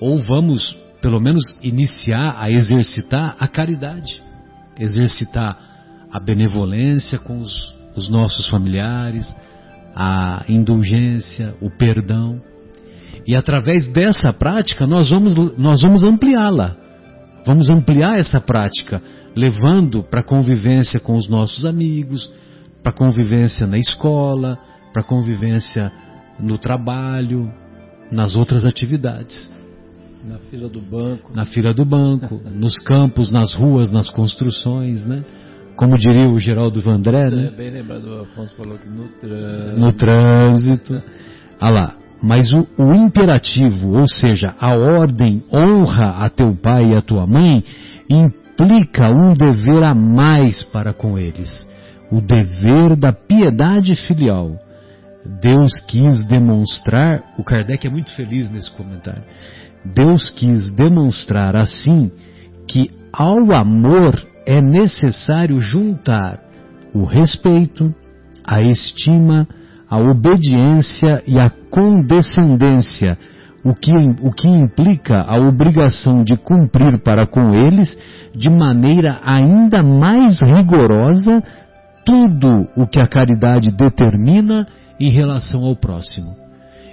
ou 0.00 0.18
vamos, 0.18 0.76
pelo 1.00 1.20
menos, 1.20 1.44
iniciar 1.62 2.34
a 2.36 2.50
exercitar 2.50 3.36
a 3.38 3.46
caridade, 3.46 4.20
exercitar 4.78 5.58
a 6.10 6.20
benevolência 6.20 7.18
com 7.18 7.38
os, 7.40 7.74
os 7.96 8.08
nossos 8.08 8.48
familiares, 8.48 9.26
a 9.94 10.44
indulgência, 10.48 11.54
o 11.60 11.70
perdão. 11.70 12.40
E 13.26 13.34
através 13.34 13.86
dessa 13.86 14.32
prática 14.32 14.86
nós 14.86 15.10
vamos, 15.10 15.34
nós 15.56 15.82
vamos 15.82 16.04
ampliá-la. 16.04 16.76
Vamos 17.44 17.70
ampliar 17.70 18.18
essa 18.18 18.40
prática, 18.40 19.02
levando 19.34 20.02
para 20.02 20.22
convivência 20.22 21.00
com 21.00 21.16
os 21.16 21.28
nossos 21.28 21.66
amigos, 21.66 22.30
para 22.82 22.92
convivência 22.92 23.66
na 23.66 23.78
escola, 23.78 24.58
para 24.92 25.02
convivência 25.02 25.90
no 26.38 26.58
trabalho, 26.58 27.52
nas 28.10 28.36
outras 28.36 28.64
atividades. 28.64 29.50
Na 30.24 30.38
fila 30.38 30.68
do 30.68 30.80
banco. 30.80 31.32
Na 31.34 31.44
fila 31.44 31.74
do 31.74 31.84
banco, 31.84 32.40
nos 32.54 32.78
campos, 32.78 33.32
nas 33.32 33.54
ruas, 33.54 33.90
nas 33.90 34.08
construções, 34.08 35.04
né? 35.04 35.24
como 35.76 35.96
diria 35.96 36.28
o 36.28 36.38
Geraldo 36.38 36.80
Vandré, 36.80 37.30
né? 37.30 37.46
É 37.46 37.50
bem 37.50 37.70
lembrado, 37.70 38.04
o 38.04 38.20
Afonso 38.22 38.54
falou 38.56 38.78
que 38.78 38.88
no 38.88 39.08
trânsito. 39.08 39.80
No 39.80 39.92
trânsito. 39.92 41.02
Ah 41.60 41.70
lá. 41.70 41.94
Mas 42.22 42.52
o, 42.52 42.68
o 42.78 42.94
imperativo, 42.94 43.98
ou 43.98 44.06
seja, 44.06 44.54
a 44.60 44.76
ordem 44.76 45.42
honra 45.52 46.24
a 46.24 46.30
teu 46.30 46.54
pai 46.54 46.92
e 46.92 46.96
a 46.96 47.02
tua 47.02 47.26
mãe, 47.26 47.64
implica 48.08 49.10
um 49.10 49.34
dever 49.34 49.82
a 49.82 49.92
mais 49.92 50.62
para 50.62 50.92
com 50.92 51.18
eles, 51.18 51.50
o 52.12 52.20
dever 52.20 52.94
da 52.94 53.12
piedade 53.12 53.96
filial. 54.06 54.52
Deus 55.24 55.80
quis 55.86 56.24
demonstrar, 56.24 57.22
o 57.38 57.44
Kardec 57.44 57.86
é 57.86 57.90
muito 57.90 58.14
feliz 58.16 58.50
nesse 58.50 58.70
comentário. 58.72 59.22
Deus 59.84 60.30
quis 60.30 60.72
demonstrar 60.72 61.56
assim 61.56 62.10
que 62.66 62.90
ao 63.12 63.52
amor 63.52 64.14
é 64.46 64.60
necessário 64.60 65.60
juntar 65.60 66.40
o 66.94 67.04
respeito, 67.04 67.94
a 68.44 68.60
estima, 68.62 69.46
a 69.88 69.98
obediência 69.98 71.22
e 71.26 71.38
a 71.38 71.50
condescendência, 71.70 73.16
o 73.64 73.74
que, 73.74 73.92
o 74.22 74.30
que 74.32 74.48
implica 74.48 75.20
a 75.20 75.36
obrigação 75.36 76.24
de 76.24 76.36
cumprir 76.36 76.98
para 77.02 77.26
com 77.26 77.54
eles, 77.54 77.96
de 78.34 78.50
maneira 78.50 79.20
ainda 79.24 79.82
mais 79.82 80.40
rigorosa, 80.40 81.42
tudo 82.04 82.66
o 82.76 82.86
que 82.86 82.98
a 82.98 83.06
caridade 83.06 83.70
determina 83.70 84.66
em 85.02 85.10
relação 85.10 85.64
ao 85.64 85.74
próximo. 85.74 86.36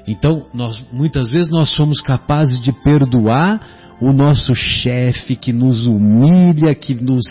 Então, 0.08 0.48
nós, 0.52 0.84
muitas 0.92 1.30
vezes 1.30 1.52
nós 1.52 1.70
somos 1.76 2.02
capazes 2.02 2.60
de 2.60 2.72
perdoar 2.72 3.96
o 4.02 4.12
nosso 4.12 4.56
chefe 4.56 5.36
que 5.36 5.54
nos 5.54 5.86
humilha, 5.86 6.74
que 6.74 6.96
nos 6.96 7.24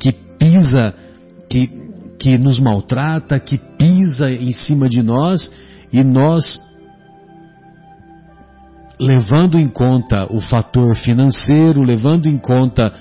que 0.00 0.12
pisa, 0.12 0.92
que, 1.48 1.70
que 2.18 2.36
nos 2.38 2.58
maltrata, 2.58 3.38
que 3.38 3.56
pisa 3.78 4.28
em 4.28 4.50
cima 4.50 4.88
de 4.88 5.00
nós, 5.00 5.48
e 5.92 6.02
nós 6.02 6.60
levando 8.98 9.60
em 9.60 9.68
conta 9.68 10.26
o 10.28 10.40
fator 10.40 10.96
financeiro, 10.96 11.82
levando 11.82 12.26
em 12.26 12.38
conta 12.38 12.92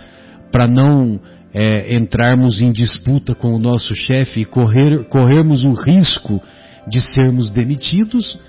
para 0.52 0.68
não 0.68 1.20
é, 1.52 1.96
entrarmos 1.96 2.62
em 2.62 2.72
disputa 2.72 3.34
com 3.34 3.56
o 3.56 3.60
nosso 3.60 3.96
chefe 3.96 4.42
e 4.42 4.46
correr, 4.46 5.06
corrermos 5.06 5.66
o 5.66 5.74
risco 5.74 6.40
de 6.88 7.02
sermos 7.02 7.50
demitidos, 7.50 8.40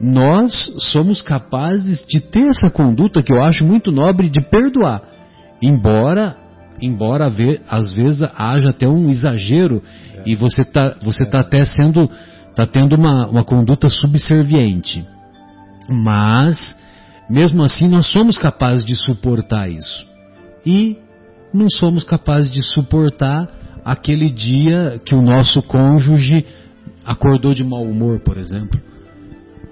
nós 0.00 0.72
somos 0.78 1.22
capazes 1.22 2.04
de 2.06 2.20
ter 2.20 2.48
essa 2.48 2.68
conduta 2.70 3.22
que 3.22 3.32
eu 3.32 3.42
acho 3.42 3.64
muito 3.64 3.92
nobre 3.92 4.28
de 4.28 4.40
perdoar, 4.40 5.02
embora 5.62 6.36
embora 6.82 7.32
às 7.68 7.92
vezes 7.92 8.28
haja 8.36 8.70
até 8.70 8.88
um 8.88 9.08
exagero 9.08 9.80
é. 10.12 10.22
e 10.26 10.34
você 10.34 10.62
está 10.62 10.96
você 11.00 11.24
tá 11.24 11.40
até 11.40 11.64
sendo 11.64 12.10
tá 12.54 12.66
tendo 12.66 12.96
uma, 12.96 13.28
uma 13.28 13.44
conduta 13.44 13.88
subserviente, 13.88 15.04
mas 15.88 16.76
mesmo 17.28 17.62
assim 17.62 17.88
nós 17.88 18.06
somos 18.06 18.36
capazes 18.36 18.84
de 18.84 18.96
suportar 18.96 19.70
isso. 19.70 20.06
E 20.66 20.96
não 21.52 21.68
somos 21.70 22.04
capazes 22.04 22.50
de 22.50 22.62
suportar 22.62 23.48
aquele 23.84 24.30
dia 24.30 25.00
que 25.04 25.14
o 25.14 25.22
nosso 25.22 25.62
cônjuge 25.62 26.44
acordou 27.04 27.54
de 27.54 27.64
mau 27.64 27.82
humor, 27.82 28.20
por 28.20 28.36
exemplo 28.36 28.80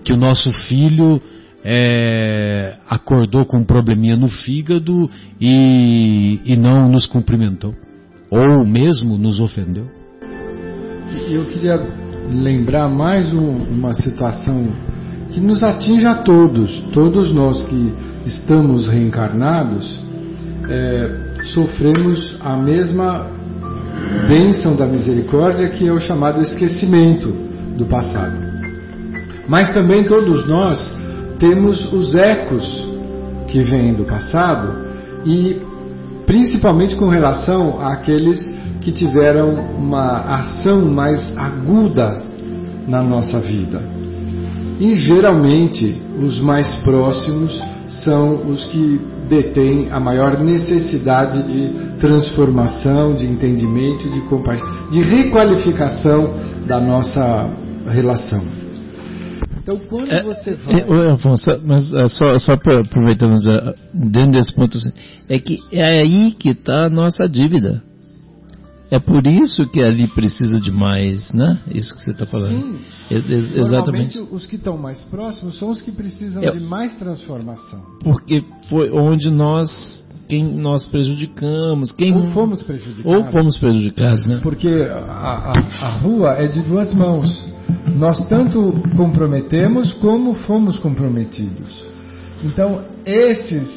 que 0.05 0.13
o 0.13 0.17
nosso 0.17 0.51
filho 0.53 1.21
é, 1.65 2.77
acordou 2.89 3.45
com 3.45 3.59
um 3.59 3.65
probleminha 3.65 4.17
no 4.17 4.29
fígado 4.29 5.09
e, 5.41 6.41
e 6.45 6.57
não 6.57 6.89
nos 6.89 7.07
cumprimentou, 7.07 7.75
ou 8.31 8.67
mesmo 8.67 9.17
nos 9.17 9.41
ofendeu. 9.41 9.87
Eu 11.31 11.45
queria 11.47 11.77
lembrar 12.31 12.89
mais 12.89 13.33
um, 13.33 13.65
uma 13.65 13.95
situação 13.95 14.69
que 15.31 15.41
nos 15.41 15.63
atinge 15.63 16.07
a 16.07 16.17
todos, 16.23 16.81
todos 16.93 17.33
nós 17.33 17.63
que 17.65 17.93
estamos 18.27 18.89
reencarnados, 18.89 20.01
é, 20.69 21.43
sofremos 21.55 22.37
a 22.41 22.57
mesma 22.57 23.27
bênção 24.27 24.77
da 24.77 24.87
misericórdia 24.87 25.69
que 25.69 25.87
é 25.87 25.93
o 25.93 25.99
chamado 25.99 26.41
esquecimento 26.41 27.29
do 27.77 27.87
passado. 27.87 28.37
Mas 29.49 29.73
também 29.75 30.05
todos 30.05 30.47
nós 30.47 30.79
temos 31.39 31.93
os 31.93 32.15
ecos 32.15 32.89
que 33.49 33.63
vêm 33.63 33.95
do 33.95 34.05
passado 34.05 34.87
e 35.25 35.61
principalmente 36.27 36.97
com 36.97 37.09
relação 37.09 37.85
àqueles 37.85 38.41
que 38.81 38.93
tiveram 38.93 39.55
uma 39.77 40.21
ação 40.35 40.83
mais 40.87 41.21
aguda 41.37 42.23
na 42.87 43.03
nossa 43.03 43.41
vida. 43.41 43.81
E 44.81 44.95
geralmente 44.95 46.01
os 46.21 46.41
mais 46.41 46.77
próximos 46.83 47.61
são 48.05 48.49
os 48.49 48.65
que 48.67 49.01
detêm 49.29 49.89
a 49.91 50.01
maior 50.01 50.39
necessidade 50.41 51.43
de 51.45 51.92
transformação, 52.03 53.15
de 53.15 53.25
entendimento, 53.27 54.09
de, 54.11 54.21
de 54.91 55.03
requalificação 55.05 56.35
da 56.67 56.81
nossa 56.81 57.49
relação. 57.87 58.43
Então, 59.63 59.79
quando 59.89 60.11
é, 60.11 60.25
você 60.25 60.55
vai. 60.55 60.81
É, 60.81 61.11
Afonso, 61.13 61.49
mas 61.65 61.93
é, 61.93 62.09
só, 62.09 62.37
só 62.41 62.55
aproveitando 62.55 63.41
já, 63.41 63.73
dentro 63.95 64.33
desse 64.33 64.53
ponto, 64.53 64.77
assim, 64.77 64.91
é 65.29 65.39
que 65.39 65.61
é 65.71 66.01
aí 66.01 66.33
que 66.33 66.51
está 66.51 66.87
a 66.87 66.91
nossa 66.91 67.29
dívida. 67.29 67.81
É 68.91 68.99
por 68.99 69.27
isso 69.27 69.67
que 69.71 69.81
ali 69.81 70.07
precisa 70.09 70.61
de 70.61 70.71
mais, 70.71 71.33
né? 71.33 71.59
Isso 71.71 71.95
que 71.95 72.03
você 72.03 72.11
está 72.11 72.27
falando. 72.27 72.61
Sim. 72.61 72.79
Ex 73.11 73.31
ex 73.31 73.57
exatamente. 73.57 74.19
os 74.19 74.45
que 74.45 74.57
estão 74.57 74.77
mais 74.77 75.03
próximos 75.05 75.59
são 75.59 75.71
os 75.71 75.81
que 75.81 75.93
precisam 75.93 76.43
é, 76.43 76.51
de 76.51 76.61
mais 76.61 76.95
transformação. 76.99 77.81
Porque 78.03 78.45
foi 78.69 78.91
onde 78.91 79.31
nós 79.31 80.02
quem 80.33 80.45
nós 80.45 80.87
prejudicamos, 80.87 81.93
quem 81.93 82.17
ou 82.17 82.31
fomos 82.31 82.63
prejudicados, 82.63 83.05
ou 83.05 83.31
fomos 83.31 83.59
prejudicados, 83.59 84.25
né? 84.25 84.41
Porque 84.43 84.67
a, 84.67 85.53
a, 85.53 85.87
a 85.87 85.91
rua 85.99 86.31
é 86.39 86.47
de 86.47 86.63
duas 86.63 86.95
mãos. 86.95 87.47
Nós 87.95 88.27
tanto 88.31 88.73
comprometemos 88.97 89.93
como 89.93 90.33
fomos 90.33 90.79
comprometidos. 90.79 91.85
Então, 92.43 92.81
esses 93.05 93.69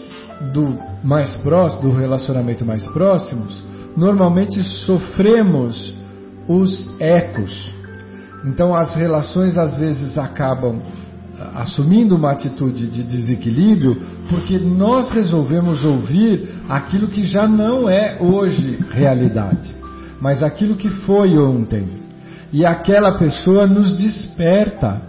do 0.53 0.79
mais 1.03 1.35
próximo, 1.41 1.89
do 1.89 1.97
relacionamento 1.97 2.63
mais 2.63 2.87
próximos, 2.87 3.61
normalmente 3.97 4.63
sofremos 4.85 5.93
os 6.47 6.95
ecos. 7.01 7.69
Então, 8.45 8.73
as 8.73 8.95
relações 8.95 9.57
às 9.57 9.77
vezes 9.77 10.17
acabam 10.17 10.81
assumindo 11.55 12.15
uma 12.15 12.31
atitude 12.31 12.87
de 12.87 13.03
desequilíbrio 13.03 14.01
porque 14.29 14.57
nós 14.57 15.09
resolvemos 15.11 15.83
ouvir 15.83 16.49
aquilo 16.69 17.07
que 17.07 17.23
já 17.23 17.47
não 17.47 17.89
é 17.89 18.17
hoje 18.19 18.79
realidade, 18.91 19.73
mas 20.21 20.41
aquilo 20.41 20.75
que 20.75 20.89
foi 20.89 21.37
ontem 21.37 22.05
e 22.51 22.65
aquela 22.65 23.17
pessoa 23.17 23.67
nos 23.67 23.97
desperta 23.97 25.01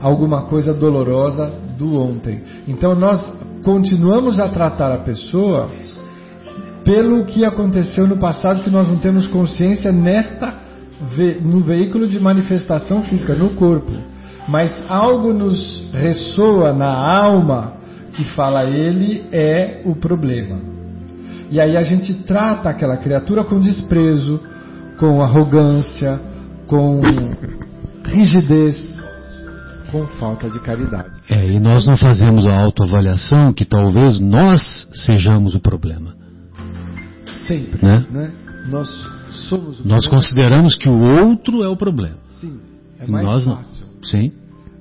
alguma 0.00 0.42
coisa 0.42 0.74
dolorosa 0.74 1.50
do 1.78 1.96
ontem. 1.96 2.42
Então 2.66 2.94
nós 2.94 3.24
continuamos 3.62 4.38
a 4.38 4.48
tratar 4.48 4.92
a 4.92 4.98
pessoa 4.98 5.70
pelo 6.84 7.24
que 7.26 7.44
aconteceu 7.44 8.06
no 8.06 8.18
passado 8.18 8.62
que 8.62 8.70
nós 8.70 8.88
não 8.88 8.98
temos 8.98 9.26
consciência 9.26 9.92
nesta 9.92 10.68
no 11.42 11.60
veículo 11.60 12.08
de 12.08 12.18
manifestação 12.18 13.02
física, 13.04 13.34
no 13.34 13.50
corpo. 13.50 13.92
Mas 14.48 14.72
algo 14.90 15.32
nos 15.32 15.90
ressoa 15.92 16.72
na 16.72 16.90
alma 16.90 17.74
que 18.14 18.24
fala 18.34 18.64
ele 18.64 19.24
é 19.30 19.82
o 19.84 19.94
problema. 19.94 20.58
E 21.50 21.60
aí 21.60 21.76
a 21.76 21.82
gente 21.82 22.14
trata 22.24 22.68
aquela 22.68 22.96
criatura 22.96 23.44
com 23.44 23.58
desprezo, 23.58 24.40
com 24.98 25.22
arrogância, 25.22 26.20
com 26.66 27.00
rigidez, 28.04 28.76
com 29.90 30.06
falta 30.18 30.48
de 30.50 30.60
caridade. 30.60 31.10
É, 31.28 31.46
e 31.46 31.60
nós 31.60 31.86
não 31.86 31.96
fazemos 31.96 32.46
a 32.46 32.58
autoavaliação 32.58 33.52
que 33.52 33.64
talvez 33.64 34.18
nós 34.18 34.88
sejamos 34.92 35.54
o 35.54 35.60
problema. 35.60 36.14
Sempre, 37.46 37.84
né? 37.84 38.04
né? 38.10 38.32
Nós 38.68 38.88
somos 39.48 39.80
o 39.80 39.88
Nós 39.88 40.04
problema. 40.04 40.10
consideramos 40.10 40.74
que 40.74 40.88
o 40.88 41.00
outro 41.00 41.62
é 41.62 41.68
o 41.68 41.76
problema. 41.76 42.16
Sim, 42.40 42.60
é 42.98 43.06
mais 43.06 43.24
nós 43.24 43.44
fácil. 43.44 43.72
Não. 43.72 43.77
Sim. 44.10 44.32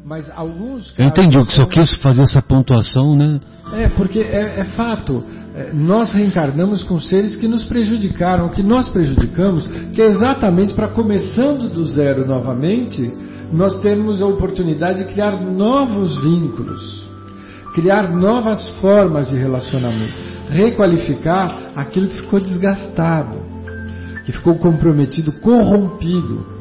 Mas 0.06 0.30
alguns. 0.34 0.94
Eu 0.98 1.06
entendi 1.06 1.38
o 1.38 1.46
que 1.46 1.54
só 1.54 1.66
quis 1.66 1.94
fazer 1.96 2.22
essa 2.22 2.42
pontuação, 2.42 3.16
né? 3.16 3.42
É, 3.74 3.90
porque 3.90 4.20
é, 4.20 4.60
é 4.60 4.64
fato. 4.76 5.24
É, 5.54 5.72
nós 5.74 6.14
reencarnamos 6.14 6.84
com 6.84 7.00
seres 7.00 7.36
que 7.36 7.48
nos 7.48 7.66
prejudicaram, 7.66 8.50
que 8.50 8.64
nós 8.64 8.88
prejudicamos, 8.90 9.68
que 9.94 10.02
é 10.02 10.06
exatamente 10.06 10.74
para 10.74 10.88
começando 10.88 11.68
do 11.70 11.84
zero 11.84 12.26
novamente, 12.26 13.12
nós 13.52 13.82
temos 13.82 14.22
a 14.22 14.28
oportunidade 14.28 15.04
de 15.04 15.12
criar 15.12 15.42
novos 15.42 16.22
vínculos, 16.22 17.04
criar 17.74 18.10
novas 18.10 18.70
formas 18.80 19.30
de 19.30 19.36
relacionamento, 19.36 20.14
requalificar 20.50 21.72
aquilo 21.76 22.08
que 22.08 22.22
ficou 22.22 22.40
desgastado, 22.40 23.38
que 24.26 24.32
ficou 24.32 24.56
comprometido, 24.56 25.32
corrompido. 25.34 26.57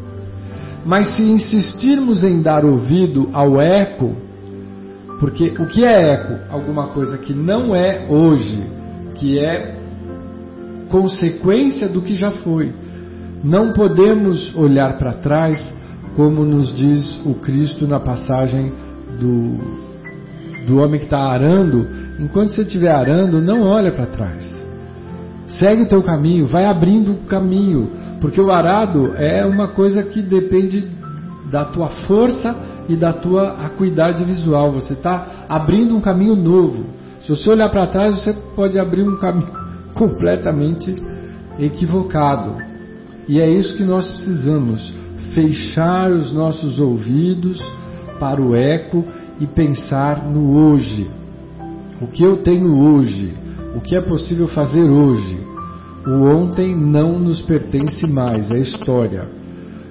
Mas 0.86 1.16
se 1.16 1.22
insistirmos 1.22 2.22
em 2.22 2.40
dar 2.40 2.64
ouvido 2.64 3.28
ao 3.32 3.60
eco, 3.60 4.14
porque 5.18 5.48
o 5.58 5.66
que 5.66 5.84
é 5.84 6.12
eco? 6.12 6.38
Alguma 6.48 6.86
coisa 6.88 7.18
que 7.18 7.34
não 7.34 7.74
é 7.74 8.06
hoje, 8.08 8.62
que 9.16 9.36
é 9.36 9.74
consequência 10.88 11.88
do 11.88 12.00
que 12.00 12.14
já 12.14 12.30
foi. 12.30 12.72
Não 13.42 13.72
podemos 13.72 14.54
olhar 14.54 14.96
para 14.96 15.12
trás, 15.14 15.60
como 16.14 16.44
nos 16.44 16.72
diz 16.72 17.20
o 17.26 17.34
Cristo 17.34 17.88
na 17.88 17.98
passagem 17.98 18.72
do, 19.18 19.58
do 20.68 20.78
homem 20.78 21.00
que 21.00 21.06
está 21.06 21.18
arando. 21.18 21.84
Enquanto 22.20 22.50
você 22.50 22.62
estiver 22.62 22.92
arando, 22.92 23.42
não 23.42 23.62
olha 23.62 23.90
para 23.90 24.06
trás. 24.06 24.56
Segue 25.58 25.82
o 25.82 25.88
teu 25.88 26.02
caminho, 26.02 26.46
vai 26.46 26.64
abrindo 26.64 27.12
o 27.12 27.26
caminho, 27.26 27.90
porque 28.20 28.40
o 28.40 28.50
arado 28.50 29.14
é 29.16 29.44
uma 29.44 29.68
coisa 29.68 30.02
que 30.02 30.22
depende 30.22 30.84
da 31.50 31.64
tua 31.64 31.88
força 32.06 32.54
e 32.88 32.96
da 32.96 33.12
tua 33.12 33.52
acuidade 33.64 34.24
visual. 34.24 34.72
Você 34.72 34.94
está 34.94 35.46
abrindo 35.48 35.94
um 35.94 36.00
caminho 36.00 36.34
novo. 36.34 36.86
Se 37.20 37.28
você 37.28 37.50
olhar 37.50 37.68
para 37.68 37.86
trás, 37.86 38.22
você 38.22 38.32
pode 38.54 38.78
abrir 38.78 39.02
um 39.02 39.16
caminho 39.18 39.48
completamente 39.94 40.94
equivocado. 41.58 42.52
E 43.28 43.40
é 43.40 43.48
isso 43.48 43.76
que 43.76 43.84
nós 43.84 44.08
precisamos: 44.08 44.92
fechar 45.34 46.10
os 46.10 46.32
nossos 46.32 46.78
ouvidos 46.78 47.60
para 48.18 48.40
o 48.40 48.54
eco 48.54 49.04
e 49.40 49.46
pensar 49.46 50.24
no 50.24 50.56
hoje. 50.56 51.10
O 52.00 52.06
que 52.06 52.22
eu 52.24 52.38
tenho 52.38 52.78
hoje? 52.78 53.34
O 53.74 53.80
que 53.80 53.94
é 53.94 54.00
possível 54.00 54.48
fazer 54.48 54.88
hoje? 54.88 55.45
O 56.06 56.22
ontem 56.24 56.76
não 56.76 57.18
nos 57.18 57.42
pertence 57.42 58.06
mais, 58.06 58.50
é 58.50 58.58
história. 58.58 59.24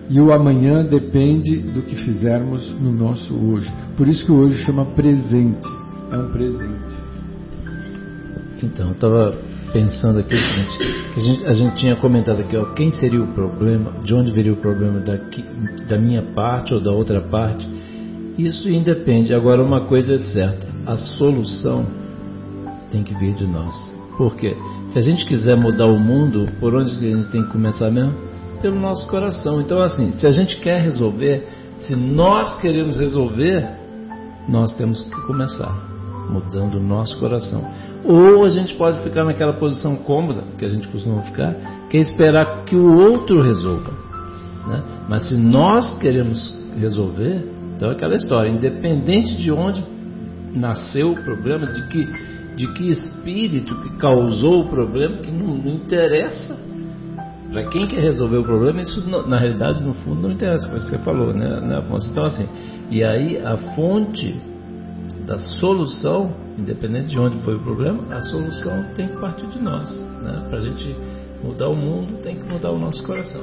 E 0.09 0.21
o 0.21 0.31
amanhã 0.31 0.83
depende 0.83 1.57
do 1.57 1.81
que 1.81 1.95
fizermos 1.95 2.69
no 2.79 2.91
nosso 2.91 3.33
hoje. 3.33 3.71
Por 3.97 4.07
isso 4.07 4.25
que 4.25 4.31
o 4.31 4.35
hoje 4.35 4.63
chama 4.63 4.85
presente. 4.85 5.67
É 6.11 6.17
um 6.17 6.29
presente. 6.29 6.95
Então, 8.63 8.87
eu 8.87 8.93
estava 8.93 9.35
pensando 9.73 10.19
aqui 10.19 10.29
que 10.29 11.19
a 11.19 11.23
gente, 11.23 11.45
a 11.47 11.53
gente, 11.53 11.75
tinha 11.75 11.95
comentado 11.97 12.39
aqui, 12.39 12.55
ó, 12.55 12.65
quem 12.73 12.91
seria 12.91 13.21
o 13.21 13.27
problema, 13.27 13.91
de 14.03 14.15
onde 14.15 14.31
viria 14.31 14.53
o 14.53 14.57
problema 14.57 14.99
daqui, 14.99 15.43
da 15.89 15.99
minha 15.99 16.21
parte 16.21 16.73
ou 16.73 16.79
da 16.79 16.91
outra 16.91 17.19
parte. 17.19 17.67
Isso 18.37 18.69
independe. 18.69 19.33
Agora, 19.33 19.61
uma 19.61 19.81
coisa 19.81 20.13
é 20.13 20.19
certa, 20.19 20.67
a 20.85 20.97
solução 20.97 21.85
tem 22.91 23.03
que 23.03 23.13
vir 23.15 23.33
de 23.35 23.47
nós. 23.47 23.75
Por 24.17 24.35
quê? 24.35 24.55
Se 24.95 24.99
a 24.99 25.01
gente 25.01 25.25
quiser 25.25 25.57
mudar 25.57 25.87
o 25.87 25.99
mundo, 25.99 26.47
por 26.57 26.73
onde 26.73 26.89
a 26.89 27.17
gente 27.17 27.27
tem 27.27 27.43
que 27.43 27.49
começar 27.49 27.91
mesmo? 27.91 28.13
Pelo 28.61 28.79
nosso 28.79 29.05
coração. 29.09 29.59
Então, 29.59 29.83
assim, 29.83 30.13
se 30.13 30.25
a 30.25 30.31
gente 30.31 30.61
quer 30.61 30.81
resolver, 30.81 31.45
se 31.81 31.97
nós 31.97 32.61
queremos 32.61 32.97
resolver, 32.97 33.67
nós 34.47 34.71
temos 34.77 35.01
que 35.01 35.21
começar 35.27 35.77
mudando 36.29 36.75
o 36.75 36.79
nosso 36.79 37.19
coração. 37.19 37.61
Ou 38.05 38.45
a 38.45 38.49
gente 38.49 38.73
pode 38.75 39.03
ficar 39.03 39.25
naquela 39.25 39.51
posição 39.51 39.97
cômoda 39.97 40.45
que 40.57 40.63
a 40.63 40.69
gente 40.69 40.87
costuma 40.87 41.23
ficar, 41.23 41.53
que 41.89 41.97
é 41.97 41.99
esperar 41.99 42.63
que 42.63 42.77
o 42.77 42.97
outro 42.97 43.41
resolva. 43.41 43.91
Né? 44.65 44.81
Mas 45.09 45.27
se 45.27 45.35
nós 45.35 45.97
queremos 45.97 46.57
resolver, 46.79 47.43
então 47.75 47.89
é 47.89 47.91
aquela 47.91 48.15
história, 48.15 48.49
independente 48.49 49.35
de 49.35 49.51
onde 49.51 49.83
nasceu 50.55 51.11
o 51.11 51.21
problema, 51.21 51.67
de 51.67 51.85
que 51.89 52.34
de 52.55 52.67
que 52.73 52.89
espírito 52.89 53.75
que 53.81 53.97
causou 53.97 54.61
o 54.61 54.69
problema, 54.69 55.17
que 55.17 55.31
não, 55.31 55.57
não 55.57 55.73
interessa. 55.73 56.57
Para 57.51 57.67
quem 57.69 57.87
quer 57.87 58.01
resolver 58.01 58.37
o 58.37 58.43
problema, 58.43 58.81
isso 58.81 59.07
na 59.27 59.37
realidade, 59.37 59.81
no 59.83 59.93
fundo, 59.93 60.21
não 60.21 60.31
interessa, 60.31 60.67
foi 60.67 60.79
o 60.79 60.81
que 60.81 60.89
você 60.89 60.97
falou, 60.99 61.33
né, 61.33 61.61
né, 61.61 61.77
Afonso? 61.77 62.09
Então, 62.11 62.23
assim, 62.25 62.47
e 62.89 63.03
aí 63.03 63.37
a 63.37 63.55
fonte 63.75 64.35
da 65.25 65.39
solução, 65.39 66.33
independente 66.57 67.09
de 67.09 67.19
onde 67.19 67.37
foi 67.39 67.55
o 67.55 67.59
problema, 67.59 67.99
a 68.11 68.21
solução 68.21 68.85
tem 68.95 69.07
que 69.07 69.17
partir 69.17 69.47
de 69.47 69.59
nós. 69.59 69.89
Né? 70.21 70.45
Para 70.49 70.57
a 70.57 70.61
gente 70.61 70.95
mudar 71.43 71.69
o 71.69 71.75
mundo, 71.75 72.21
tem 72.21 72.35
que 72.35 72.43
mudar 72.43 72.71
o 72.71 72.79
nosso 72.79 73.05
coração. 73.05 73.41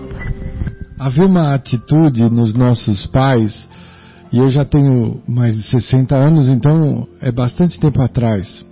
Havia 0.99 1.27
uma 1.27 1.55
atitude 1.55 2.29
nos 2.31 2.55
nossos 2.55 3.07
pais, 3.07 3.67
e 4.33 4.39
eu 4.39 4.49
já 4.49 4.65
tenho 4.65 5.21
mais 5.27 5.57
de 5.57 5.63
60 5.63 6.15
anos, 6.15 6.49
então 6.49 7.07
é 7.21 7.33
bastante 7.33 7.79
tempo 7.81 8.01
atrás 8.01 8.72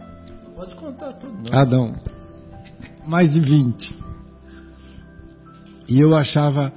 Adão. 1.53 1.95
Mais 3.07 3.33
de 3.33 3.41
20. 3.41 3.95
E 5.89 5.99
eu 5.99 6.17
achava, 6.17 6.73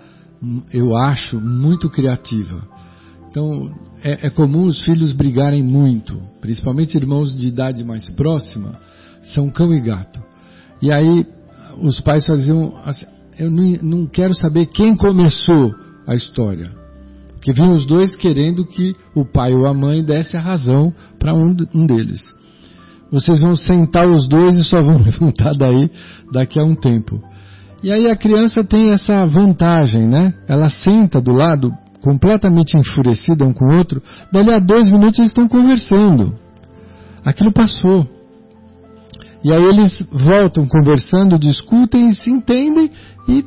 eu 0.71 0.95
acho, 0.95 1.39
muito 1.39 1.89
criativa. 1.89 2.67
Então, 3.29 3.73
é, 4.03 4.27
é 4.27 4.29
comum 4.29 4.65
os 4.65 4.83
filhos 4.83 5.13
brigarem 5.13 5.63
muito, 5.63 6.19
principalmente 6.41 6.95
irmãos 6.95 7.35
de 7.35 7.47
idade 7.47 7.83
mais 7.83 8.09
próxima, 8.11 8.79
são 9.33 9.49
cão 9.49 9.73
e 9.73 9.79
gato. 9.79 10.21
E 10.81 10.91
aí, 10.91 11.25
os 11.81 11.99
pais 12.01 12.25
faziam 12.25 12.75
assim, 12.83 13.05
eu 13.37 13.51
não, 13.51 14.05
quero 14.05 14.33
saber 14.35 14.67
quem 14.67 14.95
começou 14.95 15.73
a 16.07 16.15
história. 16.15 16.71
Porque 17.33 17.53
vinham 17.53 17.73
os 17.73 17.85
dois 17.85 18.15
querendo 18.15 18.65
que 18.65 18.95
o 19.15 19.25
pai 19.25 19.53
ou 19.53 19.65
a 19.65 19.73
mãe 19.73 20.03
desse 20.03 20.37
a 20.37 20.41
razão 20.41 20.93
para 21.19 21.33
um, 21.33 21.55
um 21.73 21.85
deles 21.85 22.23
vocês 23.13 23.39
vão 23.39 23.55
sentar 23.55 24.07
os 24.07 24.27
dois 24.27 24.55
e 24.55 24.63
só 24.63 24.81
vão 24.81 24.97
levantar 25.05 25.53
daí 25.53 25.91
daqui 26.31 26.59
a 26.59 26.63
um 26.63 26.73
tempo. 26.73 27.21
E 27.83 27.91
aí 27.91 28.09
a 28.09 28.15
criança 28.15 28.63
tem 28.63 28.91
essa 28.91 29.23
vantagem, 29.27 30.07
né? 30.07 30.33
Ela 30.47 30.69
senta 30.69 31.21
do 31.21 31.31
lado, 31.31 31.71
completamente 32.01 32.75
enfurecida 32.75 33.45
um 33.45 33.53
com 33.53 33.65
o 33.65 33.77
outro, 33.77 34.01
dali 34.31 34.51
a 34.51 34.57
dois 34.57 34.89
minutos 34.89 35.19
eles 35.19 35.29
estão 35.29 35.47
conversando. 35.47 36.33
Aquilo 37.23 37.53
passou. 37.53 38.07
E 39.43 39.51
aí 39.51 39.63
eles 39.63 40.03
voltam 40.11 40.65
conversando, 40.65 41.37
discutem, 41.37 42.13
se 42.13 42.31
entendem 42.31 42.89
e 43.27 43.45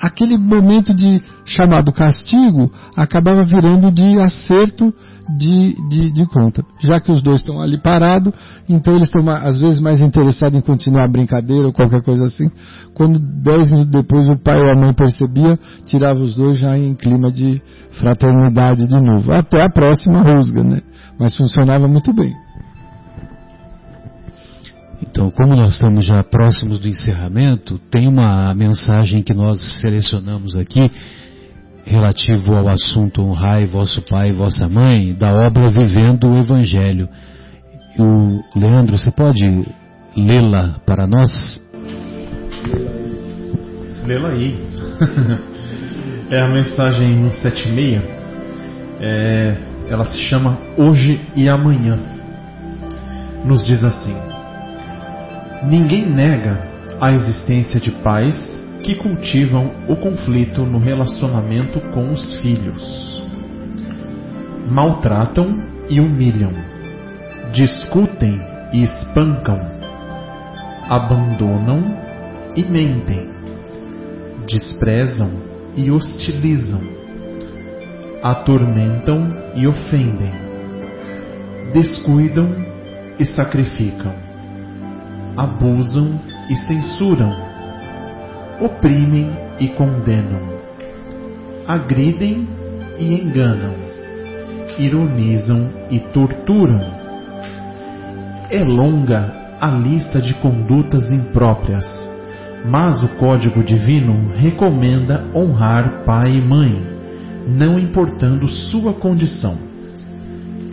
aquele 0.00 0.36
momento 0.38 0.94
de 0.94 1.20
chamado 1.44 1.92
castigo 1.92 2.70
acabava 2.96 3.42
virando 3.44 3.90
de 3.90 4.18
acerto 4.20 4.92
de, 5.36 5.74
de, 5.88 6.10
de 6.10 6.26
conta. 6.26 6.64
Já 6.80 7.00
que 7.00 7.12
os 7.12 7.22
dois 7.22 7.40
estão 7.40 7.60
ali 7.60 7.80
parados, 7.80 8.32
então 8.68 8.94
eles 8.94 9.08
estão 9.08 9.28
às 9.30 9.60
vezes 9.60 9.80
mais 9.80 10.00
interessados 10.00 10.58
em 10.58 10.62
continuar 10.62 11.04
a 11.04 11.08
brincadeira 11.08 11.66
ou 11.66 11.72
qualquer 11.72 12.02
coisa 12.02 12.26
assim. 12.26 12.50
Quando 12.94 13.18
dez 13.18 13.70
minutos 13.70 13.92
depois 13.92 14.28
o 14.28 14.36
pai 14.36 14.60
ou 14.60 14.70
a 14.70 14.74
mãe 14.74 14.92
percebia, 14.94 15.58
tirava 15.86 16.20
os 16.20 16.34
dois 16.34 16.58
já 16.58 16.76
em 16.78 16.94
clima 16.94 17.30
de 17.30 17.60
fraternidade 18.00 18.86
de 18.86 19.00
novo. 19.00 19.32
Até 19.32 19.62
a 19.62 19.68
próxima 19.68 20.22
rusga, 20.22 20.64
né? 20.64 20.80
Mas 21.18 21.36
funcionava 21.36 21.86
muito 21.88 22.12
bem. 22.12 22.32
Então, 25.00 25.30
como 25.30 25.54
nós 25.54 25.74
estamos 25.74 26.04
já 26.04 26.22
próximos 26.24 26.80
do 26.80 26.88
encerramento, 26.88 27.78
tem 27.90 28.08
uma 28.08 28.52
mensagem 28.54 29.22
que 29.22 29.32
nós 29.32 29.80
selecionamos 29.80 30.56
aqui 30.56 30.90
relativo 31.84 32.54
ao 32.54 32.68
assunto 32.68 33.22
honrai 33.22 33.64
vosso 33.64 34.02
pai 34.02 34.28
e 34.28 34.32
vossa 34.32 34.68
mãe, 34.68 35.14
da 35.14 35.32
obra 35.32 35.68
Vivendo 35.68 36.28
o 36.28 36.38
Evangelho. 36.38 37.08
O 37.98 38.42
Leandro, 38.58 38.98
você 38.98 39.10
pode 39.10 39.44
lê-la 40.16 40.76
para 40.84 41.06
nós? 41.06 41.60
Lê-la 44.04 44.28
aí. 44.28 44.56
é 46.30 46.40
a 46.40 46.48
mensagem 46.48 47.30
176. 47.32 48.02
É, 49.00 49.56
ela 49.88 50.04
se 50.04 50.20
chama 50.20 50.58
Hoje 50.76 51.20
e 51.34 51.48
Amanhã. 51.48 51.98
Nos 53.44 53.64
diz 53.64 53.82
assim: 53.82 54.27
Ninguém 55.64 56.06
nega 56.06 56.56
a 57.00 57.12
existência 57.12 57.80
de 57.80 57.90
pais 57.90 58.36
que 58.82 58.94
cultivam 58.94 59.72
o 59.88 59.96
conflito 59.96 60.62
no 60.62 60.78
relacionamento 60.78 61.80
com 61.92 62.12
os 62.12 62.38
filhos. 62.38 63.22
Maltratam 64.68 65.58
e 65.88 66.00
humilham, 66.00 66.52
discutem 67.52 68.40
e 68.72 68.82
espancam, 68.82 69.58
abandonam 70.88 71.82
e 72.54 72.62
mentem, 72.62 73.28
desprezam 74.46 75.30
e 75.76 75.90
hostilizam, 75.90 76.82
atormentam 78.22 79.36
e 79.54 79.66
ofendem, 79.66 80.32
descuidam 81.72 82.48
e 83.18 83.26
sacrificam, 83.26 84.27
abusam 85.38 86.20
e 86.50 86.56
censuram 86.56 87.48
oprimem 88.60 89.30
e 89.60 89.68
condenam, 89.68 90.40
agridem 91.66 92.48
e 92.98 93.14
enganam, 93.14 93.74
ironizam 94.78 95.70
e 95.90 96.00
torturam. 96.00 96.80
É 98.50 98.64
longa 98.64 99.56
a 99.60 99.70
lista 99.70 100.20
de 100.20 100.34
condutas 100.34 101.10
impróprias, 101.12 101.86
Mas 102.64 103.04
o 103.04 103.08
código 103.10 103.62
divino 103.62 104.32
recomenda 104.34 105.24
honrar 105.32 106.02
pai 106.04 106.38
e 106.38 106.42
mãe, 106.44 106.84
não 107.46 107.78
importando 107.78 108.48
sua 108.48 108.92
condição. 108.92 109.56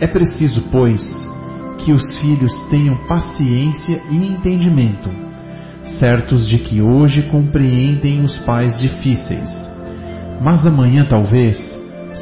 É 0.00 0.06
preciso, 0.08 0.64
pois, 0.72 1.00
que 1.78 1.92
os 1.92 2.20
filhos 2.20 2.52
tenham 2.68 2.96
paciência 3.06 4.02
e 4.10 4.16
entendimento, 4.16 5.08
certos 5.98 6.48
de 6.48 6.58
que 6.58 6.82
hoje 6.82 7.22
compreendem 7.30 8.22
os 8.22 8.36
pais 8.40 8.80
difíceis, 8.80 9.50
mas 10.40 10.66
amanhã 10.66 11.04
talvez 11.04 11.58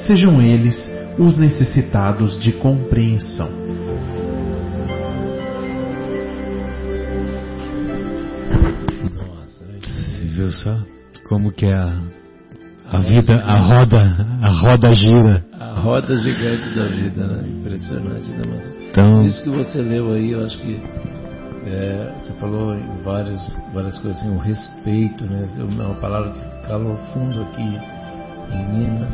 sejam 0.06 0.40
eles 0.42 0.76
os 1.18 1.38
necessitados 1.38 2.40
de 2.40 2.52
compreensão. 2.52 3.48
Nossa, 9.14 9.64
você 9.80 10.24
viu 10.34 10.50
só 10.50 10.78
como 11.28 11.52
que 11.52 11.66
é 11.66 11.74
a, 11.74 11.98
a 12.90 12.98
vida, 12.98 13.36
a 13.36 13.58
roda, 13.58 14.26
a 14.42 14.48
roda 14.50 14.94
gira. 14.94 15.44
A 15.58 15.80
roda 15.80 16.14
gigante 16.16 16.74
da 16.74 16.86
vida, 16.88 17.26
né? 17.26 17.48
Impressionante, 17.48 18.30
né, 18.30 18.42
mano? 18.46 18.83
Então, 18.94 19.26
Isso 19.26 19.42
que 19.42 19.50
você 19.50 19.82
leu 19.82 20.12
aí, 20.12 20.30
eu 20.30 20.44
acho 20.44 20.56
que 20.58 20.80
é, 21.66 22.14
você 22.22 22.32
falou 22.34 22.72
em 22.76 23.02
vários, 23.02 23.40
várias 23.72 23.98
coisas 23.98 24.20
assim, 24.20 24.36
o 24.36 24.38
respeito, 24.38 25.24
né? 25.24 25.48
É 25.58 25.62
uma 25.64 25.94
palavra 25.96 26.30
que 26.30 26.68
calou 26.68 26.96
fundo 27.12 27.40
aqui 27.42 27.60
em 27.60 28.64
mim, 28.72 28.86
né? 28.86 29.08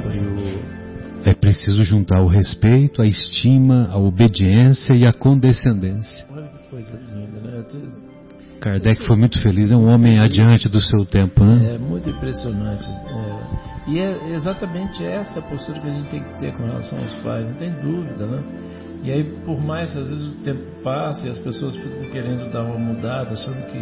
Foi 0.00 0.16
o 0.16 0.80
é 1.24 1.34
preciso 1.34 1.84
juntar 1.84 2.22
o 2.22 2.28
respeito, 2.28 3.02
a 3.02 3.06
estima, 3.06 3.88
a 3.90 3.98
obediência 3.98 4.94
e 4.94 5.04
a 5.04 5.12
condescendência. 5.12 6.24
Olha 6.30 6.46
que 6.46 6.70
coisa 6.70 6.96
linda, 7.12 7.40
né? 7.40 7.64
Kardec 8.60 9.04
foi 9.06 9.16
muito 9.16 9.42
feliz, 9.42 9.72
é 9.72 9.76
um 9.76 9.92
homem 9.92 10.20
adiante 10.20 10.68
do 10.68 10.80
seu 10.80 11.04
tempo, 11.04 11.44
né? 11.44 11.74
É 11.74 11.78
muito 11.78 12.08
impressionante. 12.08 12.84
É. 12.84 13.90
E 13.90 13.98
é 13.98 14.34
exatamente 14.34 15.04
essa 15.04 15.42
postura 15.42 15.80
que 15.80 15.88
a 15.88 15.92
gente 15.92 16.10
tem 16.10 16.22
que 16.22 16.38
ter 16.38 16.52
com 16.52 16.62
relação 16.64 16.96
aos 16.96 17.12
pais, 17.22 17.44
não 17.44 17.54
tem 17.54 17.72
dúvida, 17.72 18.26
né? 18.26 18.42
E 19.02 19.10
aí, 19.10 19.24
por 19.44 19.60
mais 19.60 19.96
às 19.96 20.08
vezes 20.08 20.26
o 20.26 20.44
tempo 20.44 20.62
passa 20.82 21.26
e 21.26 21.30
as 21.30 21.38
pessoas 21.38 21.74
ficam 21.74 22.10
querendo 22.10 22.50
dar 22.50 22.62
uma 22.62 22.78
mudada, 22.78 23.32
achando 23.32 23.66
que 23.70 23.78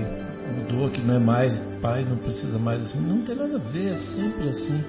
mudou, 0.56 0.90
que 0.90 1.00
não 1.00 1.16
é 1.16 1.18
mais 1.18 1.58
pai, 1.80 2.04
não 2.04 2.16
precisa 2.16 2.58
mais 2.58 2.82
assim, 2.82 3.00
não 3.00 3.22
tem 3.22 3.34
nada 3.34 3.56
a 3.56 3.70
ver, 3.70 3.94
é 3.94 3.96
sempre 3.96 4.48
assim. 4.48 4.80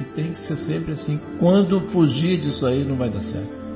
E 0.00 0.04
tem 0.14 0.32
que 0.32 0.38
ser 0.40 0.56
sempre 0.58 0.92
assim. 0.92 1.18
Quando 1.38 1.80
fugir 1.92 2.38
disso 2.38 2.66
aí, 2.66 2.84
não 2.84 2.96
vai 2.96 3.08
dar 3.08 3.22
certo. 3.22 3.66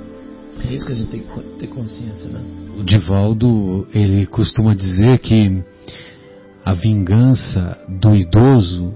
É 0.68 0.74
isso 0.74 0.86
que 0.86 0.92
a 0.92 0.96
gente 0.96 1.10
tem 1.10 1.20
que 1.20 1.58
ter 1.58 1.68
consciência, 1.68 2.28
né? 2.30 2.40
O 2.78 2.84
Divaldo, 2.84 3.86
ele 3.94 4.26
costuma 4.26 4.74
dizer 4.74 5.18
que 5.18 5.62
a 6.64 6.74
vingança 6.74 7.78
do 7.88 8.14
idoso 8.14 8.94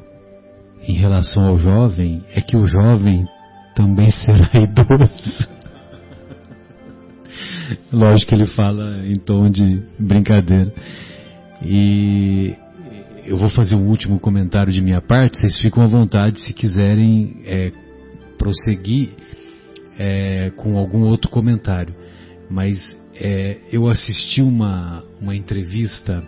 em 0.82 0.96
relação 0.96 1.46
ao 1.46 1.58
jovem 1.58 2.22
é 2.34 2.40
que 2.40 2.56
o 2.56 2.66
jovem 2.66 3.26
também 3.74 4.10
será 4.12 4.50
idoso. 4.54 5.53
Lógico 7.92 8.28
que 8.28 8.34
ele 8.34 8.46
fala 8.46 9.06
em 9.06 9.14
tom 9.14 9.48
de 9.50 9.82
brincadeira. 9.98 10.72
E 11.62 12.54
eu 13.24 13.36
vou 13.36 13.48
fazer 13.48 13.74
um 13.74 13.88
último 13.88 14.18
comentário 14.18 14.72
de 14.72 14.80
minha 14.80 15.00
parte, 15.00 15.38
vocês 15.38 15.58
ficam 15.60 15.82
à 15.82 15.86
vontade 15.86 16.40
se 16.40 16.52
quiserem 16.52 17.42
é, 17.46 17.72
prosseguir 18.38 19.10
é, 19.98 20.50
com 20.56 20.76
algum 20.76 21.02
outro 21.02 21.30
comentário. 21.30 21.94
Mas 22.50 22.98
é, 23.14 23.58
eu 23.72 23.88
assisti 23.88 24.42
uma, 24.42 25.02
uma 25.20 25.34
entrevista 25.34 26.22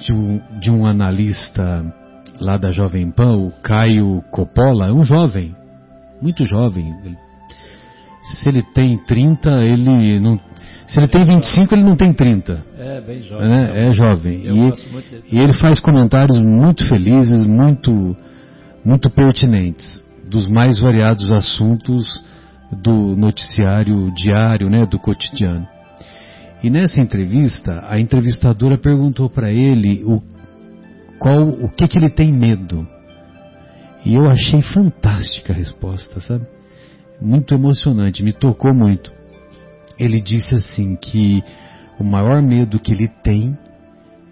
de 0.00 0.12
um, 0.12 0.40
de 0.60 0.70
um 0.70 0.86
analista 0.86 1.94
lá 2.38 2.56
da 2.56 2.70
Jovem 2.70 3.10
Pan, 3.10 3.36
o 3.36 3.50
Caio 3.62 4.22
Coppola, 4.30 4.88
é 4.88 4.92
um 4.92 5.02
jovem, 5.02 5.54
muito 6.20 6.44
jovem. 6.44 6.94
Se 8.22 8.48
ele 8.48 8.62
tem 8.62 8.98
30, 8.98 9.50
ele 9.64 10.20
não. 10.20 10.38
Se 10.86 10.98
ele 10.98 11.08
tem 11.08 11.24
25, 11.24 11.74
ele 11.74 11.84
não 11.84 11.96
tem 11.96 12.12
30. 12.12 12.64
É, 12.78 13.00
bem 13.00 13.22
jovem. 13.22 13.48
Né? 13.48 13.86
É 13.86 13.90
jovem. 13.92 14.42
E, 14.44 15.36
e 15.36 15.38
ele 15.38 15.52
faz 15.52 15.80
comentários 15.80 16.36
muito 16.36 16.86
felizes, 16.88 17.46
muito, 17.46 18.16
muito 18.84 19.08
pertinentes, 19.08 20.04
dos 20.28 20.48
mais 20.48 20.80
variados 20.80 21.30
assuntos 21.30 22.24
do 22.72 23.16
noticiário 23.16 24.12
diário, 24.14 24.68
né, 24.68 24.84
do 24.84 24.98
cotidiano. 24.98 25.66
E 26.62 26.68
nessa 26.68 27.00
entrevista, 27.00 27.84
a 27.88 27.98
entrevistadora 27.98 28.76
perguntou 28.76 29.30
para 29.30 29.50
ele 29.50 30.02
o, 30.04 30.20
qual, 31.18 31.48
o 31.48 31.70
que, 31.70 31.88
que 31.88 31.98
ele 31.98 32.10
tem 32.10 32.32
medo. 32.32 32.86
E 34.04 34.14
eu 34.14 34.28
achei 34.28 34.60
fantástica 34.60 35.52
a 35.52 35.56
resposta, 35.56 36.20
sabe? 36.20 36.46
Muito 37.20 37.54
emocionante, 37.54 38.22
me 38.22 38.32
tocou 38.32 38.74
muito. 38.74 39.12
Ele 39.98 40.20
disse 40.20 40.54
assim 40.54 40.96
que 40.96 41.42
o 41.98 42.04
maior 42.04 42.40
medo 42.40 42.80
que 42.80 42.92
ele 42.92 43.08
tem 43.08 43.56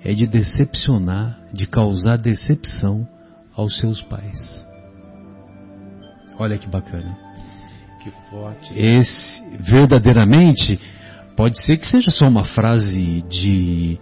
é 0.03 0.14
de 0.14 0.26
decepcionar, 0.26 1.39
de 1.53 1.66
causar 1.66 2.16
decepção 2.16 3.07
aos 3.55 3.78
seus 3.78 4.01
pais. 4.03 4.66
Olha 6.39 6.57
que 6.57 6.68
bacana. 6.68 7.16
Que 8.03 8.11
forte. 8.30 8.72
Esse, 8.78 9.43
verdadeiramente, 9.59 10.80
pode 11.36 11.62
ser 11.62 11.76
que 11.76 11.86
seja 11.86 12.11
só 12.11 12.28
uma 12.28 12.45
frase 12.45 13.22
de, 13.28 13.99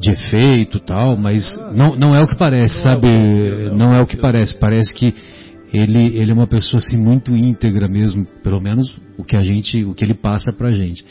de 0.00 0.10
efeito 0.10 0.80
tal, 0.80 1.16
mas 1.16 1.44
não, 1.74 1.94
não 1.94 2.14
é 2.16 2.22
o 2.22 2.26
que 2.26 2.36
parece, 2.36 2.82
sabe? 2.82 3.06
Não 3.76 3.94
é 3.94 4.00
o 4.00 4.06
que 4.06 4.16
parece. 4.16 4.54
Parece 4.58 4.94
que 4.94 5.14
ele, 5.72 6.18
ele 6.18 6.30
é 6.30 6.34
uma 6.34 6.46
pessoa 6.46 6.78
assim 6.78 6.96
muito 6.96 7.36
íntegra 7.36 7.88
mesmo, 7.88 8.24
pelo 8.42 8.60
menos 8.60 8.98
o 9.16 9.24
que 9.24 9.36
a 9.36 9.42
gente, 9.42 9.84
o 9.84 9.94
que 9.94 10.04
ele 10.04 10.14
passa 10.14 10.52
pra 10.52 10.72
gente. 10.72 11.04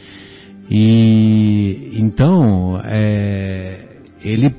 E 0.70 1.92
então 1.94 2.82
é, 2.84 4.00
ele 4.22 4.54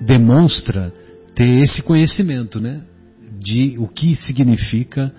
demonstra 0.00 0.92
ter 1.34 1.62
esse 1.62 1.82
conhecimento, 1.82 2.60
né? 2.60 2.82
De 3.38 3.76
o 3.78 3.88
que 3.88 4.14
significa 4.16 5.12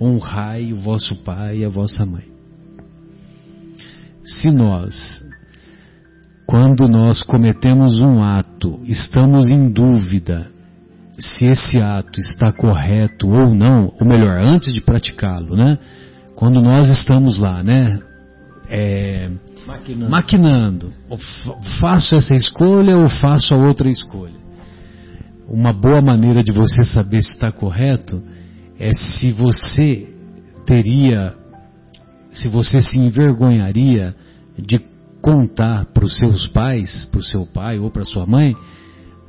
honrai 0.00 0.72
o 0.72 0.76
vosso 0.76 1.16
pai 1.24 1.58
e 1.58 1.64
a 1.64 1.68
vossa 1.68 2.04
mãe. 2.04 2.24
Se 4.22 4.50
nós, 4.50 5.24
quando 6.46 6.86
nós 6.86 7.22
cometemos 7.22 8.00
um 8.00 8.22
ato, 8.22 8.80
estamos 8.84 9.48
em 9.48 9.70
dúvida 9.70 10.52
se 11.22 11.46
esse 11.46 11.80
ato 11.80 12.20
está 12.20 12.52
correto 12.52 13.28
ou 13.28 13.54
não, 13.54 13.92
ou 14.00 14.06
melhor, 14.06 14.38
antes 14.38 14.74
de 14.74 14.80
praticá-lo, 14.80 15.56
né? 15.56 15.78
Quando 16.34 16.60
nós 16.60 16.88
estamos 16.88 17.38
lá, 17.38 17.62
né? 17.62 18.00
É, 18.68 19.30
Maquinando. 19.66 20.10
maquinando, 20.10 20.92
faço 21.80 22.16
essa 22.16 22.34
escolha 22.34 22.96
ou 22.96 23.08
faço 23.08 23.54
a 23.54 23.56
outra 23.56 23.88
escolha. 23.88 24.40
Uma 25.48 25.72
boa 25.72 26.00
maneira 26.00 26.42
de 26.42 26.50
você 26.50 26.84
saber 26.84 27.22
se 27.22 27.34
está 27.34 27.52
correto 27.52 28.20
é 28.78 28.92
se 28.92 29.30
você 29.30 30.08
teria, 30.66 31.34
se 32.32 32.48
você 32.48 32.80
se 32.80 32.98
envergonharia 32.98 34.14
de 34.58 34.80
contar 35.20 35.84
para 35.92 36.04
os 36.04 36.16
seus 36.16 36.48
pais, 36.48 37.04
para 37.04 37.20
o 37.20 37.24
seu 37.24 37.46
pai 37.46 37.78
ou 37.78 37.90
para 37.90 38.04
sua 38.04 38.26
mãe, 38.26 38.56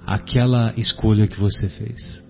aquela 0.05 0.73
escolha 0.77 1.27
que 1.27 1.39
você 1.39 1.67
fez. 1.69 2.23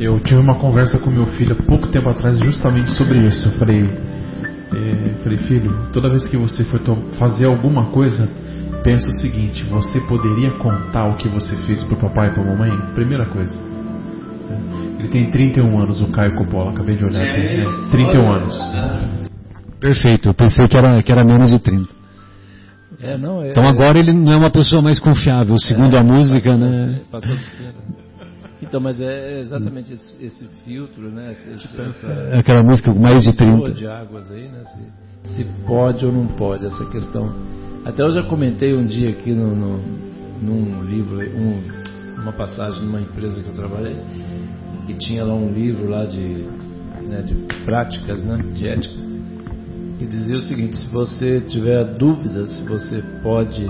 Eu 0.00 0.20
tive 0.20 0.40
uma 0.40 0.56
conversa 0.56 0.98
com 1.00 1.10
meu 1.10 1.26
filho 1.26 1.56
há 1.58 1.62
pouco 1.62 1.88
tempo 1.88 2.08
atrás 2.08 2.38
justamente 2.38 2.90
sobre 2.92 3.18
isso. 3.18 3.48
Eu 3.48 3.52
falei, 3.52 3.84
eh, 3.84 5.14
falei 5.24 5.38
filho, 5.38 5.74
toda 5.92 6.08
vez 6.08 6.26
que 6.28 6.36
você 6.36 6.62
for 6.64 6.80
fazer 7.18 7.46
alguma 7.46 7.86
coisa, 7.86 8.28
pensa 8.84 9.08
o 9.08 9.12
seguinte: 9.20 9.64
você 9.64 10.00
poderia 10.02 10.52
contar 10.52 11.06
o 11.06 11.16
que 11.16 11.28
você 11.28 11.56
fez 11.66 11.82
pro 11.84 11.96
papai 11.96 12.28
e 12.28 12.32
pra 12.32 12.44
mamãe? 12.44 12.70
Primeira 12.94 13.26
coisa. 13.26 13.60
Ele 14.98 15.08
tem 15.08 15.30
31 15.30 15.80
anos, 15.80 16.00
o 16.00 16.08
Caio 16.08 16.34
Coppola, 16.36 16.70
acabei 16.70 16.96
de 16.96 17.04
olhar 17.04 17.22
aqui. 17.22 17.56
né? 17.56 17.64
31 17.90 18.32
anos. 18.32 18.56
Perfeito, 19.80 20.28
eu 20.28 20.34
pensei 20.34 20.66
que 20.68 20.76
era, 20.76 21.02
que 21.02 21.10
era 21.12 21.24
menos 21.24 21.50
de 21.50 21.58
30. 21.58 21.97
É, 23.00 23.16
não, 23.16 23.42
é, 23.42 23.50
Então 23.50 23.66
agora 23.66 23.98
ele 23.98 24.12
não 24.12 24.32
é 24.32 24.36
uma 24.36 24.50
pessoa 24.50 24.82
mais 24.82 24.98
confiável, 24.98 25.56
segundo 25.58 25.96
a 25.96 26.02
música, 26.02 26.56
né? 26.56 27.00
Passou 27.10 27.34
dos 27.34 27.52
30. 27.52 27.74
Então, 28.60 28.80
mas 28.80 29.00
é 29.00 29.40
exatamente 29.40 29.92
esse, 29.92 30.24
esse 30.24 30.46
filtro, 30.64 31.10
né? 31.10 31.32
Esse, 31.32 31.66
esse, 31.66 31.80
essa 31.80 32.38
Aquela 32.38 32.62
música 32.62 32.92
com 32.92 32.98
mais 32.98 33.22
de 33.22 33.28
mistura 33.28 33.62
30. 33.62 33.72
de 33.72 33.86
águas 33.86 34.30
aí, 34.32 34.48
né? 34.48 34.62
Se, 34.64 35.34
se 35.34 35.44
pode 35.64 36.04
ou 36.04 36.12
não 36.12 36.26
pode, 36.26 36.66
essa 36.66 36.84
questão. 36.86 37.32
Até 37.84 38.02
eu 38.02 38.10
já 38.10 38.22
comentei 38.24 38.74
um 38.74 38.84
dia 38.84 39.10
aqui 39.10 39.32
no, 39.32 39.54
no, 39.54 39.78
num 40.42 40.82
livro, 40.82 41.20
um, 41.20 42.20
uma 42.20 42.32
passagem 42.32 42.82
numa 42.82 43.00
empresa 43.00 43.40
que 43.42 43.48
eu 43.48 43.54
trabalhei, 43.54 43.96
que 44.86 44.94
tinha 44.94 45.24
lá 45.24 45.34
um 45.34 45.52
livro 45.52 45.88
lá 45.88 46.04
de, 46.04 46.44
né, 47.06 47.22
de 47.22 47.34
práticas, 47.64 48.24
né? 48.24 48.38
De 48.54 48.66
ética. 48.66 49.08
Que 49.98 50.06
dizia 50.06 50.36
o 50.36 50.42
seguinte, 50.42 50.78
se 50.78 50.86
você 50.88 51.40
tiver 51.40 51.84
dúvida 51.84 52.48
se 52.48 52.62
você 52.68 53.02
pode 53.22 53.66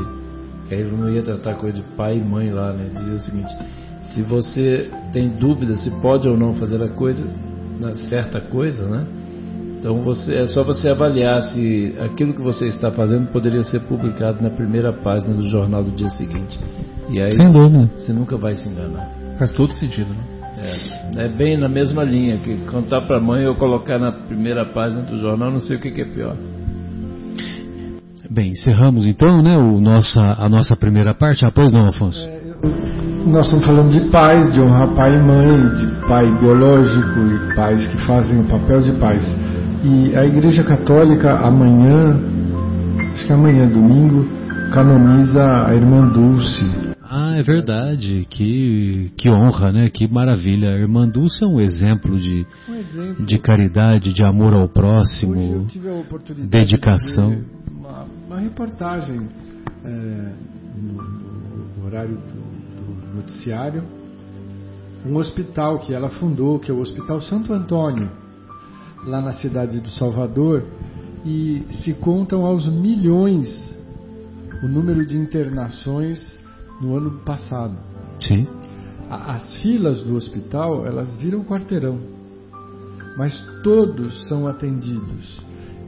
ele 0.70 0.90
não 0.96 1.10
ia 1.10 1.22
tratar 1.22 1.54
coisa 1.54 1.78
de 1.78 1.84
pai 1.96 2.18
e 2.18 2.22
mãe 2.22 2.50
lá, 2.50 2.72
né? 2.72 2.90
Dizia 2.94 3.14
o 3.14 3.20
seguinte: 3.20 3.54
se 4.12 4.22
você 4.22 4.90
tem 5.12 5.30
dúvida 5.30 5.76
se 5.76 5.90
pode 6.00 6.28
ou 6.28 6.36
não 6.36 6.54
fazer 6.54 6.82
a 6.82 6.88
coisa, 6.88 7.26
certa 8.08 8.40
coisa, 8.40 8.86
né? 8.86 9.06
Então 9.78 10.02
você, 10.02 10.34
é 10.34 10.46
só 10.46 10.64
você 10.64 10.88
avaliar 10.88 11.40
se 11.40 11.94
aquilo 12.00 12.34
que 12.34 12.42
você 12.42 12.66
está 12.66 12.90
fazendo 12.90 13.30
poderia 13.30 13.62
ser 13.62 13.80
publicado 13.80 14.42
na 14.42 14.50
primeira 14.50 14.92
página 14.92 15.32
do 15.34 15.48
jornal 15.48 15.84
do 15.84 15.92
dia 15.92 16.08
seguinte. 16.10 16.58
E 17.08 17.20
aí 17.20 17.32
Sem 17.32 17.50
dúvida. 17.50 17.88
você 17.96 18.12
nunca 18.12 18.36
vai 18.36 18.56
se 18.56 18.68
enganar. 18.68 19.08
Faz 19.38 19.52
todo 19.52 19.72
sentido, 19.72 20.10
né? 20.10 20.37
É, 20.60 21.24
é 21.24 21.28
bem 21.28 21.56
na 21.56 21.68
mesma 21.68 22.02
linha 22.04 22.38
que 22.38 22.56
contar 22.66 23.02
para 23.02 23.18
a 23.18 23.20
mãe 23.20 23.46
ou 23.46 23.54
colocar 23.54 23.98
na 23.98 24.12
primeira 24.12 24.64
página 24.64 25.02
do 25.02 25.18
jornal, 25.18 25.50
não 25.50 25.60
sei 25.60 25.76
o 25.76 25.80
que, 25.80 25.90
que 25.90 26.02
é 26.02 26.04
pior. 26.04 26.36
Bem, 28.30 28.50
encerramos 28.50 29.06
então, 29.06 29.42
né, 29.42 29.56
o 29.56 29.80
nossa, 29.80 30.36
a 30.38 30.48
nossa 30.48 30.76
primeira 30.76 31.14
parte. 31.14 31.46
Ah, 31.46 31.50
pois 31.50 31.72
não, 31.72 31.86
Afonso? 31.86 32.20
É, 32.28 32.40
eu, 32.44 32.88
nós 33.26 33.46
estamos 33.46 33.64
falando 33.64 33.90
de 33.90 34.00
pais, 34.10 34.52
de 34.52 34.60
honrar 34.60 34.88
pai 34.88 35.14
e 35.14 35.18
mãe, 35.18 35.68
de 35.74 35.86
pai 36.06 36.30
biológico 36.38 37.20
e 37.20 37.54
pais 37.54 37.86
que 37.86 37.96
fazem 38.06 38.40
o 38.40 38.44
papel 38.44 38.82
de 38.82 38.92
pais. 38.92 39.24
E 39.82 40.16
a 40.16 40.24
Igreja 40.24 40.62
Católica 40.64 41.38
amanhã, 41.38 42.18
acho 43.14 43.26
que 43.26 43.32
amanhã, 43.32 43.66
domingo, 43.66 44.26
canoniza 44.72 45.66
a 45.66 45.74
irmã 45.74 46.06
Dulce. 46.08 46.87
Ah, 47.10 47.36
é 47.38 47.42
verdade. 47.42 48.26
Que, 48.28 49.10
que 49.16 49.30
honra, 49.30 49.72
né? 49.72 49.88
Que 49.88 50.06
maravilha. 50.06 50.70
A 50.70 50.76
irmã 50.78 51.08
Dulce 51.08 51.42
é 51.42 51.46
um 51.46 51.58
exemplo 51.60 52.18
de, 52.18 52.46
Um 52.68 52.74
exemplo. 52.74 53.24
de 53.24 53.38
caridade, 53.38 54.12
de 54.12 54.22
amor 54.22 54.52
ao 54.52 54.68
próximo. 54.68 55.66
tive 55.70 55.88
a 55.88 55.94
oportunidade 55.94 56.48
dedicação. 56.50 57.30
de 57.30 57.44
uma, 57.72 58.06
uma 58.26 58.38
reportagem 58.38 59.26
é, 59.84 60.32
no, 60.76 61.02
no 61.78 61.86
horário 61.86 62.14
do, 62.16 63.06
do 63.06 63.16
noticiário, 63.16 63.82
um 65.06 65.16
hospital 65.16 65.78
que 65.78 65.94
ela 65.94 66.10
fundou, 66.10 66.58
que 66.58 66.70
é 66.70 66.74
o 66.74 66.80
Hospital 66.80 67.22
Santo 67.22 67.52
Antônio, 67.54 68.10
lá 69.06 69.22
na 69.22 69.32
cidade 69.32 69.80
do 69.80 69.88
Salvador, 69.88 70.64
e 71.24 71.62
se 71.82 71.94
contam 71.94 72.44
aos 72.44 72.66
milhões 72.70 73.48
o 74.62 74.68
número 74.68 75.06
de 75.06 75.16
internações 75.16 76.37
no 76.80 76.96
ano 76.96 77.10
passado. 77.24 77.74
Sim. 78.20 78.46
A- 79.10 79.34
As 79.36 79.60
filas 79.62 80.02
do 80.02 80.14
hospital, 80.16 80.86
elas 80.86 81.16
viram 81.16 81.42
quarteirão, 81.44 81.98
mas 83.16 83.32
todos 83.62 84.28
são 84.28 84.46
atendidos. 84.46 85.40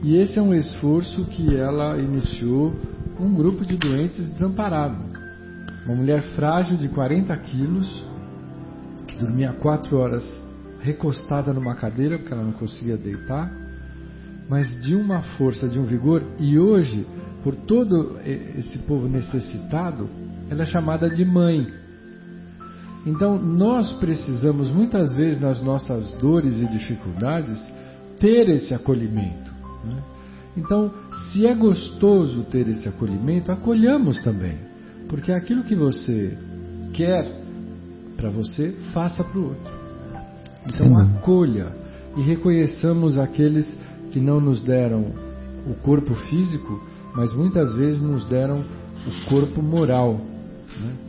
E 0.03 0.15
esse 0.15 0.39
é 0.39 0.41
um 0.41 0.53
esforço 0.53 1.23
que 1.25 1.55
ela 1.55 1.97
iniciou 1.97 2.73
com 3.17 3.25
um 3.25 3.33
grupo 3.35 3.63
de 3.63 3.77
doentes 3.77 4.27
desamparados. 4.29 4.97
Uma 5.85 5.95
mulher 5.95 6.21
frágil 6.35 6.77
de 6.77 6.87
40 6.89 7.35
quilos, 7.37 8.03
que 9.07 9.15
dormia 9.17 9.51
quatro 9.53 9.97
horas 9.97 10.23
recostada 10.81 11.53
numa 11.53 11.75
cadeira, 11.75 12.17
porque 12.17 12.33
ela 12.33 12.43
não 12.43 12.53
conseguia 12.53 12.97
deitar, 12.97 13.51
mas 14.49 14.67
de 14.81 14.95
uma 14.95 15.21
força, 15.37 15.69
de 15.69 15.77
um 15.77 15.85
vigor, 15.85 16.23
e 16.39 16.57
hoje, 16.57 17.05
por 17.43 17.55
todo 17.55 18.17
esse 18.25 18.79
povo 18.79 19.07
necessitado, 19.07 20.09
ela 20.51 20.63
é 20.63 20.65
chamada 20.65 21.09
de 21.09 21.23
mãe. 21.23 21.65
Então, 23.05 23.41
nós 23.41 23.93
precisamos, 23.93 24.69
muitas 24.69 25.15
vezes, 25.15 25.39
nas 25.39 25.61
nossas 25.61 26.11
dores 26.19 26.61
e 26.61 26.67
dificuldades, 26.67 27.59
ter 28.19 28.49
esse 28.49 28.73
acolhimento. 28.73 29.49
né? 29.85 30.03
Então, 30.57 30.91
se 31.31 31.47
é 31.47 31.55
gostoso 31.55 32.43
ter 32.43 32.67
esse 32.67 32.87
acolhimento, 32.87 33.49
acolhamos 33.49 34.21
também. 34.21 34.57
Porque 35.07 35.31
aquilo 35.31 35.63
que 35.63 35.73
você 35.73 36.37
quer 36.93 37.41
para 38.17 38.29
você, 38.29 38.75
faça 38.93 39.23
para 39.23 39.39
o 39.39 39.45
outro. 39.45 39.73
Então, 40.67 40.89
dúvida. 40.89 41.17
acolha 41.17 41.67
e 42.17 42.21
reconheçamos 42.21 43.17
aqueles 43.17 43.65
que 44.11 44.19
não 44.19 44.41
nos 44.41 44.61
deram 44.61 45.05
o 45.65 45.73
corpo 45.75 46.13
físico, 46.13 46.83
mas 47.15 47.33
muitas 47.33 47.73
vezes 47.75 48.01
nos 48.01 48.25
deram 48.25 48.59
o 49.07 49.29
corpo 49.29 49.61
moral. 49.61 50.30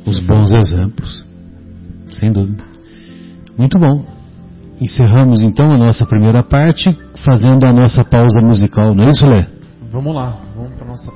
Os 0.06 0.20
bons 0.20 0.52
exemplos. 0.52 1.24
Sem 2.10 2.32
dúvida. 2.32 2.62
Muito 3.56 3.78
bom. 3.78 4.04
Encerramos 4.80 5.42
então 5.42 5.72
a 5.72 5.78
nossa 5.78 6.04
primeira 6.04 6.42
parte, 6.42 6.96
fazendo 7.24 7.66
a 7.66 7.72
nossa 7.72 8.04
pausa 8.04 8.40
musical, 8.40 8.94
não 8.94 9.04
é 9.04 9.10
isso, 9.10 9.26
Lê? 9.28 9.46
Vamos 9.92 10.14
lá, 10.14 10.40
vamos 10.56 10.74
para 10.74 10.86
nossa 10.86 11.12